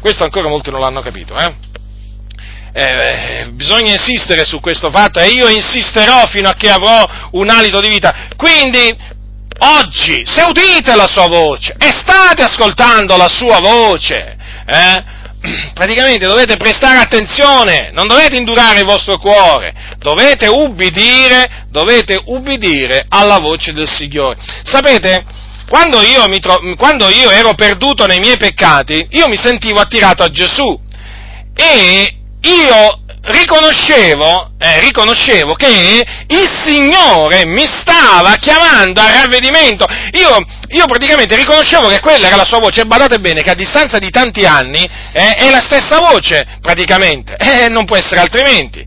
[0.00, 1.66] Questo ancora molti non l'hanno capito, eh?
[2.72, 7.80] Eh, bisogna insistere su questo fatto e io insisterò fino a che avrò un alito
[7.80, 8.28] di vita.
[8.36, 8.94] Quindi
[9.58, 14.36] oggi, se udite la sua voce e state ascoltando la sua voce,
[14.66, 15.04] eh,
[15.74, 23.38] praticamente dovete prestare attenzione, non dovete indurare il vostro cuore, dovete ubbidire, dovete ubbidire alla
[23.38, 24.38] voce del Signore.
[24.64, 25.24] Sapete,
[25.68, 30.30] quando io, tro- quando io ero perduto nei miei peccati, io mi sentivo attirato a
[30.30, 30.80] Gesù
[31.54, 39.86] e io riconoscevo, eh, riconoscevo, che il Signore mi stava chiamando al ravvedimento.
[40.12, 40.36] Io,
[40.68, 42.82] io, praticamente riconoscevo che quella era la sua voce.
[42.82, 47.36] E badate bene che a distanza di tanti anni eh, è la stessa voce, praticamente.
[47.58, 48.84] Eh, non può essere altrimenti.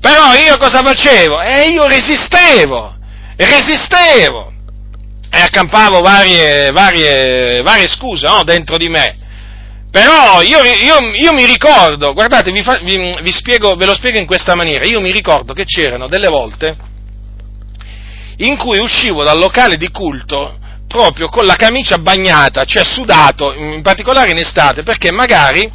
[0.00, 1.40] Però io cosa facevo?
[1.40, 2.96] Eh, io resistevo,
[3.36, 4.50] resistevo.
[5.30, 9.21] E accampavo varie, varie, varie scuse no, dentro di me.
[9.92, 14.16] Però io, io, io, mi ricordo, guardate, vi, fa, vi, vi spiego, ve lo spiego
[14.16, 16.74] in questa maniera, io mi ricordo che c'erano delle volte
[18.38, 20.58] in cui uscivo dal locale di culto
[20.88, 25.70] proprio con la camicia bagnata, cioè sudato, in particolare in estate, perché magari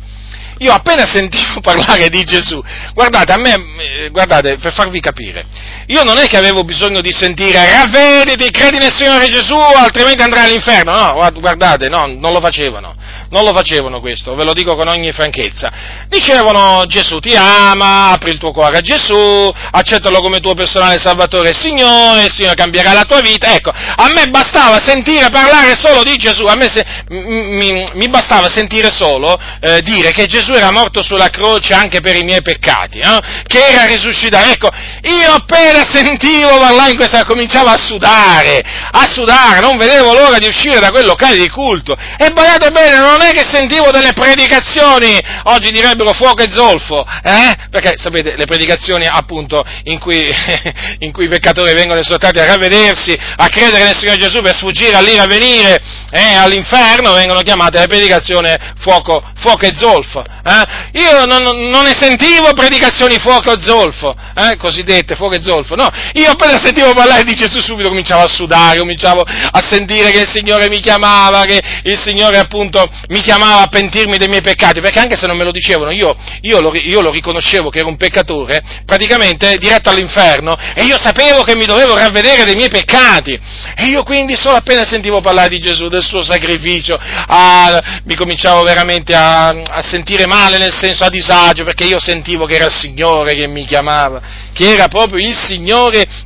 [0.59, 2.59] io appena sentivo parlare di Gesù,
[2.95, 5.45] guardate, a me, eh, guardate, per farvi capire,
[5.87, 10.45] io non è che avevo bisogno di sentire ravvediti, credi nel Signore Gesù, altrimenti andrai
[10.45, 12.95] all'inferno, no, guardate, no, non lo facevano
[13.29, 15.71] non lo facevano questo, ve lo dico con ogni franchezza.
[16.07, 21.49] Dicevano Gesù ti ama, apri il tuo cuore a Gesù, accettalo come tuo personale salvatore
[21.49, 23.53] e Signore, il Signore cambierà la tua vita.
[23.53, 28.47] Ecco, a me bastava sentire parlare solo di Gesù, a me se, mi, mi, bastava
[28.47, 32.99] sentire solo eh, dire che Gesù era morto sulla croce anche per i miei peccati,
[32.99, 33.19] eh?
[33.45, 34.49] che era risuscitato.
[34.49, 34.69] Ecco,
[35.01, 40.47] io appena sentivo parlare in questa, cominciavo a sudare, a sudare, non vedevo l'ora di
[40.47, 41.95] uscire da quel locale di culto.
[42.17, 47.55] E badate bene, non è che sentivo delle predicazioni, oggi direbbero fuoco e zolfo, eh?
[47.69, 50.27] Perché sapete, le predicazioni appunto in cui,
[50.99, 54.95] in cui i peccatori vengono esortati a ravvedersi, a credere nel Signore Gesù per sfuggire
[54.95, 55.81] all'ira a venire
[56.11, 60.23] eh, all'inferno, vengono chiamate le predicazioni fuoco, fuoco e zolfo.
[60.23, 60.99] Eh?
[60.99, 64.55] Io non, non, ne sentivo predicazioni fuoco e zolfo, eh?
[64.57, 68.79] cosiddette fuoco e zolfo, no, io appena sentivo parlare di Gesù subito cominciavo a sudare,
[68.79, 73.67] cominciavo a sentire che il Signore mi chiamava, che il Signore appunto mi chiamava a
[73.67, 77.01] pentirmi dei miei peccati, perché anche se non me lo dicevano, io, io, lo, io
[77.01, 81.97] lo riconoscevo che ero un peccatore, praticamente diretto all'inferno, e io sapevo che mi dovevo
[81.97, 83.39] ravvedere dei miei peccati.
[83.75, 88.63] E io quindi solo appena sentivo parlare di Gesù, del suo sacrificio, a, mi cominciavo
[88.63, 92.71] veramente a, a sentire male, nel senso a disagio, perché io sentivo che era il
[92.71, 94.21] Signore che mi chiamava,
[94.53, 95.56] che era proprio il Signore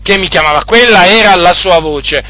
[0.01, 2.23] che mi chiamava, quella era la sua voce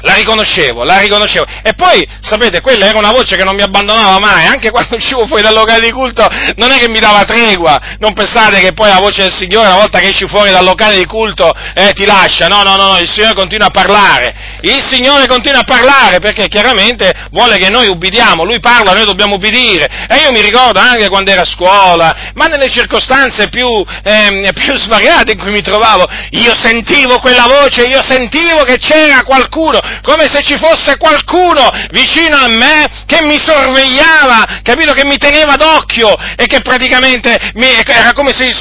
[0.00, 1.46] la riconoscevo, la riconoscevo.
[1.62, 5.26] E poi, sapete, quella era una voce che non mi abbandonava mai, anche quando uscivo
[5.26, 7.78] fuori dal locale di culto, non è che mi dava tregua.
[7.98, 10.96] Non pensate che poi la voce del Signore, una volta che esci fuori dal locale
[10.96, 12.46] di culto, eh, ti lascia.
[12.46, 14.34] No, no, no, il Signore continua a parlare.
[14.60, 18.44] Il Signore continua a parlare perché chiaramente vuole che noi ubbidiamo.
[18.44, 19.88] Lui parla, noi dobbiamo ubbidire.
[20.08, 24.76] E io mi ricordo anche quando ero a scuola, ma nelle circostanze più, eh, più
[24.76, 30.26] svariate in cui mi trovavo, io sentivo quella voce, io sentivo che c'era qualcuno come
[30.32, 34.92] se ci fosse qualcuno vicino a me che mi sorvegliava, capito?
[34.92, 38.52] Che mi teneva d'occhio e che praticamente mi, era come se,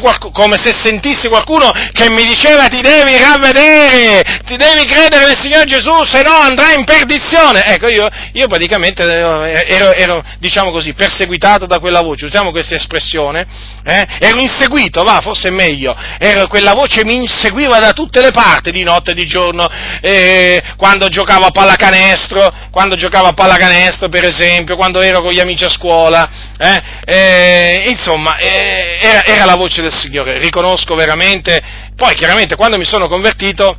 [0.00, 5.38] qualcuno, come se sentissi qualcuno che mi diceva ti devi ravvedere, ti devi credere nel
[5.38, 7.64] Signore Gesù, se no andrai in perdizione.
[7.64, 12.74] Ecco, io, io praticamente eh, ero, ero, diciamo così, perseguitato da quella voce, usiamo questa
[12.74, 13.46] espressione,
[13.84, 14.06] eh?
[14.18, 18.70] ero inseguito, va, forse è meglio, ero, quella voce mi inseguiva da tutte le parti,
[18.70, 19.68] di notte di giorno,
[20.00, 25.40] eh, quando giocavo a pallacanestro, quando giocavo a pallacanestro per esempio, quando ero con gli
[25.40, 26.28] amici a scuola,
[26.58, 31.62] eh, eh, insomma, eh, era, era la voce del Signore, riconosco veramente,
[31.96, 33.76] poi chiaramente quando mi sono convertito,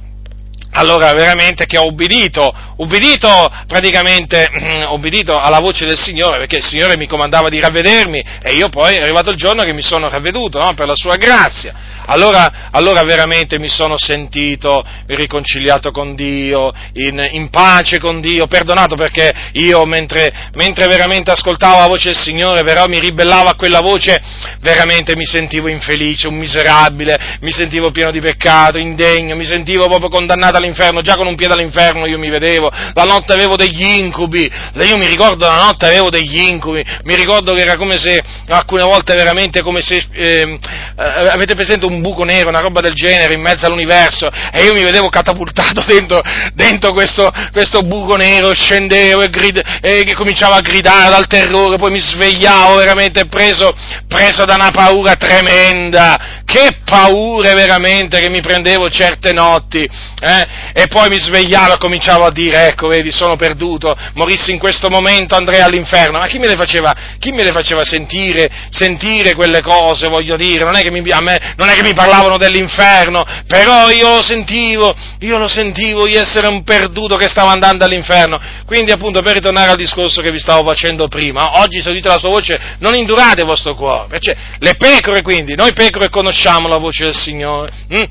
[0.74, 4.48] allora veramente che ho ubbidito, ubbidito praticamente,
[4.92, 8.96] ubbidito alla voce del Signore, perché il Signore mi comandava di ravvedermi e io poi
[8.96, 10.74] è arrivato il giorno che mi sono ravveduto, no?
[10.74, 11.74] per la sua grazia
[12.06, 18.96] allora, allora, veramente mi sono sentito riconciliato con Dio, in, in pace con Dio, perdonato
[18.96, 23.82] perché io mentre, mentre, veramente ascoltavo la voce del Signore, però mi ribellavo a quella
[23.82, 24.22] voce,
[24.62, 30.10] veramente mi sentivo infelice, un miserabile, mi sentivo pieno di peccato, indegno, mi sentivo proprio
[30.10, 34.50] condannato all'inferno, già con un piede all'inferno io mi vedevo, la notte avevo degli incubi,
[34.82, 38.84] io mi ricordo la notte avevo degli incubi, mi ricordo che era come se, alcune
[38.84, 40.60] volte veramente come se, eh,
[40.96, 44.74] avete presente un un buco nero, una roba del genere in mezzo all'universo e io
[44.74, 46.22] mi vedevo catapultato dentro,
[46.54, 51.92] dentro questo, questo, buco nero, scendevo e, grid, e, cominciavo a gridare dal terrore, poi
[51.92, 53.74] mi svegliavo veramente preso,
[54.08, 60.48] preso da una paura tremenda, che paure veramente che mi prendevo certe notti, eh?
[60.74, 64.90] e poi mi svegliavo e cominciavo a dire, ecco vedi sono perduto, morissi in questo
[64.90, 66.94] momento andrei all'inferno, ma chi me le faceva,
[67.32, 71.70] me le faceva sentire, sentire quelle cose, voglio dire, non è, che mi, me, non
[71.70, 76.64] è che mi parlavano dell'inferno, però io lo sentivo, io lo sentivo di essere un
[76.64, 81.08] perduto che stava andando all'inferno, quindi appunto per ritornare al discorso che vi stavo facendo
[81.08, 85.22] prima, oggi se udite la sua voce non indurate il vostro cuore, cioè, le pecore
[85.22, 88.04] quindi, noi pecore conosciamo la voce del Signore, hm?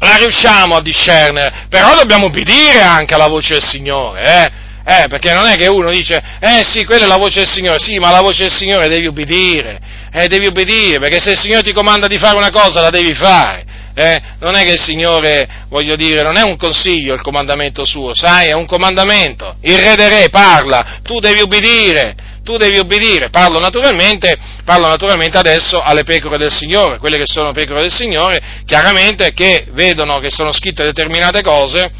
[0.00, 4.64] la riusciamo a discernere, però dobbiamo obbedire anche alla voce del Signore, eh?
[4.88, 7.80] Eh, perché non è che uno dice, eh sì, quella è la voce del Signore,
[7.80, 9.80] sì, ma la voce del Signore devi obbedire,
[10.12, 13.12] eh, devi obbedire, perché se il Signore ti comanda di fare una cosa, la devi
[13.12, 13.64] fare.
[13.96, 18.14] Eh, non è che il Signore, voglio dire, non è un consiglio il comandamento suo,
[18.14, 19.56] sai, è un comandamento.
[19.62, 22.14] Il re dei re parla, tu devi obbedire,
[22.44, 23.28] tu devi obbedire.
[23.28, 28.62] Parlo naturalmente, parlo naturalmente adesso alle pecore del Signore, quelle che sono pecore del Signore,
[28.64, 31.90] chiaramente che vedono che sono scritte determinate cose,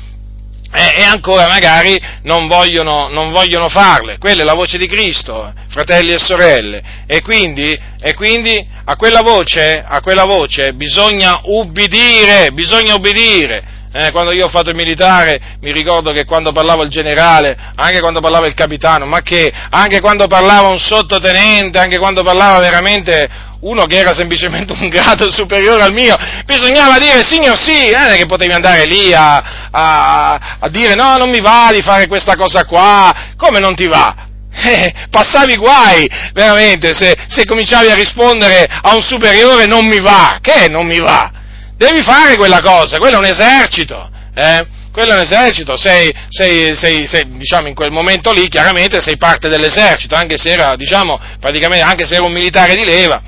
[0.78, 4.18] e ancora magari non vogliono, non vogliono, farle.
[4.18, 6.82] Quella è la voce di Cristo, fratelli e sorelle.
[7.06, 13.74] E quindi, e quindi a, quella voce, a quella voce bisogna ubbidire, bisogna ubbidire.
[13.90, 18.00] Eh, quando io ho fatto il militare mi ricordo che quando parlava il generale, anche
[18.00, 23.26] quando parlava il capitano, ma che anche quando parlava un sottotenente, anche quando parlava veramente
[23.60, 28.16] uno che era semplicemente un grado superiore al mio, bisognava dire signor sì, non è
[28.16, 32.34] che potevi andare lì a, a, a dire no, non mi va di fare questa
[32.34, 34.14] cosa qua, come non ti va?
[34.58, 40.38] Eh, passavi guai, veramente, se, se, cominciavi a rispondere a un superiore non mi va,
[40.40, 41.30] che non mi va?
[41.76, 44.66] Devi fare quella cosa, quello è un esercito, eh?
[44.92, 49.18] quello è un esercito, sei, sei, sei, sei, diciamo in quel momento lì chiaramente sei
[49.18, 53.20] parte dell'esercito, anche se era, diciamo, praticamente, anche se era un militare di leva,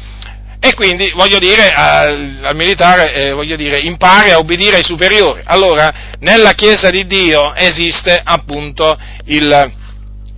[0.61, 5.41] e quindi, voglio dire, al, al militare, eh, voglio dire, impari a obbedire ai superiori.
[5.45, 9.73] Allora, nella Chiesa di Dio esiste appunto il,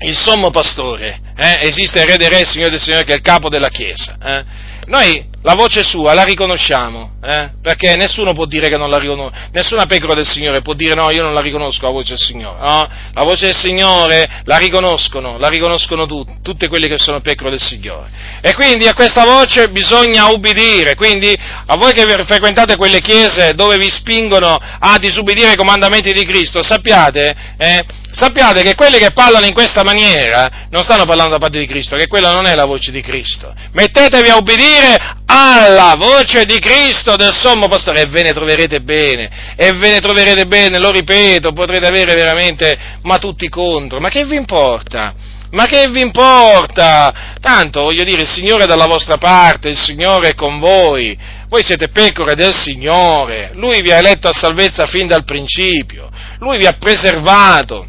[0.00, 1.66] il sommo pastore, eh?
[1.66, 4.18] esiste il re dei re, il Signore del Signore, che è il capo della Chiesa.
[4.22, 4.44] Eh?
[4.86, 7.50] Noi la voce sua la riconosciamo, eh?
[7.62, 11.10] perché nessuno può dire che non la riconosce, nessuna pecora del Signore può dire no,
[11.10, 12.88] io non la riconosco la voce del Signore, no?
[13.12, 17.60] La voce del Signore la riconoscono, la riconoscono tutti, tutte quelle che sono pecore del
[17.60, 18.08] Signore.
[18.40, 21.36] E quindi a questa voce bisogna ubbidire, quindi
[21.66, 26.62] a voi che frequentate quelle chiese dove vi spingono a disubbidire i comandamenti di Cristo,
[26.62, 31.58] sappiate, eh, sappiate che quelli che parlano in questa maniera non stanno parlando da parte
[31.58, 33.52] di Cristo, che quella non è la voce di Cristo.
[33.72, 39.54] Mettetevi a ubbidire alla voce di Cristo del sommo pastore e ve ne troverete bene,
[39.56, 44.24] e ve ne troverete bene, lo ripeto, potrete avere veramente, ma tutti contro, ma che
[44.24, 45.14] vi importa?
[45.50, 47.36] Ma che vi importa?
[47.40, 51.18] Tanto, voglio dire, il Signore è dalla vostra parte, il Signore è con voi,
[51.48, 56.08] voi siete pecore del Signore, Lui vi ha eletto a salvezza fin dal principio,
[56.38, 57.86] Lui vi ha preservato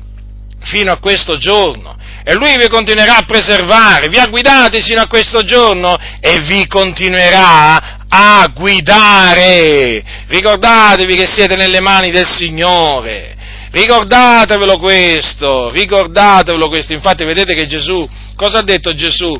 [0.64, 1.98] fino a questo giorno.
[2.24, 6.68] E Lui vi continuerà a preservare, vi ha guidati sino a questo giorno e vi
[6.68, 10.04] continuerà a guidare.
[10.28, 13.36] Ricordatevi che siete nelle mani del Signore.
[13.72, 16.94] Ricordatevelo questo, ricordatevelo questo.
[16.94, 19.38] Infatti vedete che Gesù, cosa ha detto Gesù?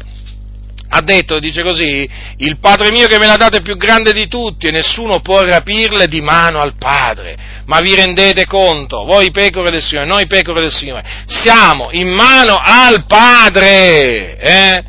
[0.94, 2.08] ha detto, dice così,
[2.38, 5.42] il Padre mio che me l'ha dato è più grande di tutti e nessuno può
[5.42, 7.38] rapirle di mano al Padre.
[7.66, 12.58] Ma vi rendete conto, voi pecore del Signore, noi pecore del Signore, siamo in mano
[12.62, 14.84] al Padre, eh?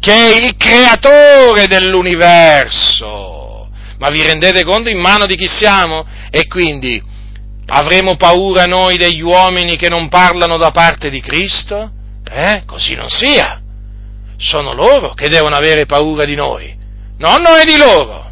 [0.00, 3.68] Che è il creatore dell'universo.
[3.98, 6.06] Ma vi rendete conto in mano di chi siamo?
[6.30, 7.02] E quindi
[7.66, 11.90] avremo paura noi degli uomini che non parlano da parte di Cristo?
[12.30, 12.62] Eh?
[12.66, 13.62] Così non sia
[14.38, 16.74] sono loro che devono avere paura di noi,
[17.18, 18.30] non noi di loro.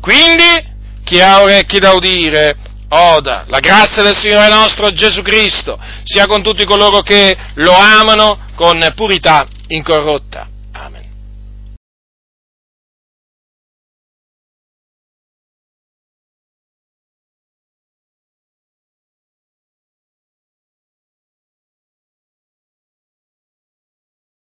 [0.00, 0.72] Quindi,
[1.04, 2.56] chi ha orecchi da udire,
[2.88, 8.38] oda, la grazia del Signore nostro Gesù Cristo sia con tutti coloro che lo amano
[8.54, 10.48] con purità incorrotta.